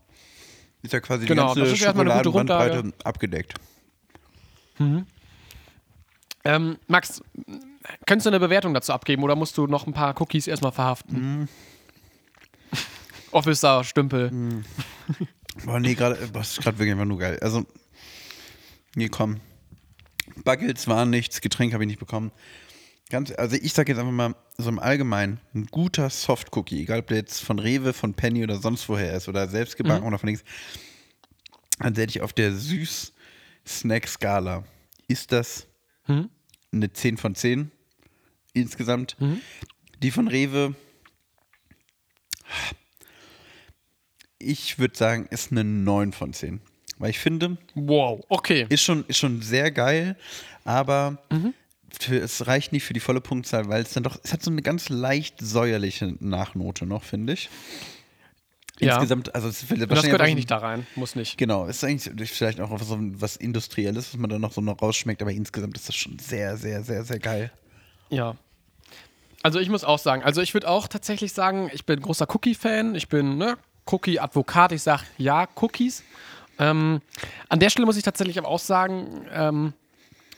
[0.82, 3.54] Ist ja quasi Genau, die ganze Schokoladenbandbreite abgedeckt.
[6.44, 7.22] Ähm, Max,
[8.06, 11.48] könntest du eine Bewertung dazu abgeben oder musst du noch ein paar Cookies erstmal verhaften?
[13.30, 14.64] Officer, Stümpel.
[15.64, 17.38] Boah, nee, gerade, das ist gerade wirklich einfach nur geil.
[17.40, 17.66] Also,
[18.94, 19.40] nee, komm.
[20.44, 22.32] Buggles waren nichts, Getränk habe ich nicht bekommen.
[23.10, 27.08] Ganz, also ich sage jetzt einfach mal, so im Allgemeinen, ein guter Soft-Cookie, egal ob
[27.08, 30.28] der jetzt von Rewe, von Penny oder sonst woher ist oder selbst gebacken oder von
[30.28, 30.42] links,
[31.78, 34.64] dann hätte ich auf der Süß-Snack-Skala,
[35.08, 35.66] ist das
[36.06, 37.70] eine 10 von 10
[38.54, 39.16] insgesamt.
[40.02, 40.74] Die von Rewe,
[44.42, 46.60] ich würde sagen, ist eine 9 von 10.
[46.98, 48.66] Weil ich finde, Wow, okay.
[48.68, 50.16] ist schon, ist schon sehr geil,
[50.64, 51.18] aber
[52.00, 54.50] für, es reicht nicht für die volle Punktzahl, weil es dann doch, es hat so
[54.50, 57.50] eine ganz leicht säuerliche Nachnote noch, finde ich.
[58.78, 58.94] Ja.
[58.94, 61.38] Insgesamt, also es Und das gehört eigentlich nicht da rein, muss nicht.
[61.38, 64.80] Genau, es ist eigentlich vielleicht auch so was Industrielles, was man dann noch so noch
[64.80, 67.52] rausschmeckt, aber insgesamt ist das schon sehr, sehr, sehr, sehr geil.
[68.08, 68.36] Ja.
[69.42, 72.94] Also ich muss auch sagen, also ich würde auch tatsächlich sagen, ich bin großer Cookie-Fan,
[72.94, 73.56] ich bin ne,
[73.86, 76.02] Cookie-Advokat, ich sage ja, Cookies.
[76.58, 77.00] Ähm,
[77.48, 79.72] an der Stelle muss ich tatsächlich aber auch sagen, ähm,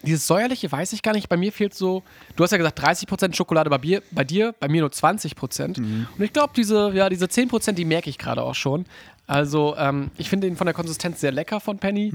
[0.02, 2.02] dieses säuerliche weiß ich gar nicht, bei mir fehlt so,
[2.36, 5.78] du hast ja gesagt 30% Schokolade bei, Bier, bei dir, bei mir nur 20%.
[5.78, 8.84] Und ich glaube, diese, ja, diese 10%, die merke ich gerade auch schon.
[9.26, 12.12] Also ähm, ich finde ihn von der Konsistenz sehr lecker von Penny,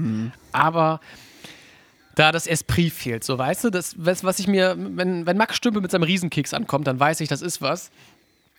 [0.52, 1.00] aber
[2.14, 5.56] da das Esprit fehlt, so weißt du, das, was, was ich mir, wenn, wenn Max
[5.56, 7.90] Stümpel mit seinem Riesenkeks ankommt, dann weiß ich, das ist was.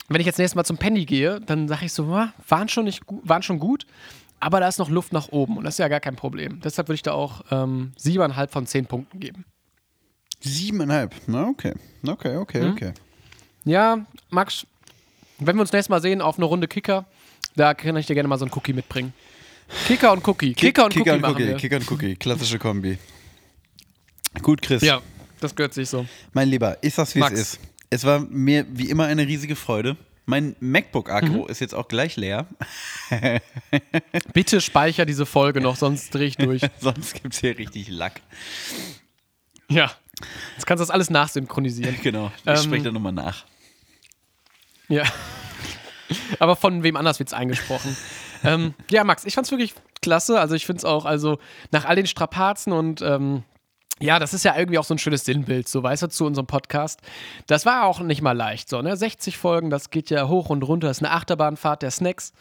[0.10, 2.86] Wenn ich jetzt nächstes Mal zum Penny gehe, dann sage ich so, "Ah, waren schon,
[2.86, 3.86] nicht, waren schon gut,
[4.40, 6.60] aber da ist noch Luft nach oben und das ist ja gar kein Problem.
[6.62, 9.46] Deshalb würde ich da auch ähm, siebeneinhalb von zehn Punkten geben.
[10.42, 11.14] Siebeneinhalb.
[11.28, 11.74] Na, okay.
[12.06, 12.72] Okay, okay, Mhm.
[12.72, 12.94] okay.
[13.64, 14.66] Ja, Max,
[15.40, 17.06] wenn wir uns nächstes Mal sehen auf eine Runde Kicker,
[17.56, 19.14] da kann ich dir gerne mal so einen Cookie mitbringen.
[19.86, 20.54] Kicker und Cookie.
[20.54, 21.56] Kicker und Cookie machen wir.
[21.58, 22.16] Kicker und Cookie.
[22.16, 22.98] Klassische Kombi.
[24.42, 24.82] Gut, Chris.
[24.82, 25.02] Ja,
[25.40, 26.06] das gehört sich so.
[26.34, 27.60] Mein Lieber, ist das wie es ist?
[27.92, 29.98] Es war mir wie immer eine riesige Freude.
[30.26, 31.48] Mein MacBook-Akku Mhm.
[31.50, 32.48] ist jetzt auch gleich leer.
[34.34, 36.62] Bitte speicher diese Folge noch, sonst drehe ich durch.
[36.80, 38.22] Sonst gibt es hier richtig Lack.
[39.70, 39.92] Ja.
[40.56, 41.98] Jetzt kannst du das alles nachsynchronisieren.
[42.02, 42.32] Genau.
[42.38, 43.46] Ich Ähm, spreche da nochmal nach.
[44.88, 45.04] Ja.
[46.40, 47.96] Aber von wem anders wird es eingesprochen.
[48.44, 50.40] ähm, ja, Max, ich fand's wirklich klasse.
[50.40, 51.40] Also ich finde es auch, also
[51.72, 53.44] nach all den Strapazen und ähm,
[54.02, 56.48] ja, das ist ja irgendwie auch so ein schönes Sinnbild, so weißt du, zu unserem
[56.48, 57.02] Podcast.
[57.48, 58.98] Das war auch nicht mal leicht, so, ne?
[58.98, 62.34] 60 Folgen, das geht ja hoch und runter, das ist eine Achterbahnfahrt der Snacks.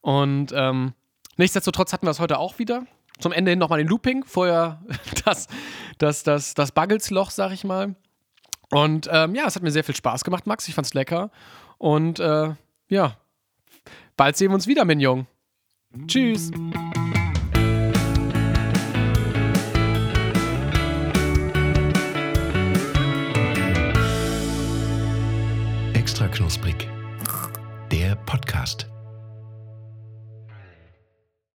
[0.00, 0.92] Und ähm,
[1.36, 2.84] nichtsdestotrotz hatten wir es heute auch wieder.
[3.18, 4.82] Zum Ende hin nochmal den Looping, vorher
[5.24, 5.48] das,
[5.98, 7.96] das, das, das Buggelsloch, sag ich mal.
[8.70, 10.68] Und ähm, ja, es hat mir sehr viel Spaß gemacht, Max.
[10.68, 11.30] Ich fand's lecker.
[11.78, 12.54] Und äh,
[12.88, 13.16] ja,
[14.16, 15.26] bald sehen wir uns wieder, Mignon.
[16.06, 16.50] Tschüss.
[28.26, 28.95] Podcast.